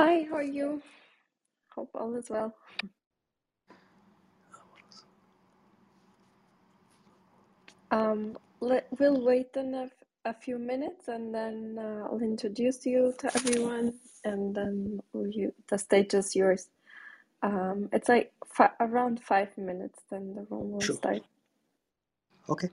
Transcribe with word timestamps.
Hi, 0.00 0.26
how 0.30 0.36
are 0.38 0.42
you? 0.42 0.82
Hope 1.74 1.90
all 1.94 2.14
is 2.16 2.30
well. 2.30 2.54
Um, 7.90 8.38
let, 8.60 8.88
we'll 9.00 9.22
wait 9.24 9.50
in 9.56 9.74
a, 9.74 9.90
a 10.24 10.34
few 10.34 10.58
minutes 10.58 11.08
and 11.08 11.34
then 11.34 11.76
uh, 11.78 12.06
I'll 12.10 12.20
introduce 12.22 12.86
you 12.86 13.14
to 13.20 13.32
everyone 13.36 13.94
and 14.24 14.54
then 14.54 15.00
you, 15.14 15.54
the 15.70 15.78
stage 15.78 16.14
is 16.14 16.36
yours. 16.36 16.68
Um, 17.42 17.90
it's 17.92 18.08
like 18.08 18.32
fi 18.46 18.70
around 18.80 19.20
five 19.22 19.56
minutes, 19.58 20.00
then 20.10 20.34
the 20.34 20.46
room 20.50 20.72
will 20.72 20.86
Sure. 20.86 20.98
start. 20.98 21.22
Okay. 22.50 22.70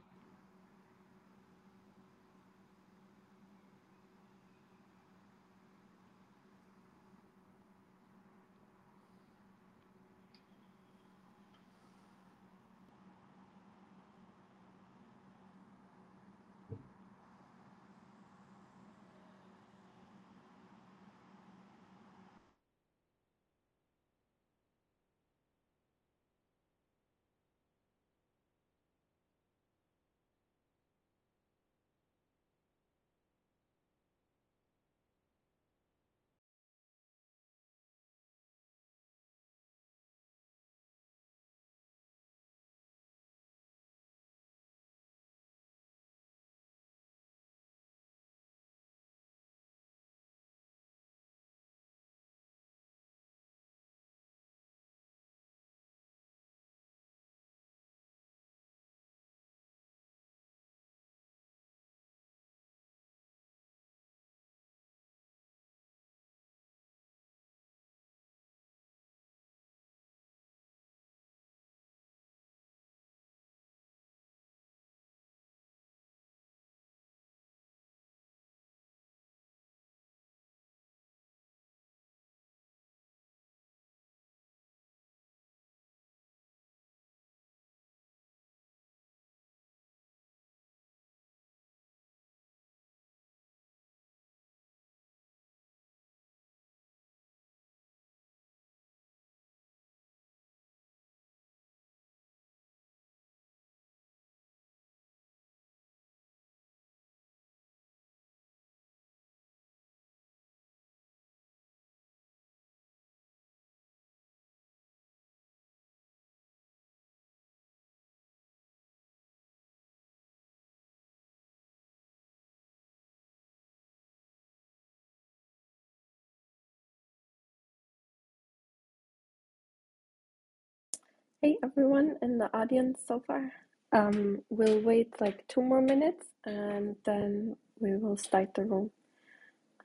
Hey, 131.41 131.57
everyone 131.63 132.17
in 132.21 132.37
the 132.39 132.51
audience 132.53 132.99
so 133.07 133.21
far. 133.25 133.53
Um, 133.93 134.43
we'll 134.49 134.81
wait 134.81 135.13
like 135.21 135.47
two 135.47 135.63
more 135.63 135.81
minutes 135.81 136.27
and 136.45 136.97
then 137.05 137.57
we 137.79 137.95
will 137.95 138.17
start 138.17 138.55
the 138.55 138.65
room. 138.65 138.91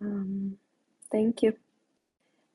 Um, 0.01 0.59
thank 1.13 1.43
you. 1.43 1.55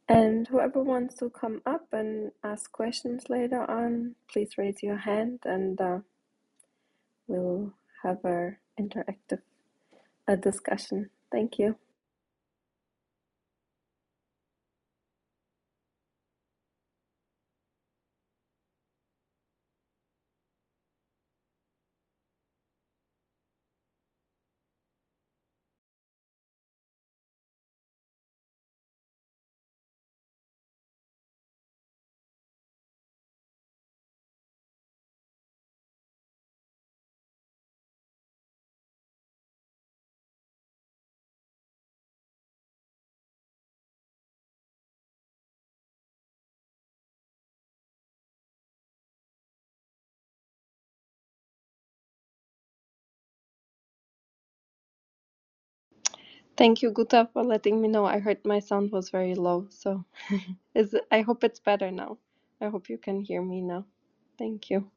And 0.09 0.47
whoever 0.47 0.83
wants 0.83 1.15
to 1.17 1.29
come 1.29 1.61
up 1.65 1.87
and 1.93 2.31
ask 2.43 2.71
questions 2.71 3.25
later 3.29 3.69
on, 3.69 4.15
please 4.31 4.57
raise 4.57 4.83
your 4.83 4.97
hand 4.97 5.39
and 5.45 5.81
uh, 5.81 5.99
we'll 7.27 7.73
have 8.03 8.19
our 8.25 8.59
interactive 8.79 9.41
uh, 10.27 10.35
discussion. 10.35 11.09
Thank 11.31 11.59
you. 11.59 11.77
Thank 56.57 56.83
you, 56.83 56.91
Guta, 56.91 57.29
for 57.33 57.43
letting 57.43 57.81
me 57.81 57.89
know. 57.89 58.05
I 58.05 58.19
heard 58.19 58.45
my 58.45 58.59
sound 58.59 58.91
was 58.91 59.11
very 59.11 59.35
low, 59.35 59.67
so 59.69 60.05
is 60.75 60.95
I 61.11 61.21
hope 61.21 61.43
it's 61.43 61.59
better 61.61 61.91
now. 61.91 62.19
I 62.61 62.67
hope 62.69 62.89
you 62.89 62.97
can 62.99 63.21
hear 63.21 63.41
me 63.41 63.61
now. 63.61 63.85
Thank 64.39 64.69
you. 64.71 64.91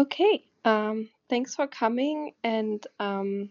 Okay, 0.00 0.42
um, 0.64 1.10
thanks 1.28 1.54
for 1.54 1.66
coming 1.66 2.32
and 2.42 2.86
um, 2.98 3.50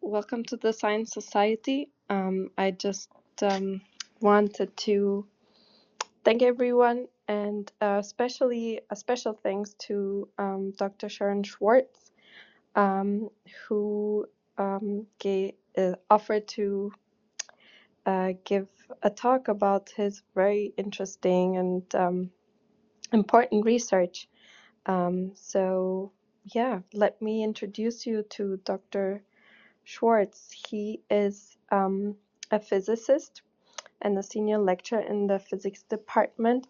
welcome 0.00 0.42
to 0.44 0.56
the 0.56 0.72
Science 0.72 1.12
Society. 1.12 1.90
Um, 2.08 2.48
I 2.56 2.70
just 2.70 3.10
um, 3.42 3.82
wanted 4.22 4.74
to 4.78 5.26
thank 6.24 6.40
everyone 6.40 7.08
and 7.28 7.70
uh, 7.82 7.98
especially 8.00 8.80
a 8.88 8.96
special 8.96 9.34
thanks 9.34 9.74
to 9.80 10.28
um, 10.38 10.72
Dr. 10.78 11.10
Sharon 11.10 11.42
Shwartz, 11.42 12.12
um, 12.74 13.28
who 13.68 14.24
gave, 15.18 15.52
uh, 15.76 15.96
offered 16.08 16.48
to 16.56 16.90
uh, 18.06 18.32
give 18.46 18.68
a 19.02 19.10
talk 19.10 19.48
about 19.48 19.90
his 19.94 20.22
very 20.34 20.72
interesting 20.78 21.58
and 21.58 22.30
important 23.12 23.66
research. 23.66 24.26
Um, 24.86 25.32
so, 25.34 26.12
yeah, 26.44 26.80
let 26.92 27.20
me 27.22 27.42
introduce 27.42 28.06
you 28.06 28.24
to 28.30 28.58
Dr. 28.64 29.22
Shwartz. 29.84 30.50
He 30.68 31.02
is 31.10 31.56
um, 31.70 32.16
a 32.50 32.60
physicist 32.60 33.42
and 34.02 34.18
a 34.18 34.22
senior 34.22 34.58
lecturer 34.58 35.00
in 35.00 35.26
the 35.26 35.38
physics 35.38 35.82
department 35.84 36.66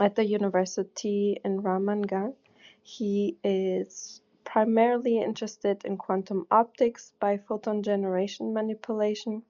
at 0.00 0.14
the 0.14 0.24
university 0.24 1.40
in 1.44 1.62
Ramat 1.62 2.06
Gan. 2.06 2.34
He 2.82 3.36
is 3.42 4.20
primarily 4.44 5.20
interested 5.20 5.84
in 5.84 5.96
quantum 5.96 6.46
optics, 6.50 7.12
biphoton 7.20 7.82
generation 7.82 8.54
manipulation, 8.54 9.42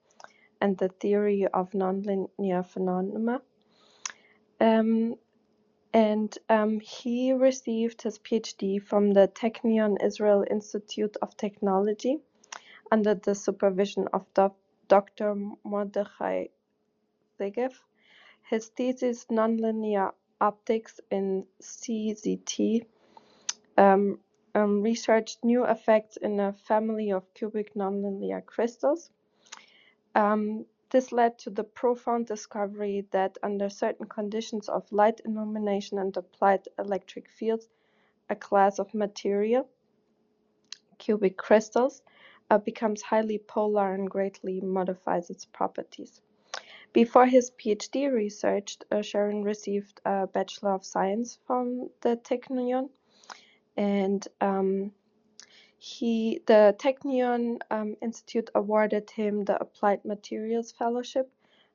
and 0.61 0.77
the 0.77 0.89
theory 0.89 1.47
of 1.53 1.71
nonlinear 1.71 2.65
phenomena. 2.65 3.41
Um, 4.59 5.15
and 5.93 6.37
um, 6.49 6.79
he 6.79 7.33
received 7.33 8.01
his 8.01 8.19
PhD 8.19 8.81
from 8.81 9.11
the 9.11 9.27
Technion 9.27 9.97
Israel 10.03 10.45
Institute 10.49 11.17
of 11.21 11.35
Technology 11.35 12.19
under 12.91 13.15
the 13.15 13.33
supervision 13.33 14.07
of 14.13 14.25
Dr. 14.87 15.35
Mordechai 15.63 16.45
Segev. 17.39 17.73
His 18.49 18.67
thesis, 18.67 19.25
Nonlinear 19.25 20.13
Optics 20.41 20.99
in 21.11 21.45
CZT, 21.61 22.85
um, 23.77 24.19
um, 24.55 24.81
researched 24.81 25.43
new 25.43 25.65
effects 25.65 26.17
in 26.17 26.39
a 26.39 26.53
family 26.53 27.11
of 27.11 27.33
cubic 27.33 27.73
nonlinear 27.75 28.45
crystals. 28.45 29.09
Um, 30.15 30.65
this 30.89 31.11
led 31.11 31.37
to 31.39 31.49
the 31.49 31.63
profound 31.63 32.25
discovery 32.25 33.05
that 33.11 33.37
under 33.43 33.69
certain 33.69 34.07
conditions 34.07 34.67
of 34.69 34.91
light 34.91 35.21
illumination 35.25 35.99
and 35.99 36.15
applied 36.17 36.67
electric 36.79 37.29
fields, 37.29 37.67
a 38.29 38.35
class 38.35 38.79
of 38.79 38.93
material, 38.93 39.67
cubic 40.97 41.37
crystals, 41.37 42.01
uh, 42.49 42.57
becomes 42.57 43.01
highly 43.01 43.37
polar 43.37 43.93
and 43.93 44.09
greatly 44.09 44.59
modifies 44.61 45.29
its 45.29 45.45
properties. 45.45 46.21
Before 46.91 47.27
his 47.27 47.51
PhD 47.51 48.11
research, 48.11 48.77
uh, 48.91 49.03
Sharon 49.03 49.43
received 49.43 50.01
a 50.05 50.25
Bachelor 50.25 50.73
of 50.73 50.83
Science 50.83 51.37
from 51.45 51.89
the 52.01 52.17
Technion, 52.17 52.89
and 53.77 54.27
um, 54.41 54.91
he, 55.79 56.41
the 56.45 56.75
Technion 56.77 57.59
um, 57.71 57.95
Institute 58.01 58.49
awarded 58.53 59.09
him 59.09 59.45
the 59.45 59.59
Applied 59.61 60.03
Materials 60.03 60.73
Fellowship, 60.73 61.31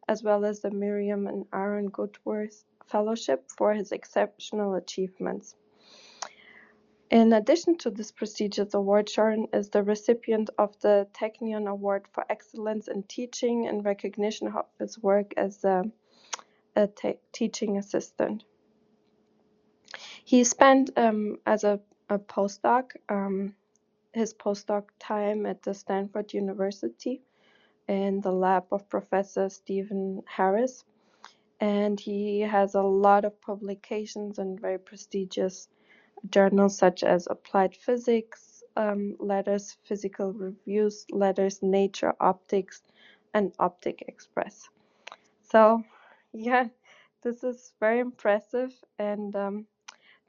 as 0.07 0.23
well 0.23 0.45
as 0.45 0.61
the 0.61 0.71
Miriam 0.71 1.27
and 1.27 1.47
Aaron 1.55 1.91
Gutwirth 1.91 2.65
Fellowship 2.85 3.51
for 3.51 3.73
his 3.73 3.93
exceptional 3.93 4.75
achievements. 4.75 5.57
In 7.11 7.33
addition 7.33 7.79
to 7.79 7.91
this 7.91 8.13
prestigious 8.13 8.75
award, 8.75 9.09
Sharon 9.09 9.49
is 9.55 9.71
the 9.71 9.83
recipient 9.83 10.51
of 10.59 10.79
the 10.81 11.09
Technion 11.15 11.67
Award 11.67 12.07
for 12.13 12.27
Excellence 12.29 12.89
in 12.89 13.05
Teaching 13.05 13.65
in 13.65 13.81
recognition 13.81 14.49
of 14.49 14.67
his 14.79 15.03
work 15.03 15.33
as 15.39 15.65
a, 15.65 15.85
a 16.77 16.91
teaching 17.33 17.79
assistant. 17.79 18.45
He 20.25 20.45
spent 20.45 20.91
um, 20.99 21.39
as 21.47 21.65
a, 21.65 21.81
a 22.11 22.19
postdoc 22.19 22.97
um, 23.09 23.55
his 24.15 24.33
postdoc 24.33 24.85
time 24.99 25.45
at 25.45 25.63
the 25.63 25.75
Stanford 25.75 26.33
University 26.33 27.21
in 27.89 28.21
the 28.21 28.33
lab 28.33 28.65
of 28.71 28.89
Professor 28.89 29.49
Stephen 29.49 30.23
Harris. 30.27 30.85
And 31.61 31.99
he 31.99 32.41
has 32.41 32.75
a 32.75 32.83
lot 32.83 33.25
of 33.25 33.41
publications 33.41 34.39
and 34.39 34.61
very 34.61 34.79
prestigious 34.79 35.69
journals 36.31 36.79
such 36.79 37.03
as 37.03 37.27
Applied 37.31 37.75
Physics, 37.77 38.63
um, 38.77 39.17
Letters, 39.19 39.77
Physical 39.85 40.33
Reviews, 40.33 41.07
Letters, 41.11 41.63
Nature, 41.63 42.15
Optics, 42.21 42.83
and 43.35 43.53
Optic 43.59 44.05
Express. 44.09 44.69
So, 45.51 45.83
yeah, 46.33 46.69
this 47.23 47.45
is 47.45 47.73
very 47.81 48.01
impressive. 48.01 48.73
And 48.99 49.35
um, 49.37 49.67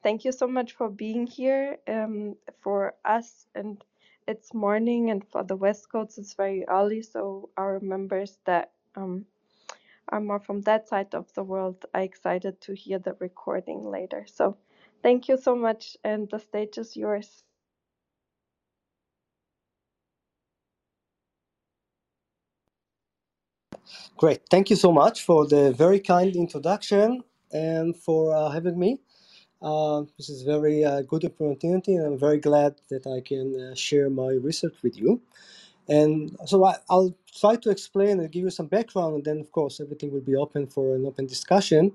thank 0.06 0.26
you 0.26 0.32
so 0.34 0.48
much 0.48 0.74
for 0.74 0.90
being 0.90 1.28
here. 1.28 1.80
Um, 1.90 2.38
for 2.64 2.96
us, 3.06 3.48
and 3.56 3.84
it's 4.30 4.56
morning, 4.56 5.12
and 5.12 5.26
for 5.34 5.44
the 5.44 5.58
West 5.58 5.92
Coast, 5.92 6.20
it's 6.20 6.36
very 6.36 6.66
early. 6.70 7.04
So 7.04 7.52
our 7.58 7.82
members 7.82 8.40
that 8.46 8.72
um, 8.96 9.26
are 10.10 10.22
more 10.22 10.40
from 10.40 10.62
that 10.64 10.88
side 10.90 11.16
of 11.16 11.34
the 11.36 11.44
world 11.44 11.86
are 11.94 12.02
excited 12.04 12.62
to 12.62 12.76
hear 12.76 13.00
the 13.00 13.16
recording 13.20 13.84
later. 13.84 14.26
So 14.28 14.58
thank 15.04 15.30
you 15.30 15.38
so 15.38 15.56
much, 15.56 15.98
and 16.06 16.30
the 16.32 16.40
stage 16.40 16.78
is 16.80 16.98
yours. 16.98 17.44
Great. 24.18 24.42
Thank 24.50 24.70
you 24.72 24.78
so 24.78 24.94
much 24.94 25.26
for 25.26 25.48
the 25.48 25.74
very 25.74 26.00
kind 26.00 26.36
introduction 26.38 27.24
and 27.52 27.98
for 27.98 28.36
uh, 28.36 28.50
having 28.52 28.80
me. 28.80 29.02
Uh, 29.66 30.04
this 30.16 30.30
is 30.30 30.44
very 30.44 30.86
uh, 30.86 31.02
good 31.02 31.26
opportunity, 31.26 31.96
and 31.96 32.06
I'm 32.06 32.20
very 32.20 32.38
glad 32.38 32.76
that 32.90 33.08
I 33.08 33.20
can 33.20 33.48
uh, 33.60 33.74
share 33.74 34.12
my 34.12 34.34
research 34.34 34.76
with 34.84 34.96
you. 34.96 35.22
And 35.90 36.38
so 36.46 36.64
I, 36.66 36.76
will 36.88 37.18
try 37.42 37.56
to 37.56 37.72
explain 37.72 38.20
and 38.20 38.32
give 38.32 38.44
you 38.44 38.52
some 38.52 38.68
background, 38.68 39.16
and 39.16 39.26
then, 39.26 39.40
of 39.40 39.52
course, 39.52 39.80
everything 39.80 40.12
will 40.14 40.22
be 40.22 40.36
open 40.36 40.68
for 40.68 40.96
an 40.96 41.04
open 41.08 41.26
discussion. 41.26 41.94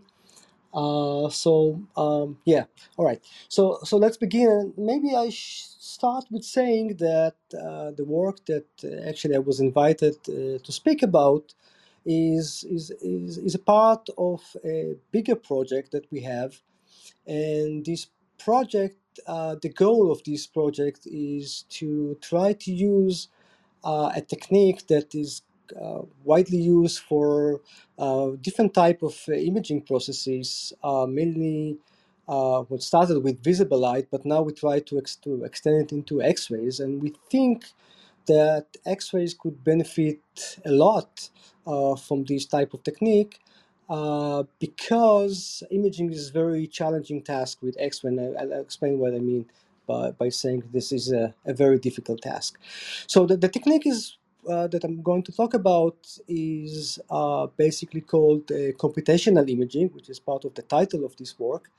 Uh, 0.75 1.29
so 1.29 1.81
um, 1.97 2.39
yeah, 2.45 2.65
all 2.97 3.05
right. 3.05 3.21
So 3.49 3.79
so 3.85 3.97
let's 3.97 4.17
begin. 4.17 4.73
Maybe 4.77 5.15
I 5.17 5.29
start 5.31 6.25
with 6.31 6.45
saying 6.45 6.97
that 6.99 7.35
uh, 7.55 7.91
the 7.93 8.05
work 8.05 8.45
that 8.47 8.69
actually 9.09 9.37
I 9.37 9.41
was 9.41 9.61
invited 9.61 10.23
to 10.25 10.73
speak 10.73 11.03
about 11.03 11.55
is, 12.07 12.65
is 12.71 12.93
is 13.03 13.39
is 13.39 13.55
a 13.57 13.59
part 13.59 14.09
of 14.17 14.41
a 14.65 14.95
bigger 15.11 15.35
project 15.37 15.91
that 15.91 16.07
we 16.13 16.21
have 16.21 16.61
and 17.27 17.85
this 17.85 18.07
project, 18.39 18.97
uh, 19.27 19.57
the 19.61 19.69
goal 19.69 20.11
of 20.11 20.23
this 20.25 20.47
project 20.47 21.01
is 21.07 21.65
to 21.71 22.17
try 22.21 22.53
to 22.55 22.73
use 22.73 23.29
uh, 23.85 24.13
a 24.15 24.21
technique 24.21 24.87
that 24.89 25.15
is 25.15 25.43
uh, 25.81 26.03
widely 26.25 26.59
used 26.59 27.01
for 27.01 27.61
uh, 27.99 28.31
different 28.41 28.75
type 28.75 29.03
of 29.03 29.17
uh, 29.29 29.33
imaging 29.33 29.83
processes, 29.83 30.73
uh, 30.83 31.07
mainly 31.07 31.79
what 32.27 32.81
started 32.81 33.19
with 33.25 33.43
visible 33.43 33.79
light, 33.79 34.07
but 34.11 34.25
now 34.25 34.41
we 34.41 34.53
try 34.53 34.79
to, 34.79 34.99
ex 34.99 35.17
to 35.17 35.43
extend 35.43 35.83
it 35.83 35.93
into 35.93 36.23
X-rays, 36.23 36.79
and 36.79 37.03
we 37.03 37.13
think 37.29 37.65
that 38.27 38.67
X-rays 38.87 39.35
could 39.35 39.65
benefit 39.65 40.21
a 40.65 40.71
lot 40.71 41.29
from 41.65 42.25
this 42.25 42.47
type 42.47 42.73
of 42.73 42.85
technique 42.85 43.41
uh, 43.91 44.45
because 44.61 45.65
imaging 45.73 46.13
is 46.13 46.31
a 46.31 46.33
very 46.33 46.67
challenging 46.69 47.23
task 47.23 47.59
with. 47.63 47.77
I'll, 48.21 48.39
I'll 48.39 48.63
explain 48.63 49.01
what 49.01 49.15
I 49.15 49.19
mean 49.19 49.47
by, 49.89 50.13
by 50.13 50.31
saying 50.31 50.65
this 50.73 50.93
is 50.93 51.13
a, 51.13 51.35
a 51.45 51.55
very 51.55 51.79
difficult 51.79 52.23
task. 52.23 52.59
So 53.09 53.27
the, 53.27 53.37
the 53.37 53.49
technique 53.49 53.87
is 53.87 54.17
uh, 54.49 54.69
that 54.69 54.85
I'm 54.85 55.03
going 55.03 55.25
to 55.25 55.33
talk 55.33 55.55
about 55.55 55.99
is 56.29 57.01
uh, 57.11 57.49
basically 57.59 58.03
called 58.03 58.51
uh, 58.53 58.73
computational 58.85 59.51
imaging, 59.51 59.89
which 59.89 60.09
is 60.09 60.21
part 60.21 60.45
of 60.47 60.55
the 60.55 60.63
title 60.63 61.05
of 61.05 61.17
this 61.17 61.39
work. 61.39 61.71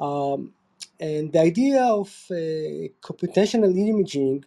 Um, 0.00 0.54
and 1.00 1.32
the 1.32 1.40
idea 1.40 1.82
of 1.82 2.08
uh, 2.30 2.34
computational 3.02 3.76
imaging 3.76 4.44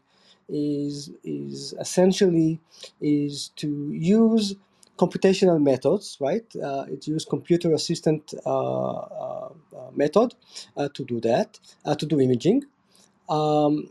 is 0.50 1.12
is 1.24 1.74
essentially 1.80 2.60
is 3.02 3.52
to 3.56 3.92
use 3.94 4.56
computational 5.02 5.60
methods, 5.72 6.18
right? 6.20 6.48
Uh, 6.56 6.86
it 6.96 7.08
uses 7.08 7.26
computer 7.26 7.74
assistant 7.74 8.34
uh, 8.46 8.98
uh, 9.26 9.50
method 9.96 10.36
to 10.96 11.04
do 11.12 11.20
that, 11.22 11.60
to 12.02 12.06
do 12.06 12.20
imaging. 12.20 12.64
Um, 13.30 13.90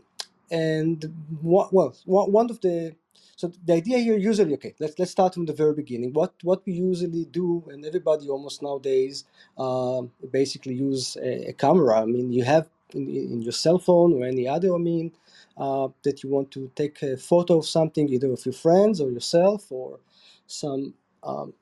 and 0.49 0.99
well, 1.41 1.93
one 2.05 2.49
of 2.49 2.61
the 2.61 2.95
so 3.41 3.51
the 3.65 3.73
idea 3.73 3.97
here 3.97 4.17
usually 4.17 4.53
okay 4.53 4.73
let's 4.79 4.95
let's 4.99 5.13
start 5.17 5.33
from 5.33 5.45
the 5.47 5.57
very 5.61 5.73
beginning 5.81 6.11
what 6.13 6.33
what 6.43 6.59
we 6.67 6.73
usually 6.73 7.25
do 7.41 7.63
and 7.71 7.83
everybody 7.89 8.29
almost 8.29 8.61
nowadays 8.61 9.15
uh, 9.57 10.01
basically 10.39 10.75
use 10.89 11.17
a, 11.29 11.49
a, 11.51 11.53
camera 11.53 12.01
i 12.01 12.05
mean 12.05 12.31
you 12.31 12.43
have 12.43 12.67
in, 12.93 13.03
in, 13.33 13.41
your 13.41 13.57
cell 13.63 13.79
phone 13.79 14.13
or 14.13 14.21
any 14.33 14.47
other 14.47 14.69
i 14.75 14.77
mean 14.77 15.11
uh, 15.57 15.87
that 16.03 16.21
you 16.21 16.29
want 16.29 16.51
to 16.51 16.69
take 16.75 17.01
a 17.01 17.17
photo 17.17 17.57
of 17.57 17.65
something 17.65 18.05
either 18.09 18.31
of 18.31 18.45
your 18.45 18.57
friends 18.65 19.01
or 19.01 19.09
yourself 19.09 19.71
or 19.71 19.99
some 20.45 20.93
um, 21.23 21.53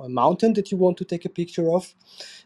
a 0.00 0.08
mountain 0.08 0.54
that 0.54 0.70
you 0.70 0.78
want 0.78 0.96
to 0.98 1.04
take 1.04 1.24
a 1.24 1.28
picture 1.28 1.70
of. 1.72 1.94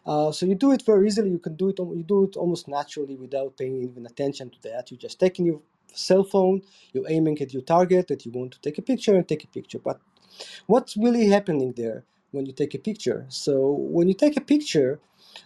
Uh, 0.07 0.33
so 0.33 0.47
you 0.47 0.55
do 0.55 0.73
it 0.73 0.83
very 0.83 1.07
easily. 1.07 1.31
You 1.31 1.39
can 1.39 1.57
do 1.57 1.69
it. 1.69 1.79
You 1.79 2.05
do 2.07 2.25
it 2.25 2.37
almost 2.37 2.69
naturally 2.69 3.17
without 3.17 3.57
paying 3.57 3.83
even 3.83 4.07
attention 4.07 4.51
to 4.51 4.63
that. 4.63 4.91
You 4.91 4.97
just 4.97 5.21
taking 5.21 5.47
your 5.47 5.61
cell 5.93 6.25
phone, 6.25 6.63
you're 6.93 7.09
aiming 7.09 7.41
at 7.41 7.53
your 7.53 7.63
target 7.63 8.09
that 8.09 8.25
you 8.25 8.33
want 8.33 8.53
to 8.53 8.61
take 8.61 8.79
a 8.79 8.83
picture 8.83 9.15
and 9.15 9.27
take 9.29 9.45
a 9.45 9.49
picture. 9.49 9.79
But 9.79 10.01
what's 10.67 10.97
really 10.97 11.27
happening 11.29 11.73
there 11.77 12.05
when 12.31 12.47
you 12.47 12.53
take 12.53 12.75
a 12.75 12.79
picture? 12.79 13.27
So 13.29 13.71
when 13.71 14.09
you 14.09 14.15
take 14.15 14.37
a 14.37 14.41
picture, 14.41 15.01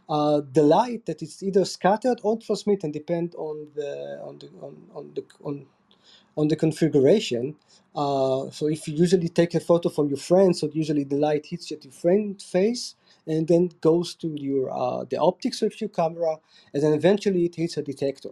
uh, 0.09 0.43
the 0.53 0.63
light 0.63 1.07
that 1.07 1.23
is 1.23 1.43
either 1.43 1.65
scattered 1.65 2.21
or 2.23 2.39
transmitted 2.39 2.93
depend 2.93 3.35
on 3.37 3.69
the 3.75 4.21
on 4.23 4.39
the 4.39 4.49
on, 4.61 4.77
on 4.95 5.13
the 5.15 5.25
on 5.43 5.67
on 6.37 6.49
the 6.49 6.57
configuration. 6.57 7.57
Uh, 7.95 8.51
so 8.51 8.67
if 8.67 8.89
you 8.89 8.95
usually 8.95 9.29
take 9.29 9.55
a 9.55 9.61
photo 9.61 9.89
from 9.89 10.09
your 10.09 10.19
friend, 10.19 10.57
so 10.57 10.69
usually 10.73 11.05
the 11.05 11.17
light 11.17 11.47
hits 11.47 11.71
at 11.73 11.85
your 11.85 11.93
friend 11.93 12.41
face 12.43 12.97
and 13.27 13.47
then 13.49 13.71
goes 13.81 14.15
to 14.15 14.29
your 14.29 14.71
uh, 14.71 15.05
the 15.05 15.17
optics 15.17 15.63
of 15.63 15.81
your 15.81 15.91
camera, 15.91 16.37
and 16.73 16.83
then 16.83 16.93
eventually 16.93 17.45
it 17.45 17.55
hits 17.55 17.77
a 17.77 17.83
detector. 17.83 18.31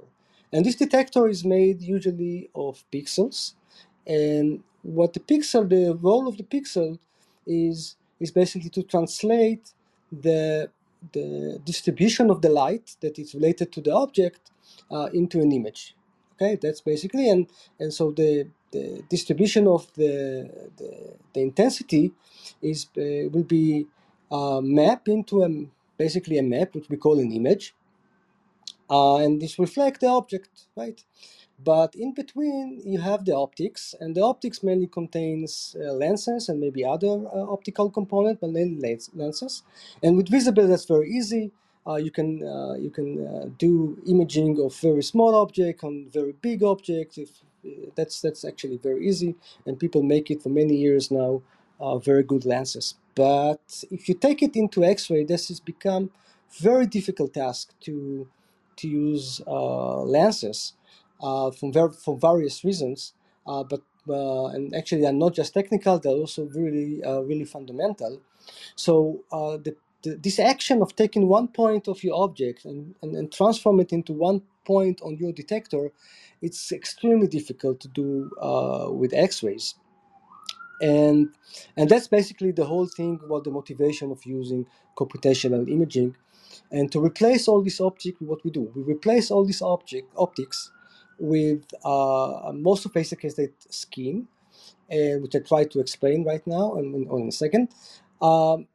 And 0.53 0.67
this 0.67 0.75
detector 0.75 1.29
is 1.29 1.45
made 1.45 1.81
usually 1.81 2.51
of 2.55 2.85
pixels. 2.93 3.55
And 4.07 4.63
what 4.83 5.15
the 5.15 5.21
pixel, 5.21 5.69
the 5.69 5.95
role 5.95 6.29
of 6.29 6.37
the 6.37 6.43
pixel 6.45 6.99
is 7.47 7.97
is 8.21 8.31
basically 8.31 8.71
to 8.71 8.83
translate 8.83 9.73
the 10.11 10.71
the 11.13 11.61
distribution 11.65 12.31
of 12.31 12.43
the 12.43 12.49
light 12.49 12.97
that 13.01 13.19
is 13.19 13.35
related 13.35 13.73
to 13.73 13.81
the 13.81 13.93
object 13.93 14.51
uh, 14.91 15.09
into 15.13 15.41
an 15.41 15.53
image. 15.53 15.97
Okay, 16.43 16.59
that's 16.61 16.81
basically 16.81 17.31
and 17.31 17.47
and 17.79 17.95
so 17.95 18.11
the 18.11 18.49
the 18.73 19.03
distribution 19.09 19.69
of 19.69 19.87
the 19.95 20.51
the, 20.79 20.91
the 21.35 21.41
intensity 21.41 22.13
is 22.63 22.87
uh, 22.99 23.29
will 23.33 23.45
be 23.45 23.87
uh, 24.33 24.61
mapped 24.63 25.09
into 25.09 25.45
a 25.45 25.49
basically 25.99 26.39
a 26.39 26.43
map 26.43 26.75
which 26.75 26.89
we 26.91 26.97
call 26.97 27.21
an 27.21 27.33
image 27.33 27.75
uh, 28.91 29.17
and 29.17 29.41
this 29.41 29.59
reflect 29.59 30.01
the 30.01 30.07
object, 30.09 30.67
right? 30.77 31.03
But 31.65 31.95
in 31.95 32.13
between, 32.15 32.83
you 32.85 33.01
have 33.01 33.25
the 33.25 33.35
optics, 33.37 33.95
and 34.01 34.15
the 34.17 34.23
optics 34.23 34.63
mainly 34.63 34.89
contains 34.89 35.77
uh, 35.81 35.93
lenses 35.93 36.49
and 36.49 36.61
maybe 36.61 36.85
other 36.85 37.09
uh, 37.33 37.53
optical 37.53 37.91
component, 37.91 38.41
but 38.41 38.51
mainly 38.51 38.81
lens 38.81 39.11
lenses. 39.15 39.63
And 40.03 40.17
with 40.17 40.29
visible, 40.29 40.67
that's 40.67 40.85
very 40.87 41.11
easy. 41.11 41.53
Uh, 41.87 41.97
you 41.97 42.11
can 42.13 42.43
uh, 42.47 42.75
you 42.75 42.91
can 42.91 43.27
uh, 43.27 43.47
do 43.59 43.99
imaging 44.07 44.61
of 44.61 44.75
very 44.77 45.03
small 45.03 45.35
object 45.37 45.85
on 45.85 46.09
very 46.13 46.33
big 46.43 46.63
objects. 46.63 47.19
If 47.19 47.31
that's 47.97 48.21
that's 48.23 48.45
actually 48.45 48.79
very 48.79 49.09
easy, 49.09 49.35
and 49.67 49.79
people 49.79 50.03
make 50.03 50.31
it 50.31 50.43
for 50.43 50.51
many 50.51 50.77
years 50.77 51.11
now. 51.11 51.43
very 51.99 52.23
good 52.23 52.45
lenses. 52.47 52.95
But 53.17 53.85
if 53.91 54.09
you 54.09 54.15
take 54.15 54.43
it 54.43 54.57
into 54.57 54.85
X-ray, 54.85 55.25
this 55.25 55.49
has 55.49 55.61
become 55.61 56.11
very 56.61 56.87
difficult 56.87 57.35
task 57.35 57.75
to 57.87 58.29
to 58.77 58.89
use 58.89 59.41
uh, 59.47 60.03
lenses 60.03 60.75
uh, 61.23 61.51
from 61.51 61.73
ver- 61.73 61.91
for 62.05 62.17
various 62.19 62.65
reasons, 62.65 63.15
uh, 63.47 63.65
but 63.65 63.83
and 64.55 64.75
actually 64.75 65.03
they're 65.03 65.13
not 65.27 65.35
just 65.35 65.55
technical; 65.55 65.99
they're 65.99 66.13
also 66.27 66.45
really 66.63 67.03
really 67.31 67.45
fundamental. 67.45 68.21
So 68.77 69.25
the, 69.59 69.77
this 70.03 70.39
action 70.39 70.83
of 70.83 70.97
taking 70.97 71.29
one 71.29 71.49
point 71.49 71.89
of 71.89 72.03
your 72.05 72.23
object 72.23 72.65
and, 72.65 72.95
and, 73.03 73.15
and 73.15 73.33
transform 73.33 73.81
it 73.81 73.93
into 73.93 74.13
one 74.13 74.43
point 74.65 75.01
on 75.03 75.17
your 75.17 75.33
detector, 75.33 75.93
it's 76.41 76.73
extremely 76.73 77.27
difficult 77.27 77.81
to 77.81 77.89
do 77.89 78.31
uh, 78.41 78.89
with 78.91 79.13
X-rays. 79.15 79.75
And 80.81 81.29
and 81.77 81.89
that's 81.89 82.09
basically 82.09 82.51
the 82.51 82.65
whole 82.65 82.87
thing 82.87 83.21
about 83.25 83.45
the 83.45 83.51
motivation 83.51 84.11
of 84.11 84.25
using 84.27 84.67
computational 84.97 85.71
imaging 85.71 86.17
and 86.71 86.91
to 86.93 87.05
replace 87.05 87.49
all 87.49 87.63
these 87.63 87.81
optics, 87.81 88.21
what 88.21 88.45
we 88.45 88.51
do, 88.51 88.71
we 88.75 88.83
replace 88.83 89.31
all 89.31 89.45
these 89.45 89.63
object 89.63 90.13
optics 90.17 90.71
with 91.19 91.65
uh, 91.85 92.49
a 92.49 92.53
most 92.53 92.83
sophisticated 92.83 93.53
scheme, 93.71 94.29
uh, 94.91 95.19
which 95.21 95.37
I 95.37 95.41
try 95.41 95.65
to 95.65 95.81
explain 95.81 96.25
right 96.25 96.45
now 96.47 96.75
and 96.75 96.95
in, 96.95 97.21
in 97.21 97.29
a 97.29 97.33
second. 97.33 97.69
Um, 98.21 98.67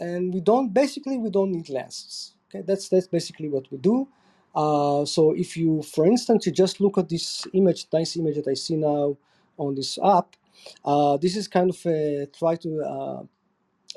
and 0.00 0.34
we 0.34 0.40
don't 0.40 0.72
basically 0.74 1.18
we 1.18 1.30
don't 1.30 1.52
need 1.52 1.68
lenses. 1.70 2.34
Okay, 2.48 2.62
that's 2.66 2.88
that's 2.88 3.08
basically 3.08 3.48
what 3.48 3.70
we 3.72 3.78
do. 3.78 4.08
Uh, 4.54 5.04
so 5.04 5.32
if 5.32 5.56
you, 5.56 5.82
for 5.82 6.06
instance, 6.06 6.46
you 6.46 6.52
just 6.52 6.80
look 6.80 6.98
at 6.98 7.08
this 7.10 7.46
image, 7.54 7.86
nice 7.92 8.16
image 8.16 8.36
that 8.36 8.48
I 8.48 8.54
see 8.54 8.76
now 8.76 9.16
on 9.58 9.74
this 9.74 9.98
app, 10.04 10.36
uh, 10.84 11.16
this 11.18 11.36
is 11.36 11.48
kind 11.48 11.70
of 11.70 11.86
a, 11.86 12.26
try 12.38 12.56
to. 12.56 12.82
Uh, 12.82 13.22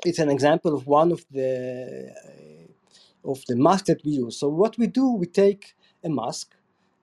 it's 0.04 0.18
an 0.20 0.30
example 0.30 0.74
of 0.74 0.86
one 0.86 1.12
of 1.12 1.24
the 1.32 2.14
of 3.24 3.44
the 3.48 3.56
mask 3.56 3.86
that 3.86 4.04
we 4.04 4.12
use. 4.12 4.38
So 4.38 4.48
what 4.48 4.78
we 4.78 4.88
do, 4.88 5.12
we 5.12 5.26
take 5.26 5.74
a 6.04 6.10
mask. 6.10 6.54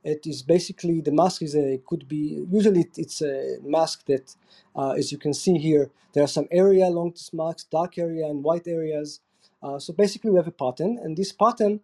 It 0.08 0.26
is 0.26 0.42
basically 0.42 1.02
the 1.02 1.12
mask 1.12 1.42
is 1.42 1.54
a 1.54 1.82
could 1.86 2.08
be 2.08 2.46
usually 2.50 2.86
it's 2.96 3.22
a 3.22 3.58
mask 3.62 4.06
that, 4.06 4.36
uh, 4.74 4.92
as 4.92 5.12
you 5.12 5.18
can 5.18 5.34
see 5.34 5.58
here, 5.58 5.92
there 6.14 6.24
are 6.24 6.34
some 6.38 6.48
area 6.50 6.86
along 6.88 7.12
this 7.12 7.34
mask, 7.34 7.70
dark 7.70 7.98
area 7.98 8.26
and 8.26 8.42
white 8.42 8.68
areas. 8.68 9.20
Uh, 9.62 9.80
so 9.80 9.92
basically, 9.92 10.32
we 10.32 10.38
have 10.38 10.48
a 10.48 10.60
pattern, 10.66 10.98
and 11.04 11.18
this 11.18 11.34
pattern 11.34 11.82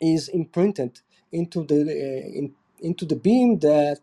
is 0.00 0.28
imprinted 0.28 1.00
into 1.32 1.64
the 1.64 1.80
uh, 1.80 2.38
in, 2.38 2.54
into 2.80 3.04
the 3.06 3.16
beam 3.16 3.58
that 3.60 4.02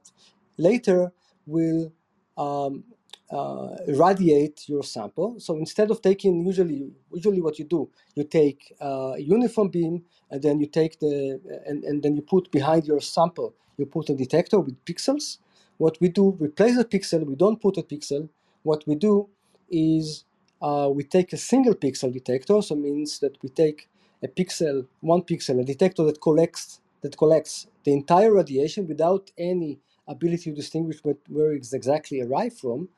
later 0.58 1.12
will 1.46 1.92
um, 2.38 2.84
uh, 3.32 3.76
irradiate 3.88 4.70
your 4.70 4.84
sample. 4.84 5.40
So 5.40 5.58
instead 5.58 5.92
of 5.92 6.02
taking 6.02 6.46
usually 6.46 6.92
usually 7.14 7.42
what 7.42 7.60
you 7.60 7.66
do, 7.66 7.90
you 8.16 8.24
take 8.24 8.76
uh, 8.82 9.14
a 9.18 9.20
uniform 9.20 9.70
beam 9.70 10.04
and 10.32 10.42
then 10.42 10.60
you 10.60 10.68
take 10.68 11.00
the 11.00 11.40
and, 11.66 11.84
and 11.84 12.04
then 12.04 12.16
you 12.16 12.22
put 12.22 12.52
behind 12.52 12.86
your 12.88 13.02
sample 13.02 13.56
you 13.78 13.86
put 13.88 14.10
a 14.10 14.16
detector 14.16 14.60
with 14.60 14.84
pixels. 14.86 15.40
What 15.78 16.00
we 16.02 16.10
do, 16.10 16.36
replace 16.40 16.78
a 16.78 16.86
pixel. 16.86 17.26
We 17.26 17.36
don't 17.36 17.62
put 17.62 17.78
a 17.78 17.84
pixel. 17.84 18.30
What 18.64 18.86
we 18.88 18.96
do 18.96 19.30
is 19.70 20.26
uh, 20.62 20.90
we 20.94 21.04
take 21.04 21.34
a 21.34 21.38
single 21.38 21.76
pixel 21.76 22.14
detector. 22.14 22.62
So 22.64 22.76
means 22.76 23.20
that 23.20 23.38
we 23.44 23.50
take 23.50 23.90
a 24.24 24.30
pixel, 24.30 24.88
one 25.02 25.22
pixel, 25.24 25.62
a 25.62 25.66
detector 25.66 26.04
that 26.06 26.22
collects 26.22 26.82
that 27.02 27.18
collects 27.18 27.68
the 27.86 27.94
entire 27.94 28.34
radiation 28.34 28.88
without 28.88 29.32
any 29.38 29.80
ability 30.08 30.52
to 30.52 30.56
distinguish 30.56 31.00
where 31.04 31.54
it's 31.54 31.74
exactly 31.74 32.22
arrived 32.22 32.60
from, 32.60 32.90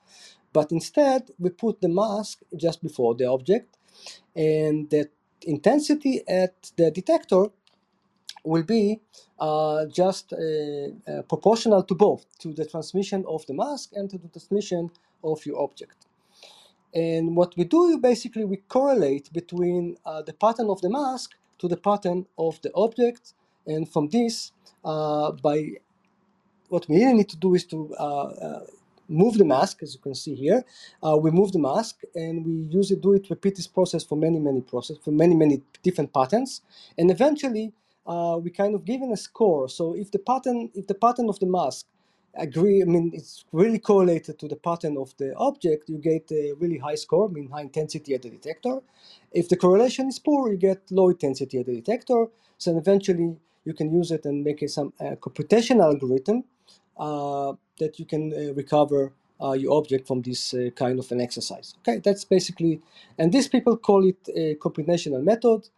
but 0.54 0.72
instead 0.72 1.32
we 1.40 1.50
put 1.50 1.82
the 1.82 1.90
mask 1.90 2.40
just 2.56 2.82
before 2.82 3.16
the 3.16 3.26
object, 3.26 3.78
and 4.36 4.90
the 4.90 5.10
intensity 5.42 6.22
at 6.28 6.72
the 6.78 6.92
detector 6.92 7.46
will 8.44 8.64
be 8.64 9.00
uh, 9.40 9.86
just 9.86 10.34
uh, 10.34 10.38
uh, 10.38 11.22
proportional 11.24 11.84
to 11.84 11.96
both, 11.96 12.26
to 12.40 12.54
the 12.54 12.66
transmission 12.66 13.26
of 13.28 13.46
the 13.48 13.54
mask 13.54 13.92
and 13.94 14.10
to 14.10 14.18
the 14.18 14.28
transmission 14.28 14.90
of 15.24 15.46
your 15.46 15.62
object. 15.62 16.06
And 16.94 17.36
what 17.36 17.56
we 17.58 17.66
do, 17.66 17.98
basically, 17.98 18.46
we 18.46 18.58
correlate 18.58 19.32
between 19.32 19.98
uh, 20.06 20.22
the 20.24 20.34
pattern 20.34 20.70
of 20.70 20.82
the 20.82 20.90
mask 20.90 21.36
to 21.60 21.68
the 21.68 21.78
pattern 21.78 22.26
of 22.38 22.60
the 22.62 22.72
object, 22.74 23.34
and 23.68 23.88
from 23.88 24.10
this, 24.10 24.52
uh, 24.84 25.32
by 25.34 25.74
what 26.70 26.88
we 26.88 26.98
really 26.98 27.14
need 27.14 27.30
to 27.30 27.38
do 27.38 27.56
is 27.56 27.66
to 27.66 27.94
uh, 28.00 28.04
uh, 28.04 28.66
move 29.10 29.38
the 29.38 29.46
mask, 29.46 29.84
as 29.84 29.94
you 29.94 30.00
can 30.00 30.16
see 30.16 30.36
here. 30.36 30.64
Uh, 31.04 31.18
we 31.18 31.32
move 31.32 31.52
the 31.52 31.60
mask 31.60 32.02
and 32.16 32.46
we 32.46 32.54
usually 32.70 33.00
do 33.00 33.14
it, 33.14 33.30
repeat 33.30 33.56
this 33.56 33.68
process 33.68 34.04
for 34.04 34.16
many, 34.16 34.40
many 34.40 34.62
process, 34.62 34.98
for 35.04 35.12
many, 35.12 35.36
many 35.36 35.62
different 35.84 36.14
patterns. 36.14 36.62
And 36.98 37.12
eventually, 37.12 37.74
uh, 38.08 38.38
we 38.42 38.52
kind 38.52 38.76
of 38.76 38.86
given 38.86 39.12
a 39.12 39.18
score. 39.18 39.68
So 39.70 39.96
if 39.96 40.12
the 40.12 40.20
pattern, 40.20 40.70
if 40.74 40.88
the 40.88 40.96
pattern 40.96 41.30
of 41.30 41.40
the 41.40 41.48
mask 41.48 41.86
agree, 42.36 42.82
I 42.82 42.86
mean, 42.86 43.12
it's 43.14 43.46
really 43.52 43.80
correlated 43.80 44.40
to 44.40 44.48
the 44.48 44.56
pattern 44.56 44.98
of 44.98 45.16
the 45.18 45.36
object, 45.36 45.90
you 45.90 45.98
get 45.98 46.32
a 46.32 46.54
really 46.54 46.78
high 46.78 46.96
score, 46.96 47.28
I 47.28 47.32
mean, 47.32 47.50
high 47.50 47.62
intensity 47.62 48.14
at 48.14 48.22
the 48.22 48.30
detector. 48.30 48.80
If 49.32 49.50
the 49.50 49.58
correlation 49.58 50.08
is 50.08 50.20
poor, 50.20 50.52
you 50.52 50.58
get 50.58 50.80
low 50.92 51.10
intensity 51.10 51.60
at 51.60 51.66
the 51.66 51.76
detector. 51.76 52.28
So 52.58 52.78
eventually, 52.78 53.36
you 53.66 53.74
can 53.74 53.94
use 53.94 54.12
it 54.12 54.26
and 54.26 54.44
make 54.44 54.62
it 54.62 54.70
some 54.70 54.94
uh, 55.00 55.16
computational 55.16 55.84
algorithm 55.84 56.44
that 56.98 57.98
you 57.98 58.06
can 58.06 58.34
uh, 58.34 58.54
recover 58.54 59.14
uh, 59.42 59.54
your 59.54 59.78
object 59.78 60.08
from 60.08 60.22
this 60.22 60.54
kind 60.76 61.00
of 61.00 61.12
an 61.12 61.22
exercise. 61.22 61.76
Okay, 61.80 62.00
that's 62.00 62.26
basically, 62.26 62.82
and 63.18 63.32
these 63.32 63.48
people 63.48 63.78
call 63.78 64.06
it 64.06 64.30
a 64.36 64.56
computational 64.56 65.24
method, 65.24 65.70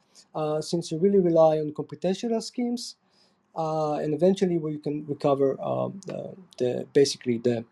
since 0.62 0.91
you 0.91 0.98
really 0.98 1.19
rely 1.19 1.60
on 1.60 1.71
computational 1.74 2.41
schemes, 2.41 2.95
and 3.55 4.13
eventually 4.13 4.55
you 4.55 4.79
can 4.79 5.05
recover 5.05 5.62
um, 5.62 6.01
the, 6.07 6.36
the, 6.57 6.88
basically 6.93 7.38
the 7.38 7.65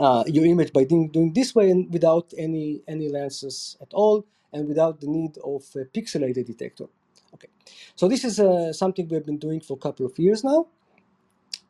uh, 0.00 0.24
your 0.26 0.44
image 0.46 0.72
by 0.72 0.84
doing, 0.84 1.08
doing 1.08 1.32
this 1.32 1.54
way 1.54 1.70
and 1.70 1.92
without 1.92 2.32
any 2.38 2.82
any 2.88 3.08
lenses 3.08 3.76
at 3.80 3.92
all 3.92 4.24
and 4.52 4.66
without 4.66 5.00
the 5.00 5.06
need 5.06 5.36
of 5.44 5.64
a 5.76 5.84
pixelated 5.84 6.46
detector. 6.46 6.86
Okay, 7.34 7.48
so 7.94 8.08
this 8.08 8.24
is 8.24 8.40
uh, 8.40 8.72
something 8.72 9.08
we've 9.08 9.24
been 9.24 9.38
doing 9.38 9.60
for 9.60 9.74
a 9.74 9.80
couple 9.80 10.04
of 10.04 10.18
years 10.18 10.42
now, 10.44 10.66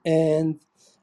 and 0.04 0.60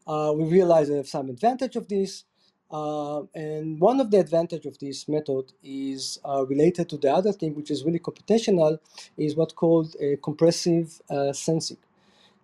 uh, 0.09 0.33
we 0.35 0.45
realize 0.45 0.89
we 0.89 0.97
have 0.97 1.09
some 1.09 1.29
advantage 1.29 1.77
of 1.77 1.89
this. 1.89 2.25
Uh, 2.71 3.23
and 3.35 3.79
one 3.79 4.01
of 4.01 4.11
the 4.11 4.19
advantage 4.19 4.65
of 4.67 4.79
this 4.79 5.07
method 5.09 5.53
is 5.63 6.19
uh, 6.25 6.45
related 6.47 6.89
to 6.89 6.97
the 6.97 7.13
other 7.13 7.33
thing, 7.33 7.55
which 7.55 7.71
is 7.71 7.85
really 7.85 7.99
computational, 7.99 8.79
is 9.17 9.35
what 9.37 9.55
called 9.55 9.95
a 10.01 10.17
compressive 10.17 11.01
uh, 11.11 11.33
sensing 11.33 11.77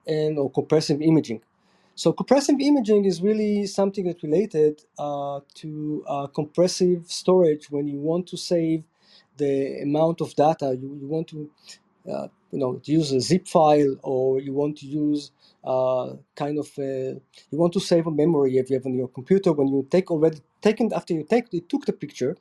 and 0.07 0.39
or 0.39 0.51
compressive 0.51 1.01
imaging. 1.01 1.41
So 1.95 2.13
compressive 2.13 2.57
imaging 2.61 3.05
is 3.05 3.21
really 3.21 3.67
something 3.67 4.05
that's 4.07 4.23
related 4.23 4.83
uh, 4.99 5.41
to 5.55 6.05
uh, 6.07 6.27
compressive 6.27 7.11
storage 7.11 7.71
when 7.71 7.87
you 7.87 7.99
want 7.99 8.27
to 8.29 8.37
save 8.37 8.83
the 9.37 9.81
amount 9.83 10.21
of 10.21 10.35
data 10.35 10.77
you, 10.81 10.97
you 11.01 11.07
want 11.07 11.27
to 11.29 11.49
you 12.51 12.59
know 12.59 12.81
use 12.85 13.11
a 13.13 13.21
zip 13.21 13.47
file 13.47 13.95
or 14.03 14.41
you 14.41 14.53
want 14.53 14.77
to 14.79 14.87
use 14.87 15.31
kind 16.35 16.59
of 16.59 16.69
a, 16.79 17.19
you 17.51 17.57
want 17.57 17.73
to 17.73 17.79
save 17.79 18.07
a 18.07 18.11
memory 18.11 18.57
if 18.57 18.69
you 18.69 18.75
have 18.77 18.85
on 18.85 18.95
your 18.95 19.09
computer 19.09 19.53
when 19.53 19.67
you 19.67 19.87
take 19.89 20.11
already 20.11 20.39
taken 20.61 20.93
after 20.93 21.13
you 21.13 21.23
take 21.23 21.53
you 21.53 21.61
took 21.61 21.85
the 21.85 21.93
picture. 21.93 22.37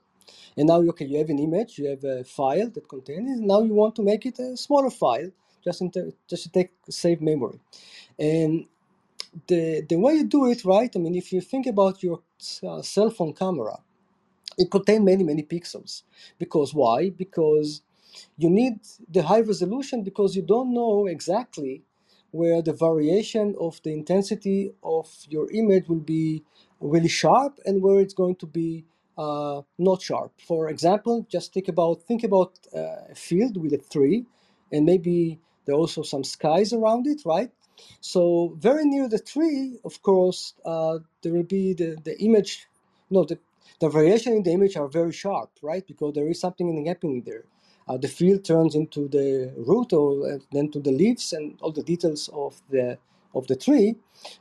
And 0.56 0.68
now 0.68 0.80
okay 0.82 1.06
you 1.06 1.18
have 1.18 1.30
an 1.30 1.38
image 1.38 1.78
you 1.78 1.88
have 1.90 2.04
a 2.04 2.24
file 2.24 2.70
that 2.70 2.88
contains 2.88 3.40
it. 3.40 3.44
Now 3.44 3.62
you 3.62 3.74
want 3.74 3.96
to 3.96 4.02
make 4.02 4.26
it 4.26 4.38
a 4.38 4.56
smaller 4.56 4.90
file 4.90 5.30
just 5.64 5.80
in 5.82 5.90
just 6.28 6.44
to 6.44 6.50
take 6.50 6.72
save 6.90 7.20
memory. 7.22 7.60
And 8.18 8.66
the 9.48 9.82
the 9.88 9.96
way 9.96 10.14
you 10.14 10.24
do 10.24 10.46
it 10.50 10.64
right 10.64 10.92
i 10.96 10.98
mean 11.00 11.14
if 11.16 11.32
you 11.32 11.40
think 11.40 11.66
about 11.66 12.02
your 12.02 12.20
uh, 12.68 12.82
cell 12.82 13.10
phone 13.10 13.32
camera 13.32 13.76
it 14.58 14.70
contains 14.70 15.04
many 15.04 15.24
many 15.24 15.42
pixels. 15.42 16.02
Because 16.38 16.74
why? 16.74 17.10
Because 17.10 17.82
you 18.36 18.50
need 18.50 18.80
the 19.10 19.22
high 19.22 19.40
resolution 19.40 20.02
because 20.02 20.36
you 20.36 20.42
don't 20.42 20.72
know 20.72 21.06
exactly 21.06 21.82
where 22.34 22.60
the 22.62 22.72
variation 22.72 23.54
of 23.60 23.80
the 23.84 23.92
intensity 23.92 24.74
of 24.82 25.08
your 25.30 25.46
image 25.52 25.86
will 25.88 26.06
be 26.18 26.42
really 26.80 27.08
sharp 27.22 27.60
and 27.64 27.80
where 27.80 28.00
it's 28.00 28.14
going 28.22 28.34
to 28.34 28.46
be 28.46 28.84
uh, 29.16 29.62
not 29.78 30.02
sharp. 30.02 30.32
For 30.50 30.68
example, 30.68 31.26
just 31.30 31.54
think 31.54 31.68
about 31.68 32.02
think 32.02 32.24
about 32.24 32.52
uh, 32.74 33.12
a 33.14 33.14
field 33.14 33.54
with 33.62 33.72
a 33.72 33.82
tree, 33.94 34.26
and 34.72 34.84
maybe 34.84 35.38
there 35.64 35.76
are 35.76 35.78
also 35.78 36.02
some 36.02 36.24
skies 36.24 36.72
around 36.72 37.06
it, 37.06 37.22
right? 37.24 37.52
So 38.00 38.56
very 38.58 38.84
near 38.84 39.08
the 39.08 39.20
tree, 39.20 39.78
of 39.84 40.02
course, 40.02 40.54
uh, 40.64 40.98
there 41.22 41.32
will 41.32 41.50
be 41.58 41.74
the, 41.74 41.96
the 42.04 42.18
image, 42.20 42.66
no, 43.10 43.24
the, 43.24 43.38
the 43.80 43.88
variation 43.88 44.32
in 44.32 44.42
the 44.42 44.52
image 44.52 44.76
are 44.76 44.88
very 44.88 45.12
sharp, 45.12 45.50
right? 45.62 45.86
Because 45.86 46.14
there 46.14 46.28
is 46.28 46.40
something 46.40 46.86
happening 46.86 47.22
there. 47.24 47.44
Uh, 47.86 47.96
the 47.98 48.08
field 48.08 48.44
turns 48.44 48.74
into 48.74 49.08
the 49.08 49.52
root 49.56 49.92
or 49.92 50.34
uh, 50.34 50.38
then 50.52 50.70
to 50.70 50.80
the 50.80 50.90
leaves 50.90 51.32
and 51.32 51.58
all 51.60 51.72
the 51.72 51.82
details 51.82 52.30
of 52.32 52.60
the 52.70 52.98
of 53.34 53.46
the 53.48 53.56
tree. 53.56 53.96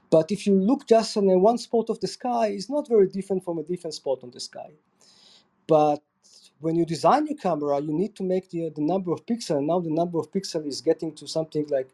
But 0.09 0.31
if 0.31 0.45
you 0.47 0.53
look 0.55 0.87
just 0.87 1.17
on 1.17 1.25
one 1.41 1.57
spot 1.57 1.89
of 1.89 1.99
the 1.99 2.07
sky, 2.07 2.47
it's 2.47 2.69
not 2.69 2.87
very 2.87 3.07
different 3.07 3.43
from 3.43 3.57
a 3.57 3.63
different 3.63 3.95
spot 3.95 4.19
on 4.23 4.31
the 4.31 4.39
sky. 4.39 4.71
But 5.67 6.01
when 6.59 6.75
you 6.75 6.85
design 6.85 7.27
your 7.27 7.37
camera, 7.37 7.81
you 7.81 7.91
need 7.91 8.15
to 8.15 8.23
make 8.23 8.49
the, 8.49 8.69
the 8.69 8.81
number 8.81 9.11
of 9.11 9.25
pixels. 9.25 9.65
Now 9.65 9.79
the 9.79 9.89
number 9.89 10.19
of 10.19 10.31
pixels 10.31 10.67
is 10.67 10.81
getting 10.81 11.13
to 11.15 11.27
something 11.27 11.67
like, 11.69 11.89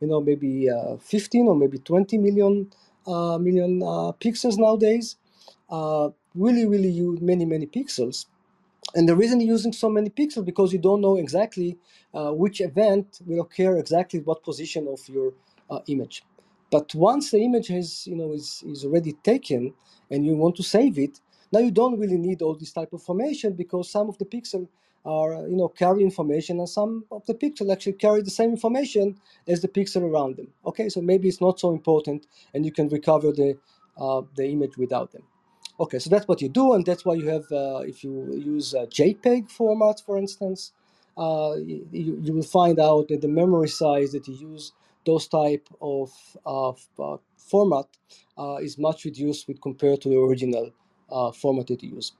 you 0.00 0.06
know, 0.06 0.20
maybe 0.20 0.70
uh, 0.70 0.96
15 0.96 1.48
or 1.48 1.56
maybe 1.56 1.78
20 1.78 2.18
million 2.18 2.70
uh, 3.06 3.36
million 3.38 3.82
uh, 3.82 4.12
pixels 4.12 4.56
nowadays. 4.56 5.16
Uh, 5.68 6.10
really, 6.34 6.66
really 6.66 6.88
use 6.88 7.20
many, 7.20 7.44
many 7.44 7.66
pixels. 7.66 8.26
And 8.94 9.08
the 9.08 9.16
reason 9.16 9.40
you're 9.40 9.50
using 9.50 9.72
so 9.72 9.88
many 9.88 10.10
pixels 10.10 10.44
because 10.44 10.72
you 10.72 10.78
don't 10.78 11.00
know 11.00 11.16
exactly 11.16 11.78
uh, 12.12 12.32
which 12.32 12.60
event 12.60 13.20
will 13.26 13.40
occur 13.40 13.78
exactly 13.78 14.20
what 14.20 14.42
position 14.44 14.86
of 14.88 15.00
your 15.08 15.32
uh, 15.70 15.80
image. 15.88 16.22
But 16.70 16.94
once 16.94 17.30
the 17.30 17.38
image 17.38 17.70
is, 17.70 18.06
you 18.06 18.16
know, 18.16 18.32
is, 18.32 18.62
is 18.66 18.84
already 18.84 19.12
taken 19.24 19.74
and 20.10 20.24
you 20.24 20.36
want 20.36 20.56
to 20.56 20.62
save 20.62 20.98
it, 20.98 21.20
now 21.52 21.60
you 21.60 21.70
don't 21.70 21.98
really 21.98 22.18
need 22.18 22.42
all 22.42 22.54
this 22.54 22.72
type 22.72 22.92
of 22.92 23.00
information 23.00 23.52
because 23.54 23.90
some 23.90 24.08
of 24.08 24.18
the 24.18 24.24
pixels 24.24 24.68
are, 25.04 25.46
you 25.48 25.56
know, 25.56 25.68
carry 25.68 26.02
information 26.02 26.58
and 26.58 26.68
some 26.68 27.04
of 27.10 27.24
the 27.26 27.34
pixels 27.34 27.72
actually 27.72 27.92
carry 27.92 28.22
the 28.22 28.30
same 28.30 28.50
information 28.50 29.16
as 29.46 29.60
the 29.60 29.68
pixel 29.68 30.02
around 30.02 30.36
them. 30.36 30.48
Okay, 30.66 30.88
so 30.88 31.00
maybe 31.00 31.28
it's 31.28 31.40
not 31.40 31.60
so 31.60 31.70
important 31.72 32.26
and 32.54 32.64
you 32.64 32.72
can 32.72 32.88
recover 32.88 33.30
the, 33.32 33.56
uh, 33.98 34.22
the 34.36 34.46
image 34.48 34.76
without 34.76 35.12
them. 35.12 35.22
Okay, 35.78 35.98
so 35.98 36.08
that's 36.08 36.28
what 36.28 36.40
you 36.40 36.48
do, 36.48 36.74
and 36.74 36.86
that's 36.86 37.04
why 37.04 37.14
you 37.14 37.28
have, 37.28 37.50
uh, 37.50 37.78
if 37.84 38.04
you 38.04 38.32
use 38.32 38.74
a 38.74 38.86
JPEG 38.86 39.50
format, 39.50 40.00
for 40.06 40.16
instance, 40.16 40.72
uh, 41.18 41.54
you, 41.58 42.18
you 42.22 42.32
will 42.32 42.44
find 42.44 42.78
out 42.78 43.08
that 43.08 43.20
the 43.22 43.28
memory 43.28 43.68
size 43.68 44.12
that 44.12 44.28
you 44.28 44.36
use 44.36 44.72
those 45.04 45.26
type 45.26 45.68
of, 45.82 46.12
uh, 46.46 46.72
format 47.38 47.86
uh, 48.38 48.56
is 48.62 48.78
much 48.78 49.04
reduced 49.04 49.48
with 49.48 49.60
compared 49.60 50.00
to 50.00 50.08
the 50.08 50.16
original 50.16 50.70
uh, 51.10 51.32
format 51.32 51.66
that 51.66 51.82
you 51.82 51.96
use. 51.96 52.12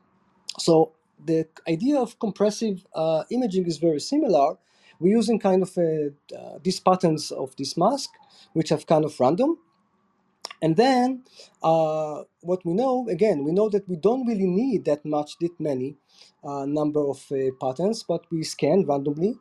So 0.59 0.93
the 1.25 1.47
idea 1.69 1.99
of 1.99 2.19
compressive 2.19 2.87
uh, 2.95 3.25
imaging 3.31 3.67
is 3.67 3.79
very 3.79 4.01
similar. 4.01 4.57
We're 5.01 5.17
using 5.17 5.39
kind 5.39 5.63
of 5.63 5.77
a, 5.79 6.13
these 6.63 6.81
patterns 6.81 7.31
of 7.33 7.57
this 7.57 7.77
mask, 7.77 8.11
which 8.53 8.71
have 8.71 8.87
kind 8.87 9.05
of 9.05 9.19
random, 9.21 9.59
and 10.65 10.77
then 10.79 11.25
uh, 11.63 12.23
what 12.41 12.65
we 12.65 12.73
know, 12.73 13.07
again, 13.11 13.45
we 13.45 13.53
know 13.53 13.69
that 13.69 13.87
we 13.87 13.97
don't 13.97 14.27
really 14.27 14.47
need 14.47 14.87
that 14.87 15.05
much, 15.05 15.37
that 15.41 15.61
many 15.61 15.97
uh, 16.43 16.65
number 16.65 17.07
of 17.07 17.23
uh, 17.31 17.51
patterns, 17.61 18.03
but 18.03 18.23
we 18.31 18.43
scan 18.45 18.87
randomly. 18.87 19.35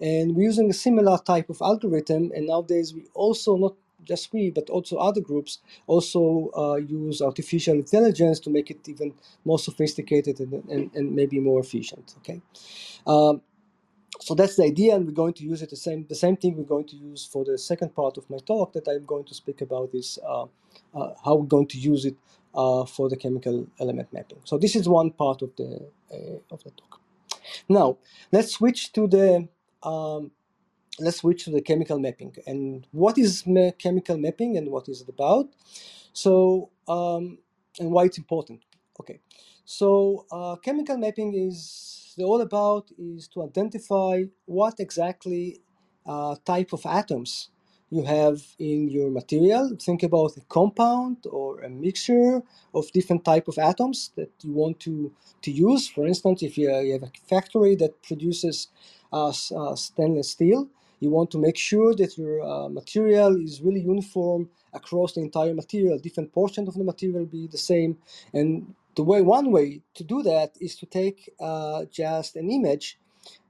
And 0.00 0.34
we're 0.34 0.50
using 0.52 0.68
a 0.70 0.72
similar 0.86 1.18
type 1.18 1.48
of 1.48 1.62
algorithm. 1.62 2.32
And 2.34 2.48
nowadays 2.48 2.92
we 2.92 3.06
also, 3.14 3.56
not 3.56 3.74
just 4.02 4.32
we, 4.32 4.50
but 4.50 4.68
also 4.68 4.96
other 4.96 5.20
groups, 5.20 5.60
also 5.86 6.50
uh, 6.56 6.74
use 6.74 7.22
artificial 7.22 7.74
intelligence 7.74 8.40
to 8.40 8.50
make 8.50 8.68
it 8.68 8.88
even 8.88 9.14
more 9.44 9.60
sophisticated 9.60 10.40
and, 10.40 10.54
and, 10.68 10.90
and 10.96 11.14
maybe 11.14 11.38
more 11.38 11.60
efficient, 11.60 12.14
okay? 12.18 12.42
Um, 13.06 13.42
so 14.20 14.34
that's 14.34 14.56
the 14.56 14.64
idea 14.64 14.94
and 14.94 15.06
we're 15.06 15.12
going 15.12 15.34
to 15.34 15.44
use 15.44 15.62
it 15.62 15.70
the 15.70 15.76
same 15.76 16.06
the 16.08 16.14
same 16.14 16.36
thing 16.36 16.56
we're 16.56 16.64
going 16.64 16.86
to 16.86 16.96
use 16.96 17.26
for 17.26 17.44
the 17.44 17.58
second 17.58 17.94
part 17.94 18.16
of 18.18 18.28
my 18.30 18.38
talk 18.46 18.72
that 18.72 18.88
i'm 18.88 19.04
going 19.04 19.24
to 19.24 19.34
speak 19.34 19.60
about 19.60 19.90
is 19.94 20.18
uh, 20.26 20.46
uh, 20.94 21.14
how 21.24 21.34
we're 21.36 21.46
going 21.46 21.66
to 21.68 21.78
use 21.78 22.04
it 22.04 22.16
uh, 22.54 22.84
for 22.84 23.08
the 23.08 23.16
chemical 23.16 23.66
element 23.80 24.12
mapping. 24.12 24.38
So 24.44 24.58
this 24.58 24.76
is 24.76 24.88
one 24.88 25.10
part 25.10 25.42
of 25.42 25.54
the 25.56 25.88
uh, 26.12 26.38
of 26.54 26.62
the 26.64 26.70
talk. 26.70 27.00
Now 27.68 27.98
let's 28.32 28.52
switch 28.52 28.92
to 28.92 29.06
the 29.08 29.48
um, 29.82 30.30
let's 30.98 31.18
switch 31.18 31.44
to 31.44 31.50
the 31.50 31.62
chemical 31.62 31.98
mapping. 31.98 32.36
And 32.46 32.86
what 32.92 33.18
is 33.18 33.46
me 33.46 33.72
chemical 33.78 34.16
mapping 34.16 34.56
and 34.56 34.70
what 34.70 34.88
is 34.88 35.02
it 35.02 35.08
about? 35.08 35.48
So 36.12 36.70
um, 36.88 37.38
and 37.78 37.90
why 37.90 38.04
it's 38.04 38.18
important. 38.18 38.62
Okay. 39.00 39.20
So 39.64 40.26
uh, 40.30 40.56
chemical 40.56 40.96
mapping 40.98 41.34
is 41.34 41.93
all 42.22 42.40
about 42.40 42.90
is 42.98 43.28
to 43.28 43.42
identify 43.42 44.24
what 44.46 44.74
exactly 44.78 45.60
uh, 46.06 46.36
type 46.44 46.72
of 46.72 46.84
atoms 46.86 47.50
you 47.90 48.04
have 48.04 48.42
in 48.58 48.88
your 48.88 49.10
material. 49.10 49.76
Think 49.80 50.02
about 50.02 50.36
a 50.36 50.40
compound 50.48 51.26
or 51.30 51.60
a 51.60 51.68
mixture 51.68 52.42
of 52.74 52.90
different 52.92 53.24
type 53.24 53.46
of 53.48 53.58
atoms 53.58 54.10
that 54.16 54.30
you 54.42 54.52
want 54.52 54.80
to, 54.80 55.12
to 55.42 55.50
use. 55.50 55.88
For 55.88 56.06
instance, 56.06 56.42
if 56.42 56.58
you, 56.58 56.74
you 56.80 56.92
have 56.94 57.04
a 57.04 57.12
factory 57.28 57.76
that 57.76 58.02
produces 58.02 58.68
uh, 59.12 59.28
uh, 59.28 59.76
stainless 59.76 60.30
steel, 60.30 60.68
you 61.00 61.10
want 61.10 61.30
to 61.32 61.38
make 61.38 61.56
sure 61.56 61.94
that 61.94 62.16
your 62.18 62.42
uh, 62.42 62.68
material 62.68 63.36
is 63.36 63.60
really 63.60 63.80
uniform 63.80 64.48
across 64.72 65.12
the 65.12 65.20
entire 65.20 65.54
material. 65.54 65.98
Different 65.98 66.32
portions 66.32 66.68
of 66.68 66.74
the 66.74 66.84
material 66.84 67.26
be 67.26 67.46
the 67.46 67.58
same, 67.58 67.98
and 68.32 68.74
the 68.96 69.02
way 69.04 69.22
one 69.22 69.50
way 69.50 69.82
to 69.94 70.04
do 70.04 70.22
that 70.22 70.56
is 70.60 70.76
to 70.76 70.86
take 70.86 71.30
uh, 71.40 71.84
just 71.90 72.36
an 72.36 72.50
image 72.50 72.98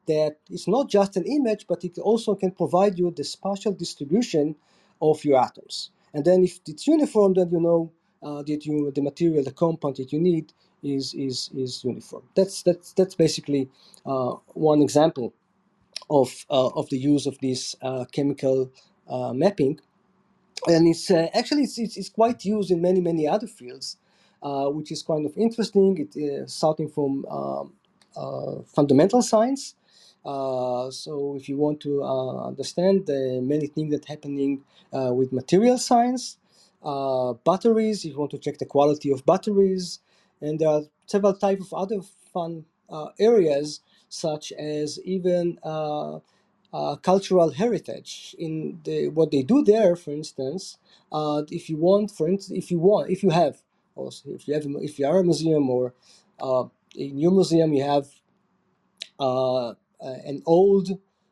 that 0.06 0.36
is 0.50 0.68
not 0.68 0.88
just 0.88 1.16
an 1.16 1.24
image, 1.24 1.66
but 1.66 1.84
it 1.84 1.98
also 1.98 2.34
can 2.34 2.50
provide 2.50 2.98
you 2.98 3.10
the 3.10 3.24
spatial 3.24 3.72
distribution 3.72 4.56
of 5.00 5.24
your 5.24 5.42
atoms. 5.42 5.90
And 6.12 6.24
then 6.24 6.44
if 6.44 6.60
it's 6.66 6.86
uniform, 6.86 7.34
then 7.34 7.50
you 7.50 7.60
know 7.60 7.92
uh, 8.22 8.42
that 8.42 8.66
you 8.66 8.92
the 8.94 9.02
material, 9.02 9.44
the 9.44 9.52
compound 9.52 9.96
that 9.96 10.12
you 10.12 10.20
need 10.20 10.52
is 10.82 11.14
is 11.14 11.50
is 11.54 11.84
uniform. 11.84 12.24
That's 12.34 12.62
that's 12.62 12.92
that's 12.92 13.14
basically 13.14 13.68
uh, 14.06 14.34
one 14.54 14.82
example 14.82 15.32
of 16.10 16.46
uh, 16.50 16.68
of 16.68 16.88
the 16.90 16.98
use 16.98 17.26
of 17.26 17.38
this 17.40 17.74
uh, 17.82 18.04
chemical 18.12 18.70
uh, 19.08 19.32
mapping, 19.32 19.80
and 20.68 20.88
it's 20.88 21.10
actually 21.10 21.64
it's, 21.64 21.78
it's, 21.78 21.96
it's 21.96 22.08
quite 22.10 22.44
used 22.44 22.70
in 22.70 22.80
many 22.80 23.00
many 23.00 23.26
other 23.28 23.46
fields. 23.46 23.96
Uh, 24.44 24.68
which 24.70 24.92
is 24.92 25.02
kind 25.02 25.26
of 25.26 25.36
interesting. 25.38 25.98
It 25.98 26.16
is 26.16 26.54
starting 26.54 26.90
from 26.90 27.26
um, 27.26 27.74
uh, 28.16 28.62
fundamental 28.76 29.22
science. 29.22 29.76
Uh, 30.26 30.90
so 30.92 31.36
if 31.36 31.48
you 31.50 31.58
want 31.58 31.80
to 31.82 32.04
understand 32.04 33.06
the 33.06 33.40
many 33.42 33.68
things 33.68 33.92
that 33.94 34.06
happening 34.06 34.64
with 34.92 35.32
material 35.32 35.78
science, 35.78 36.38
batteries, 37.46 38.04
if 38.06 38.12
you 38.12 38.18
want 38.20 38.32
to 38.32 38.38
check 38.38 38.58
the 38.58 38.66
quality 38.66 39.12
of 39.12 39.26
batteries, 39.26 40.00
and 40.42 40.60
there 40.60 40.70
are 40.70 40.82
several 41.06 41.34
type 41.34 41.60
of 41.60 41.74
other 41.74 42.02
fun 42.34 42.66
areas 43.20 43.80
such 44.10 44.52
as 44.52 45.00
even 45.04 45.58
uh, 45.64 46.20
uh, 46.74 46.96
cultural 46.96 47.50
heritage 47.52 48.36
in 48.38 48.80
the, 48.84 49.08
what 49.08 49.32
they 49.32 49.42
do 49.42 49.64
there 49.64 49.96
for 49.96 50.12
instance 50.12 50.78
uh, 51.12 51.42
if 51.50 51.70
you 51.70 51.78
want 51.78 52.10
for 52.12 52.28
instance 52.28 52.58
if 52.58 52.70
you 52.70 52.80
want 52.80 53.10
if 53.10 53.24
you 53.24 53.30
have 53.30 53.62
or 53.94 54.10
if 54.26 54.48
you 54.48 54.54
have 54.54 54.64
if 54.82 54.98
you 54.98 55.06
are 55.06 55.18
a 55.18 55.24
museum 55.24 55.68
or 55.70 55.94
uh, 56.40 56.64
in 56.94 57.18
your 57.18 57.32
museum 57.32 57.72
you 57.72 57.82
have 57.82 58.06
uh, 59.18 59.68
uh, 59.68 59.74
an 60.00 60.42
old 60.44 60.88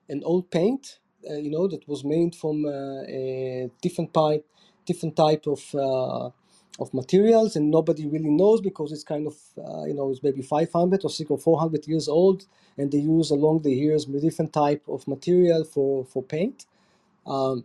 an 0.09 0.23
old 0.25 0.51
paint, 0.51 0.99
uh, 1.29 1.35
you 1.35 1.51
know, 1.51 1.67
that 1.69 1.87
was 1.89 2.05
made 2.05 2.35
from 2.35 2.65
uh, 2.65 3.03
a 3.03 3.71
different 3.81 4.15
type 4.15 4.47
different 4.87 5.17
type 5.17 5.47
of 5.47 6.33
of 6.81 6.93
materials 6.95 7.55
and 7.55 7.71
nobody 7.71 8.07
really 8.07 8.31
knows 8.31 8.61
because 8.61 8.93
it's 8.93 9.05
kind 9.05 9.27
of 9.27 9.37
uh, 9.59 9.85
you 9.85 9.95
know 9.95 10.11
it's 10.11 10.23
maybe 10.23 10.41
500 10.41 11.05
or 11.05 11.11
6 11.11 11.31
or 11.31 11.39
400 11.39 11.87
years 11.87 12.09
old 12.09 12.47
and 12.79 12.91
they 12.91 12.99
use 12.99 13.31
along 13.31 13.61
the 13.63 13.71
years 13.71 14.07
different 14.07 14.53
type 14.53 14.83
of 14.89 15.07
material 15.07 15.65
for 15.65 16.05
for 16.07 16.23
paint. 16.23 16.67
Um, 17.27 17.65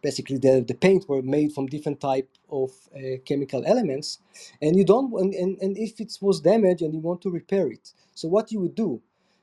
basically 0.00 0.38
the, 0.38 0.64
the 0.66 0.74
paint 0.74 1.08
were 1.08 1.22
made 1.22 1.52
from 1.52 1.66
different 1.66 2.00
type 2.00 2.28
of 2.50 2.70
uh, 2.96 3.18
chemical 3.26 3.64
elements 3.66 4.18
and 4.62 4.76
you 4.76 4.84
don't 4.84 5.12
and, 5.20 5.34
and, 5.34 5.58
and 5.60 5.76
if 5.78 6.00
it 6.00 6.16
was 6.20 6.40
damaged 6.40 6.82
and 6.82 6.94
you 6.94 7.00
want 7.00 7.20
to 7.22 7.30
repair 7.30 7.68
it. 7.70 7.92
So 8.14 8.28
what 8.28 8.52
you 8.52 8.60
would 8.60 8.74
do 8.74 9.00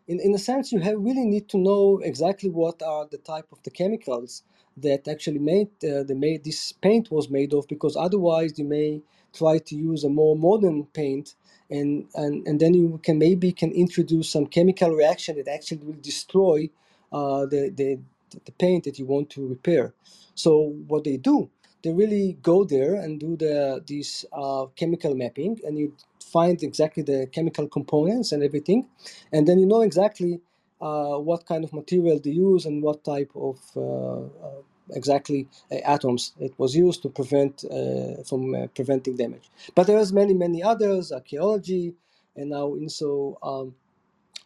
in, 0.07 0.19
in 0.19 0.33
a 0.33 0.39
sense 0.39 0.71
you 0.71 0.79
have 0.79 0.97
really 0.99 1.25
need 1.25 1.49
to 1.49 1.57
know 1.57 1.99
exactly 2.03 2.49
what 2.49 2.81
are 2.81 3.07
the 3.11 3.17
type 3.19 3.47
of 3.51 3.61
the 3.63 3.71
chemicals 3.71 4.43
that 4.77 5.07
actually 5.07 5.39
made 5.39 5.69
uh, 5.83 6.03
the 6.03 6.15
made 6.15 6.43
this 6.43 6.71
paint 6.71 7.11
was 7.11 7.29
made 7.29 7.53
of 7.53 7.67
because 7.67 7.95
otherwise 7.97 8.57
you 8.57 8.65
may 8.65 9.01
try 9.33 9.57
to 9.59 9.75
use 9.75 10.03
a 10.03 10.09
more 10.09 10.35
modern 10.35 10.85
paint 10.87 11.35
and, 11.69 12.07
and, 12.15 12.47
and 12.47 12.59
then 12.59 12.73
you 12.73 12.99
can 13.03 13.17
maybe 13.19 13.51
can 13.51 13.71
introduce 13.71 14.29
some 14.29 14.47
chemical 14.47 14.91
reaction 14.91 15.35
that 15.37 15.47
actually 15.47 15.79
will 15.83 15.97
destroy 16.01 16.69
uh, 17.11 17.45
the, 17.45 17.71
the, 17.75 17.99
the 18.45 18.51
paint 18.53 18.83
that 18.85 18.99
you 18.99 19.05
want 19.05 19.29
to 19.31 19.47
repair. 19.47 19.93
So 20.35 20.73
what 20.87 21.03
they 21.03 21.17
do, 21.17 21.49
they 21.83 21.91
really 21.93 22.37
go 22.41 22.63
there 22.63 22.95
and 22.95 23.19
do 23.19 23.35
the 23.35 23.83
this 23.87 24.25
uh, 24.33 24.65
chemical 24.75 25.15
mapping, 25.15 25.59
and 25.65 25.77
you 25.77 25.93
find 26.31 26.61
exactly 26.61 27.03
the 27.03 27.27
chemical 27.31 27.67
components 27.67 28.31
and 28.31 28.43
everything, 28.43 28.87
and 29.31 29.47
then 29.47 29.59
you 29.59 29.65
know 29.65 29.81
exactly 29.81 30.41
uh, 30.81 31.17
what 31.17 31.45
kind 31.45 31.63
of 31.63 31.73
material 31.73 32.19
they 32.19 32.31
use 32.31 32.65
and 32.65 32.81
what 32.81 33.03
type 33.03 33.31
of 33.35 33.59
uh, 33.75 34.21
uh 34.45 34.61
exactly 34.95 35.47
uh, 35.71 35.75
atoms 35.85 36.33
it 36.39 36.51
was 36.57 36.75
used 36.75 37.03
to 37.03 37.09
prevent 37.09 37.63
uh, 37.65 38.23
from 38.23 38.67
preventing 38.73 39.15
damage. 39.15 39.51
But 39.75 39.87
there's 39.87 40.11
many 40.13 40.33
many 40.33 40.63
others, 40.63 41.11
archaeology, 41.11 41.93
and 42.35 42.49
now 42.51 42.63
also 42.63 43.37
um, 43.43 43.75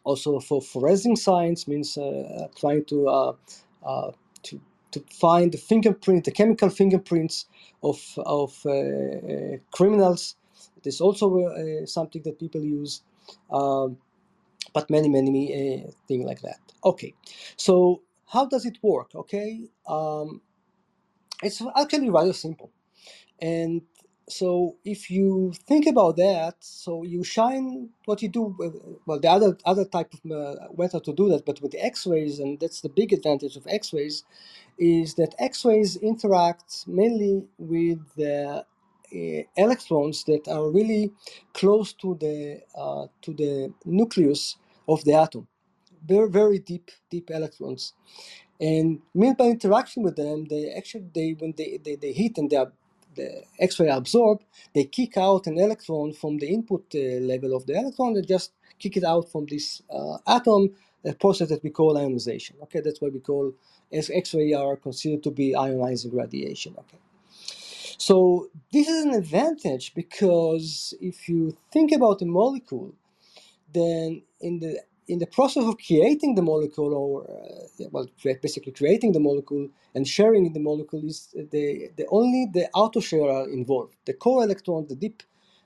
also 0.03 0.39
for 0.39 0.61
forensic 0.61 1.17
science 1.17 1.67
means 1.67 1.97
trying 2.59 2.83
to 2.85 3.35
to 4.43 4.61
to 4.91 5.03
find 5.11 5.51
the 5.51 5.57
fingerprint, 5.57 6.25
the 6.25 6.31
chemical 6.31 6.69
fingerprints 6.69 7.45
of 7.83 7.99
of 8.25 8.59
uh, 8.65 8.71
uh, 8.71 9.57
criminals. 9.71 10.35
It 10.77 10.87
is 10.87 11.01
also 11.01 11.27
uh, 11.39 11.85
something 11.85 12.21
that 12.23 12.39
people 12.39 12.61
use, 12.63 13.01
um, 13.51 13.97
but 14.73 14.89
many 14.89 15.09
many 15.09 15.85
things 16.07 16.25
like 16.25 16.41
that. 16.41 16.59
Okay, 16.85 17.13
so 17.57 18.01
how 18.27 18.45
does 18.45 18.65
it 18.65 18.77
work? 18.83 19.15
Okay, 19.15 19.69
um, 19.87 20.41
it's 21.43 21.61
actually 21.77 22.09
rather 22.09 22.33
simple, 22.33 22.71
and 23.41 23.81
so 24.29 24.77
if 24.85 25.11
you 25.11 25.53
think 25.67 25.87
about 25.87 26.17
that, 26.17 26.55
so 26.59 27.03
you 27.03 27.23
shine 27.23 27.89
what 28.05 28.21
you 28.21 28.29
do. 28.29 28.55
Well, 29.05 29.19
the 29.19 29.29
other 29.29 29.57
other 29.65 29.85
type 29.85 30.13
of 30.13 30.31
uh, 30.31 30.55
method 30.77 31.03
to 31.05 31.13
do 31.13 31.29
that, 31.29 31.45
but 31.45 31.61
with 31.61 31.71
the 31.71 31.83
X-rays, 31.85 32.39
and 32.39 32.59
that's 32.59 32.81
the 32.81 32.89
big 32.89 33.13
advantage 33.13 33.55
of 33.57 33.67
X-rays, 33.67 34.23
is 34.77 35.15
that 35.15 35.35
X-rays 35.39 35.97
interact 35.97 36.87
mainly 36.87 37.45
with 37.57 37.99
the 38.15 38.65
uh, 39.13 39.43
electrons 39.57 40.23
that 40.25 40.47
are 40.47 40.69
really 40.71 41.11
close 41.53 41.93
to 41.93 42.15
the 42.19 42.61
uh, 42.77 43.07
to 43.21 43.33
the 43.33 43.73
nucleus 43.85 44.57
of 44.87 45.03
the 45.05 45.13
atom, 45.13 45.47
very 46.07 46.29
very 46.29 46.59
deep 46.59 46.91
deep 47.11 47.29
electrons, 47.29 47.93
and 48.61 49.01
mean 49.13 49.33
by 49.33 49.45
interaction 49.45 50.03
with 50.03 50.15
them, 50.15 50.45
they 50.45 50.71
actually 50.71 51.05
they 51.13 51.35
when 51.39 51.53
they 51.57 51.79
they, 51.83 51.95
they 51.95 52.13
hit 52.13 52.37
and 52.37 52.49
they 52.49 52.57
are 52.57 52.71
the 53.15 53.43
X-ray 53.59 53.89
absorb, 53.89 54.41
they 54.73 54.85
kick 54.85 55.17
out 55.17 55.47
an 55.47 55.57
electron 55.59 56.13
from 56.13 56.37
the 56.37 56.47
input 56.47 56.85
uh, 56.95 56.99
level 57.25 57.55
of 57.55 57.65
the 57.65 57.73
electron. 57.73 58.13
They 58.13 58.21
just 58.21 58.51
kick 58.79 58.97
it 58.97 59.03
out 59.03 59.31
from 59.31 59.45
this 59.45 59.81
uh, 59.89 60.17
atom, 60.27 60.71
a 61.05 61.13
process 61.13 61.49
that 61.49 61.63
we 61.63 61.69
call 61.69 61.97
ionization. 61.97 62.57
Okay, 62.63 62.81
that's 62.81 63.01
why 63.01 63.09
we 63.09 63.19
call 63.19 63.53
X-ray 63.91 64.53
are 64.53 64.77
considered 64.77 65.23
to 65.23 65.31
be 65.31 65.53
ionizing 65.53 66.13
radiation. 66.13 66.75
Okay, 66.79 66.97
so 67.97 68.49
this 68.71 68.87
is 68.87 69.05
an 69.05 69.13
advantage 69.13 69.93
because 69.93 70.93
if 70.99 71.29
you 71.29 71.55
think 71.71 71.91
about 71.91 72.21
a 72.21 72.25
molecule, 72.25 72.93
then 73.73 74.23
in 74.41 74.59
the 74.59 74.81
in 75.07 75.19
the 75.19 75.27
process 75.27 75.65
of 75.65 75.77
creating 75.77 76.35
the 76.35 76.41
molecule, 76.41 76.93
or 76.93 77.23
uh, 77.29 77.87
well, 77.91 78.07
basically 78.23 78.71
creating 78.71 79.11
the 79.11 79.19
molecule 79.19 79.69
and 79.95 80.07
sharing 80.07 80.51
the 80.53 80.59
molecule, 80.59 81.05
is 81.05 81.29
the, 81.33 81.89
the 81.97 82.05
only 82.09 82.47
the 82.51 82.69
shell 83.01 83.29
are 83.29 83.49
involved. 83.49 83.95
The 84.05 84.13
core 84.13 84.43
electron, 84.43 84.87
the 84.87 84.95
deep, 84.95 85.23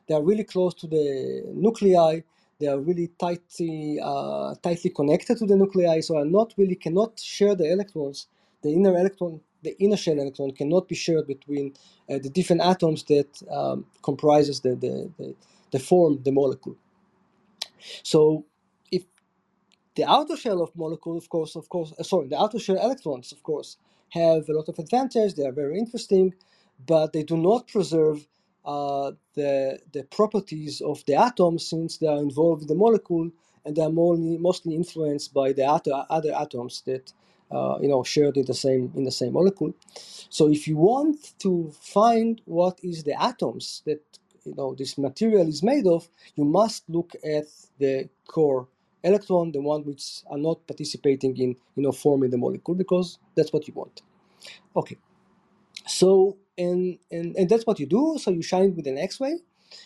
they 0.08 0.16
are 0.16 0.24
really 0.24 0.44
close 0.44 0.74
to 0.76 0.88
the 0.88 1.44
nuclei. 1.54 2.22
They 2.60 2.68
are 2.68 2.80
really 2.80 3.10
tightly 3.20 4.00
uh, 4.02 4.56
tightly 4.64 4.90
connected 4.90 5.38
to 5.38 5.46
the 5.46 5.56
nuclei, 5.56 6.00
so 6.00 6.18
are 6.18 6.26
not 6.26 6.54
really 6.58 6.76
cannot 6.76 7.20
share 7.20 7.56
the 7.56 7.72
electrons. 7.72 8.28
The 8.64 8.74
inner 8.74 8.98
electron, 8.98 9.42
the 9.62 9.78
inner 9.80 9.98
shell 9.98 10.20
electron, 10.20 10.52
cannot 10.52 10.88
be 10.88 10.96
shared 10.96 11.28
between 11.28 11.74
uh, 12.10 12.18
the 12.18 12.30
different 12.30 12.64
atoms 12.64 13.04
that 13.04 13.44
um, 13.52 13.86
comprises 14.02 14.62
the, 14.62 14.70
the, 14.70 15.12
the 15.18 15.36
the 15.72 15.80
form 15.80 16.22
the 16.24 16.32
molecule. 16.32 16.76
So 18.04 18.46
the 19.98 20.10
outer 20.10 20.38
shell 20.38 20.62
of 20.62 20.76
molecule, 20.76 21.18
of 21.18 21.28
course, 21.30 21.56
of 21.58 21.68
course, 21.70 21.94
uh, 22.00 22.04
sorry, 22.04 22.28
the 22.30 22.40
outer 22.40 22.60
shell 22.60 22.78
electrons, 22.78 23.34
of 23.34 23.44
course, 23.44 23.78
have 24.12 24.48
a 24.48 24.54
lot 24.54 24.70
of 24.70 24.80
advantage. 24.80 25.34
They 25.36 25.46
are 25.46 25.52
very 25.52 25.78
interesting, 25.80 26.36
but 26.86 27.14
they 27.14 27.24
do 27.24 27.36
not 27.38 27.68
preserve 27.68 28.28
uh, 28.66 29.12
the 29.36 29.80
the 29.94 30.04
properties 30.04 30.82
of 30.82 31.04
the 31.08 31.16
atom 31.16 31.60
since 31.60 31.98
they 31.98 32.08
are 32.08 32.20
involved 32.30 32.62
in 32.64 32.68
the 32.68 32.76
molecule 32.76 33.32
and 33.66 33.76
they 33.76 33.82
are 33.82 33.92
mostly 33.92 34.38
mostly 34.38 34.76
influenced 34.76 35.34
by 35.34 35.52
the 35.54 35.66
other 35.66 36.06
other 36.10 36.34
atoms 36.46 36.84
that 36.86 37.14
uh, 37.52 37.78
you 37.82 37.90
know 37.90 38.04
shared 38.04 38.38
in 38.38 38.46
the 38.46 38.54
same 38.54 38.92
in 38.96 39.04
the 39.04 39.18
same 39.22 39.34
molecule. 39.34 39.74
So 40.30 40.50
if 40.50 40.68
you 40.68 40.78
want 40.78 41.18
to 41.40 41.72
find 41.82 42.42
what 42.46 42.80
is 42.84 43.04
the 43.04 43.22
atoms 43.22 43.82
that 43.86 44.04
you 44.46 44.56
know 44.56 44.76
this 44.76 44.98
material 44.98 45.48
is 45.48 45.64
made 45.64 45.88
of, 45.88 46.08
you 46.36 46.46
must 46.46 46.84
look 46.90 47.12
at 47.38 47.48
the 47.80 48.10
core 48.28 48.68
electron, 49.08 49.52
the 49.52 49.62
one 49.62 49.82
which 49.90 50.04
are 50.32 50.38
not 50.38 50.58
participating 50.68 51.34
in 51.38 51.50
you 51.76 51.84
know 51.84 51.92
forming 51.92 52.32
the 52.32 52.38
molecule 52.38 52.76
because 52.76 53.20
that's 53.36 53.52
what 53.54 53.68
you 53.68 53.74
want. 53.74 54.02
Okay, 54.76 54.98
so 55.86 56.38
and 56.58 56.98
and, 57.12 57.36
and 57.36 57.50
that's 57.50 57.66
what 57.66 57.80
you 57.80 57.88
do. 57.88 58.18
So 58.20 58.32
you 58.32 58.42
shine 58.42 58.76
with 58.76 58.88
an 58.88 58.98
X-ray, 58.98 59.36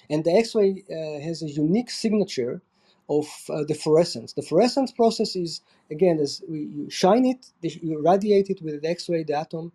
and 0.10 0.23
the 0.23 0.34
X-ray 0.43 0.84
uh, 0.89 1.19
has 1.27 1.41
a 1.41 1.49
unique 1.49 1.89
signature 1.89 2.62
of 3.10 3.25
uh, 3.49 3.63
the 3.67 3.73
fluorescence. 3.73 4.34
The 4.34 4.41
fluorescence 4.41 4.91
process 4.91 5.36
is 5.36 5.62
again 5.89 6.19
as 6.19 6.41
we, 6.49 6.60
you 6.75 6.89
shine 6.89 7.25
it, 7.25 7.41
you 7.62 8.01
radiate 8.01 8.49
it 8.49 8.62
with 8.62 8.75
an 8.75 8.86
X-ray, 8.86 9.23
the 9.23 9.38
atom, 9.38 9.71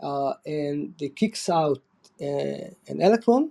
uh, 0.00 0.34
and 0.44 0.94
it 1.00 1.16
kicks 1.16 1.48
out 1.48 1.78
uh, 2.20 2.68
an 2.88 3.00
electron 3.00 3.50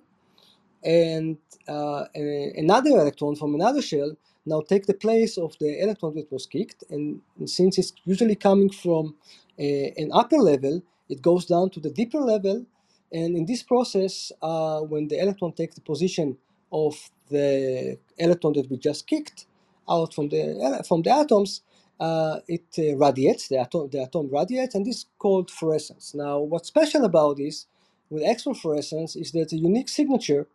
and 0.83 1.37
uh, 1.67 2.05
another 2.15 2.91
electron 2.91 3.35
from 3.35 3.55
another 3.55 3.81
shell 3.81 4.11
now 4.45 4.61
take 4.61 4.87
the 4.87 4.95
place 4.95 5.37
of 5.37 5.55
the 5.59 5.81
electron 5.83 6.15
that 6.15 6.31
was 6.31 6.47
kicked 6.47 6.83
and, 6.91 7.21
since 7.45 7.77
it's 7.79 7.93
usually 8.05 8.35
coming 8.35 8.71
from 8.71 9.15
a, 9.59 9.93
an 9.97 10.11
upper 10.13 10.37
level 10.37 10.83
it 11.09 11.21
goes 11.21 11.45
down 11.45 11.69
to 11.71 11.79
the 11.81 11.91
deeper 11.91 12.19
level. 12.19 12.65
And 13.13 13.37
in 13.37 13.45
this 13.45 13.63
process 13.63 14.31
uh, 14.41 14.81
when 14.81 15.09
the 15.09 15.19
electron 15.21 15.53
takes 15.53 15.75
the 15.75 15.81
position 15.81 16.37
of 16.71 16.95
the 17.29 17.97
electron 18.17 18.53
that 18.55 18.69
we 18.71 18.77
just 18.77 19.07
kicked 19.07 19.47
out 19.89 20.13
from 20.13 20.29
the 20.29 20.83
from 20.87 21.03
the 21.03 21.11
atoms 21.11 21.61
uh, 21.99 22.39
it 22.47 22.65
uh, 22.79 22.97
radiates 22.97 23.49
the 23.49 23.57
atom 23.59 23.89
the 23.91 24.01
atom 24.01 24.29
radiates 24.31 24.75
and 24.75 24.85
this 24.85 24.97
is 24.99 25.05
called 25.19 25.51
fluorescence. 25.51 26.13
Now 26.15 26.39
what's 26.39 26.69
special 26.69 27.05
about 27.05 27.37
this 27.37 27.67
with 28.09 28.23
X-ray 28.23 28.53
fluorescence 28.55 29.15
is 29.15 29.31
that 29.33 29.53
a 29.53 29.57
unique 29.57 29.89
signature 29.89 30.47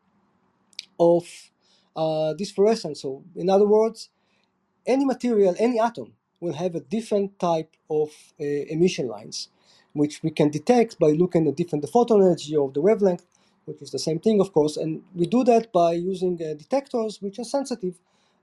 of 1.01 1.50
uh, 1.97 2.35
this 2.39 2.53
fluorescence. 2.53 3.03
So 3.03 3.25
in 3.37 3.51
other 3.51 3.67
words, 3.67 4.11
any 4.87 5.05
material, 5.05 5.55
any 5.59 5.81
atom 5.81 6.15
will 6.41 6.55
have 6.55 6.75
a 6.75 6.81
different 6.81 7.39
type 7.39 7.77
of 7.91 8.11
uh, 8.41 8.45
emission 8.45 9.09
lines, 9.09 9.49
which 9.95 10.23
we 10.23 10.31
can 10.31 10.51
detect 10.51 10.99
by 10.99 11.11
looking 11.13 11.49
at 11.49 11.57
different 11.57 11.83
the 11.83 11.89
photon 11.91 12.23
energy 12.23 12.57
of 12.57 12.75
the 12.75 12.83
wavelength, 12.83 13.27
which 13.67 13.83
is 13.83 13.91
the 13.93 13.99
same 13.99 14.19
thing, 14.21 14.41
of 14.41 14.53
course. 14.53 14.77
And 14.77 15.03
we 15.15 15.27
do 15.27 15.45
that 15.45 15.73
by 15.73 15.95
using 15.95 16.35
uh, 16.43 16.55
detectors 16.55 17.23
which 17.23 17.39
are 17.39 17.45
sensitive 17.45 17.97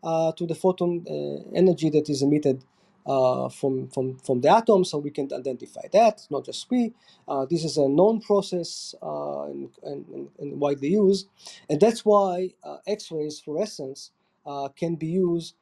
uh, 0.03 0.31
to 0.33 0.47
the 0.47 0.55
photon 0.55 1.05
uh, 1.09 1.57
energy 1.57 1.89
that 1.91 2.09
is 2.09 2.23
emitted 2.23 2.63
uh, 3.07 3.47
from, 3.47 3.87
from, 3.87 4.17
from 4.17 4.41
the 4.41 4.49
atom, 4.49 4.83
so 4.83 4.97
we 4.97 5.11
can 5.11 5.31
identify 5.31 5.87
that, 5.93 6.27
not 6.29 6.45
just 6.45 6.69
we. 6.69 6.93
Uh, 7.27 7.45
this 7.49 7.63
is 7.63 7.77
a 7.77 7.87
known 7.87 8.19
process 8.19 8.93
uh, 9.01 9.43
and, 9.45 9.69
and, 9.83 10.29
and, 10.37 10.59
widely 10.59 10.89
used, 10.89 11.29
and 11.69 11.79
that's 11.79 12.03
why 12.03 12.49
uh, 12.65 12.77
X-rays 12.85 13.39
fluorescence 13.39 14.11
uh, 14.45 14.67
can 14.69 14.95
be 14.95 15.07
used 15.07 15.55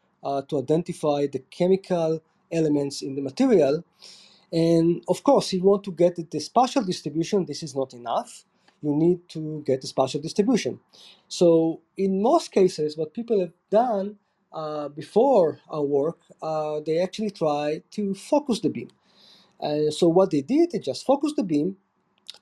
to 0.49 0.57
identify 0.57 1.27
the 1.27 1.37
chemical 1.51 2.19
elements 2.51 3.03
in 3.03 3.13
the 3.13 3.21
material. 3.21 3.83
And 4.51 5.03
of 5.07 5.21
course, 5.23 5.53
if 5.53 5.61
you 5.61 5.69
want 5.69 5.83
to 5.83 5.91
get 5.91 6.15
the 6.31 6.39
spatial 6.39 6.83
distribution, 6.83 7.45
this 7.45 7.61
is 7.61 7.75
not 7.75 7.93
enough. 7.93 8.43
You 8.81 8.95
need 8.95 9.29
to 9.29 9.61
get 9.67 9.81
the 9.81 9.87
spatial 9.87 10.21
distribution. 10.21 10.79
So 11.27 11.81
in 11.95 12.23
most 12.23 12.51
cases, 12.51 12.97
what 12.97 13.13
people 13.13 13.39
have 13.39 13.53
done 13.69 14.17
uh, 14.55 14.87
before 14.89 15.59
our 15.69 15.83
work, 15.83 16.17
uh, 16.41 16.79
they 16.85 16.99
actually 16.99 17.29
try 17.31 17.81
to 17.91 18.15
focus 18.15 18.61
the 18.61 18.69
beam. 18.69 18.89
Uh, 19.61 19.91
so 19.91 20.07
what 20.07 20.31
they 20.31 20.41
did, 20.41 20.71
they 20.71 20.79
just 20.79 21.05
focused 21.05 21.35
the 21.35 21.43
beam 21.43 21.77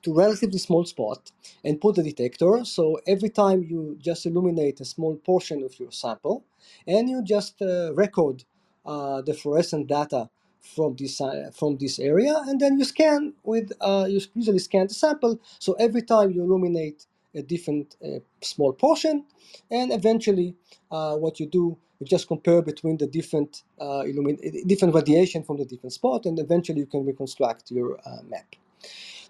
to 0.02 0.14
relatively 0.14 0.58
small 0.58 0.84
spot 0.84 1.32
and 1.64 1.80
put 1.80 1.96
the 1.96 2.02
detector. 2.02 2.64
So 2.64 3.00
every 3.06 3.30
time 3.30 3.64
you 3.64 3.98
just 4.00 4.26
illuminate 4.26 4.80
a 4.80 4.84
small 4.84 5.16
portion 5.16 5.62
of 5.64 5.78
your 5.80 5.90
sample, 5.92 6.44
and 6.86 7.10
you 7.10 7.22
just 7.22 7.60
uh, 7.60 7.92
record 7.94 8.44
uh, 8.86 9.22
the 9.22 9.34
fluorescent 9.34 9.88
data 9.88 10.30
from 10.60 10.96
this 10.96 11.20
uh, 11.20 11.50
from 11.52 11.76
this 11.76 11.98
area, 11.98 12.34
and 12.46 12.60
then 12.60 12.78
you 12.78 12.84
scan 12.84 13.34
with 13.42 13.72
you 14.08 14.20
usually 14.34 14.58
scan 14.58 14.86
the 14.86 14.94
sample. 14.94 15.38
So 15.58 15.74
every 15.74 16.02
time 16.02 16.30
you 16.30 16.42
illuminate 16.42 17.06
a 17.34 17.42
different 17.42 17.96
small 18.40 18.72
portion, 18.72 19.24
and 19.70 19.92
eventually 19.92 20.54
what 20.88 21.38
you 21.40 21.46
do 21.46 21.76
you 22.04 22.08
just 22.08 22.28
compare 22.28 22.62
between 22.62 22.96
the 22.98 23.06
different 23.06 23.62
uh, 23.80 24.02
different 24.66 24.94
radiation 24.94 25.42
from 25.42 25.56
the 25.56 25.64
different 25.64 25.92
spot, 25.92 26.26
and 26.26 26.38
eventually 26.38 26.80
you 26.80 26.86
can 26.86 27.04
reconstruct 27.04 27.70
your 27.70 27.98
uh, 28.06 28.22
map. 28.28 28.54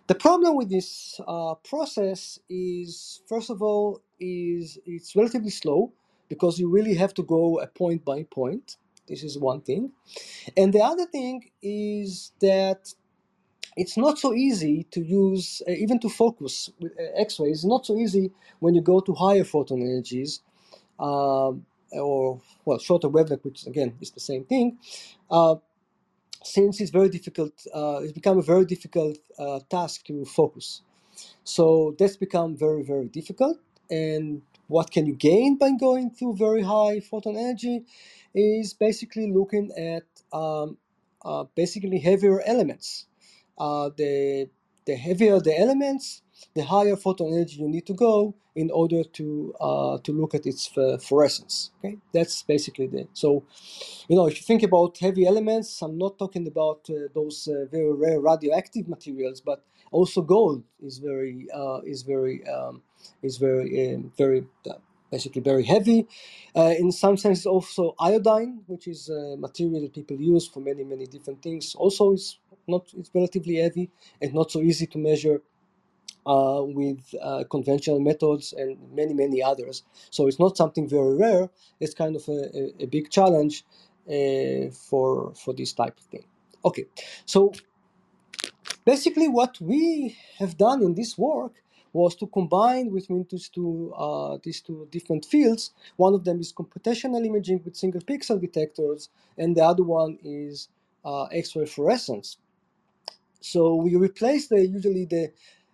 The 0.07 0.15
problem 0.15 0.57
with 0.57 0.69
this 0.69 1.21
uh, 1.27 1.55
process 1.71 2.39
is, 2.49 3.23
first 3.29 3.49
of 3.51 3.63
all, 3.63 4.03
is 4.21 4.79
it's 4.85 5.15
relatively 5.17 5.51
slow 5.51 5.93
because 6.29 6.59
you 6.59 6.69
really 6.69 6.95
have 6.95 7.15
to 7.15 7.23
go 7.23 7.61
a 7.61 7.67
point 7.67 8.05
by 8.05 8.25
point. 8.25 8.77
This 9.07 9.23
is 9.23 9.39
one 9.39 9.61
thing, 9.61 9.93
and 10.57 10.73
the 10.73 10.83
other 10.83 11.07
thing 11.07 11.51
is 11.63 12.33
that 12.41 12.93
it's 13.77 13.97
not 13.97 14.19
so 14.19 14.33
easy 14.35 14.85
to 14.93 15.01
use, 15.01 15.63
uh, 15.69 15.73
even 15.73 15.99
to 16.01 16.09
focus 16.09 16.71
with 16.81 16.93
uh, 16.99 17.21
X-rays. 17.21 17.59
It's 17.59 17.65
not 17.65 17.87
so 17.87 17.97
easy 17.97 18.33
when 18.61 18.75
you 18.75 18.81
go 18.81 19.01
to 19.01 19.13
higher 19.15 19.45
photon 19.45 19.83
energies. 19.83 20.41
Um, 20.99 21.67
or 21.95 22.41
well 22.65 22.79
shorter 22.79 23.09
wavelength, 23.09 23.45
which 23.45 23.67
again 23.67 23.95
is 24.01 24.11
the 24.11 24.21
same 24.21 24.45
thing, 24.45 24.79
uh, 25.31 25.57
since 26.43 26.81
it's 26.81 26.91
very 26.91 27.09
difficult, 27.09 27.53
uh, 27.75 28.01
it's 28.03 28.13
become 28.13 28.39
a 28.39 28.43
very 28.43 28.65
difficult 28.65 29.19
uh, 29.39 29.61
task 29.71 30.05
to 30.07 30.25
focus. 30.25 30.83
So 31.45 31.95
that's 31.99 32.17
become 32.17 32.57
very 32.57 32.83
very 32.83 33.09
difficult. 33.09 33.59
And 33.91 34.43
what 34.69 34.91
can 34.91 35.07
you 35.07 35.15
gain 35.15 35.57
by 35.57 35.73
going 35.79 36.11
to 36.19 36.35
very 36.35 36.63
high 36.63 37.01
photon 37.01 37.37
energy 37.37 37.85
is 38.35 38.75
basically 38.75 39.31
looking 39.31 39.71
at 39.77 40.05
um, 40.33 40.79
uh, 41.25 41.45
basically 41.55 41.99
heavier 41.99 42.41
elements. 42.43 43.07
Uh, 43.59 43.91
the 43.97 44.49
the 44.87 44.97
heavier 44.97 45.41
the 45.41 45.59
elements, 45.59 46.23
the 46.55 46.63
higher 46.65 46.97
photon 46.97 47.33
energy 47.33 47.57
you 47.61 47.69
need 47.69 47.87
to 47.87 47.95
go 47.95 48.35
in 48.55 48.71
order 48.71 49.03
to 49.03 49.55
uh, 49.61 49.99
to 50.05 50.13
look 50.13 50.35
at 50.35 50.47
its 50.47 50.71
uh, 50.77 50.99
fluorescence. 50.99 51.71
Okay, 51.79 51.99
that's 52.13 52.43
basically 52.43 52.87
the 52.87 53.09
so. 53.13 53.45
You 54.09 54.17
know, 54.17 54.27
if 54.27 54.37
you 54.37 54.43
think 54.43 54.63
about 54.63 54.99
heavy 54.99 55.27
elements, 55.27 55.83
I'm 55.83 55.99
not 55.99 56.19
talking 56.19 56.47
about 56.47 56.89
uh, 56.91 57.09
those 57.15 57.49
uh, 57.49 57.67
very 57.71 57.93
rare 57.93 58.21
radioactive 58.21 58.89
materials, 58.89 59.41
but 59.41 59.65
also 59.91 60.23
gold 60.23 60.63
is 60.83 60.99
very 60.99 61.47
uh, 61.55 61.81
is 61.85 62.03
very 62.03 62.47
um, 62.47 62.83
is 63.23 63.39
very 63.39 63.95
um, 63.95 64.13
very 64.17 64.45
uh, 64.69 64.75
basically 65.15 65.43
very 65.53 65.65
heavy. 65.75 66.01
in 66.83 66.91
some 66.93 67.17
sense, 67.25 67.41
also 67.55 67.83
iodine, 68.09 68.53
which 68.73 68.87
is 68.95 69.01
a 69.09 69.37
material 69.47 69.89
people 69.99 70.17
use 70.35 70.45
for 70.53 70.61
many 70.71 70.83
many 70.93 71.07
different 71.15 71.41
things, 71.47 71.65
also 71.83 72.05
is 72.19 72.27
not 72.67 72.83
it's 72.99 73.11
relatively 73.15 73.57
heavy 73.57 73.87
and 74.21 74.33
not 74.35 74.51
so 74.51 74.61
easy 74.71 74.87
to 74.95 74.99
measure 74.99 75.39
uh, 76.27 76.63
with 76.65 77.15
uh, 77.23 77.45
conventional 77.51 78.01
methods 78.01 78.53
and 78.53 78.79
many, 78.93 79.15
many 79.15 79.43
others. 79.43 79.83
So 80.11 80.27
it's 80.27 80.39
not 80.39 80.57
something 80.57 80.89
very 80.89 81.17
rare. 81.17 81.51
It's 81.81 81.95
kind 81.95 82.17
of 82.17 82.27
a, 82.29 82.41
a, 82.61 82.85
a 82.85 82.87
big 82.87 83.11
challenge 83.11 83.65
uh, 84.09 84.71
for 84.89 85.35
for 85.35 85.53
this 85.55 85.73
type 85.73 85.99
of 85.99 86.05
thing. 86.05 86.25
Okay, 86.65 86.87
so 87.27 87.53
basically 88.85 89.29
what 89.29 89.61
we 89.61 90.17
have 90.39 90.57
done 90.57 90.83
in 90.83 90.95
this 90.95 91.19
work 91.19 91.53
was 91.95 92.17
to 92.17 92.29
combine 92.29 92.91
between 92.95 93.27
these 93.31 93.49
two 93.51 93.95
uh, 93.97 94.39
these 94.45 94.63
two 94.63 94.89
different 94.93 95.27
fields. 95.27 95.73
One 95.97 96.15
of 96.15 96.25
them 96.25 96.41
is 96.41 96.53
computational 96.53 97.27
imaging 97.27 97.63
with 97.65 97.77
single 97.77 98.03
pixel 98.03 98.41
detectors, 98.41 99.11
and 99.39 99.57
the 99.57 99.65
other 99.65 99.85
one 99.85 100.19
is 100.25 100.69
uh, 101.07 101.25
X-ray 101.27 101.67
fluorescence. 101.67 102.39
So 103.43 103.77
we 103.77 103.97
replace 103.97 104.49
the 104.49 104.67
usually 104.67 105.07
the 105.07 105.33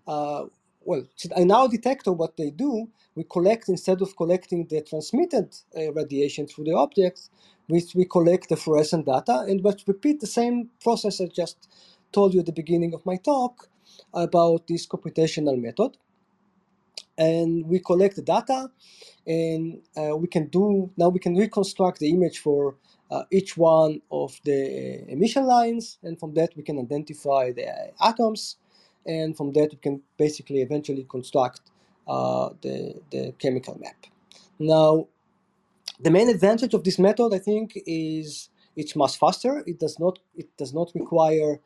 uh, 0.08 0.46
well, 0.84 1.04
in 1.36 1.50
our 1.52 1.68
detector, 1.68 2.12
what 2.12 2.36
they 2.38 2.50
do, 2.50 2.88
we 3.16 3.24
collect, 3.24 3.68
instead 3.68 4.02
of 4.02 4.16
collecting 4.16 4.66
the 4.68 4.82
transmitted 4.82 5.56
uh, 5.76 5.92
radiation 5.92 6.46
through 6.46 6.64
the 6.64 6.74
objects, 6.74 7.30
we, 7.68 7.84
we 7.94 8.06
collect 8.06 8.48
the 8.50 8.56
fluorescent 8.56 9.06
data 9.06 9.44
and 9.48 9.62
but 9.62 9.82
repeat 9.86 10.20
the 10.20 10.28
same 10.28 10.70
process 10.82 11.20
I 11.20 11.26
just 11.26 11.68
told 12.12 12.34
you 12.34 12.40
at 12.40 12.46
the 12.46 12.52
beginning 12.52 12.94
of 12.94 13.06
my 13.06 13.16
talk 13.16 13.68
about 14.14 14.68
this 14.68 14.86
computational 14.86 15.60
method. 15.60 15.96
And 17.20 17.66
we 17.68 17.80
collect 17.80 18.16
the 18.16 18.22
data 18.22 18.70
and 19.26 19.82
uh, 19.96 20.16
we 20.16 20.28
can 20.28 20.48
do, 20.48 20.90
now 20.96 21.10
we 21.10 21.20
can 21.20 21.36
reconstruct 21.36 22.00
the 22.00 22.10
image 22.10 22.40
for 22.40 22.76
uh, 23.12 23.24
each 23.30 23.56
one 23.58 24.02
of 24.10 24.40
the 24.46 25.04
emission 25.08 25.44
lines 25.46 25.98
and 26.02 26.18
from 26.20 26.34
that 26.34 26.50
we 26.56 26.64
can 26.64 26.78
identify 26.80 27.52
the 27.52 27.68
atoms 28.02 28.56
and 29.06 29.36
from 29.36 29.52
that 29.54 29.70
we 29.72 29.78
can 29.78 30.02
basically 30.18 30.62
eventually 30.62 31.06
construct 31.10 31.62
uh, 32.08 32.50
the, 32.62 33.00
the 33.12 33.34
chemical 33.38 33.78
map. 33.80 34.06
Now, 34.58 35.08
the 36.00 36.10
main 36.10 36.30
advantage 36.30 36.74
of 36.74 36.84
this 36.84 36.98
method, 36.98 37.34
I 37.34 37.38
think, 37.40 37.74
is 37.86 38.50
it's 38.76 38.96
much 38.96 39.18
faster. 39.18 39.64
It 39.66 39.78
does 39.80 39.98
not 39.98 40.20
it 40.36 40.48
does 40.56 40.72
not 40.74 40.92
require, 40.94 41.60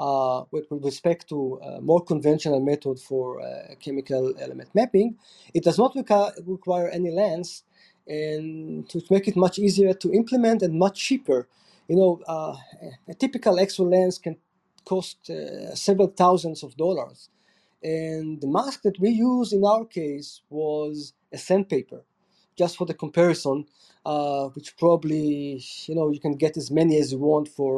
uh, 0.00 0.44
with, 0.52 0.66
respect 0.70 1.28
to 1.28 1.60
a 1.62 1.82
more 1.82 2.02
conventional 2.12 2.60
method 2.60 2.98
for 3.00 3.42
uh, 3.42 3.74
chemical 3.84 4.34
element 4.40 4.70
mapping, 4.74 5.16
it 5.54 5.64
does 5.64 5.78
not 5.78 5.94
require, 5.96 6.88
any 6.88 7.12
lens, 7.12 7.64
and 8.08 8.88
to 8.90 9.02
make 9.10 9.28
it 9.28 9.36
much 9.36 9.58
easier 9.58 9.94
to 9.94 10.12
implement 10.12 10.62
and 10.62 10.74
much 10.78 10.98
cheaper. 11.08 11.48
You 11.88 11.96
know, 11.96 12.20
uh, 12.28 12.56
a 13.08 13.14
typical 13.14 13.60
X-ray 13.60 13.86
lens 13.86 14.18
can 14.18 14.36
cost 14.84 15.30
uh, 15.30 15.74
several 15.76 16.08
thousands 16.08 16.62
of 16.64 16.76
dollars. 16.76 17.28
And 17.82 18.40
the 18.40 18.48
mask 18.48 18.82
that 18.82 19.00
we 19.00 19.10
use 19.10 19.52
in 19.52 19.64
our 19.64 19.84
case 19.86 20.42
was 20.50 21.14
a 21.32 21.38
sandpaper, 21.38 22.02
just 22.62 22.74
for 22.78 22.86
the 22.90 22.94
comparison, 23.04 23.58
uh, 24.12 24.44
which 24.56 24.70
probably 24.78 25.62
you 25.88 25.94
know 25.96 26.06
you 26.14 26.20
can 26.26 26.34
get 26.44 26.54
as 26.62 26.68
many 26.80 26.94
as 27.02 27.08
you 27.12 27.18
want 27.30 27.48
for 27.58 27.74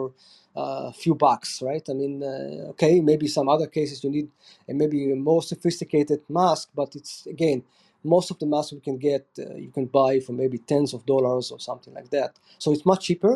uh, 0.57 0.90
a 0.92 0.95
few 1.03 1.14
bucks, 1.27 1.51
right? 1.71 1.87
I 1.92 1.95
mean, 2.03 2.14
uh, 2.23 2.71
okay, 2.73 2.95
maybe 3.11 3.27
some 3.29 3.49
other 3.55 3.68
cases 3.79 4.05
you 4.05 4.11
need 4.11 4.29
maybe 4.68 5.12
a 5.12 5.16
more 5.31 5.42
sophisticated 5.53 6.21
mask, 6.29 6.64
but 6.81 6.90
it's 6.99 7.27
again 7.37 7.61
most 8.05 8.31
of 8.33 8.38
the 8.40 8.47
masks 8.55 8.73
we 8.73 8.81
can 8.88 8.99
get 9.11 9.27
uh, 9.38 9.55
you 9.66 9.71
can 9.79 9.87
buy 10.01 10.21
for 10.21 10.33
maybe 10.42 10.59
tens 10.73 10.90
of 10.95 11.07
dollars 11.07 11.47
or 11.53 11.61
something 11.61 11.95
like 11.95 12.11
that. 12.11 12.33
So 12.59 12.73
it's 12.75 12.87
much 12.87 13.07
cheaper, 13.07 13.35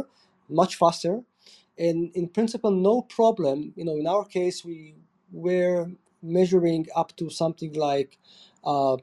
much 0.48 0.76
faster, 0.76 1.22
and 1.78 1.98
in 2.14 2.28
principle 2.28 2.70
no 2.70 3.02
problem 3.02 3.72
you 3.76 3.85
know 3.87 3.96
in 4.02 4.06
our 4.14 4.24
case 4.24 4.64
we 4.64 4.94
were 5.32 5.90
measuring 6.22 6.87
up 6.96 7.14
to 7.16 7.30
something 7.30 7.72
like 7.74 8.18
uh, 8.64 8.96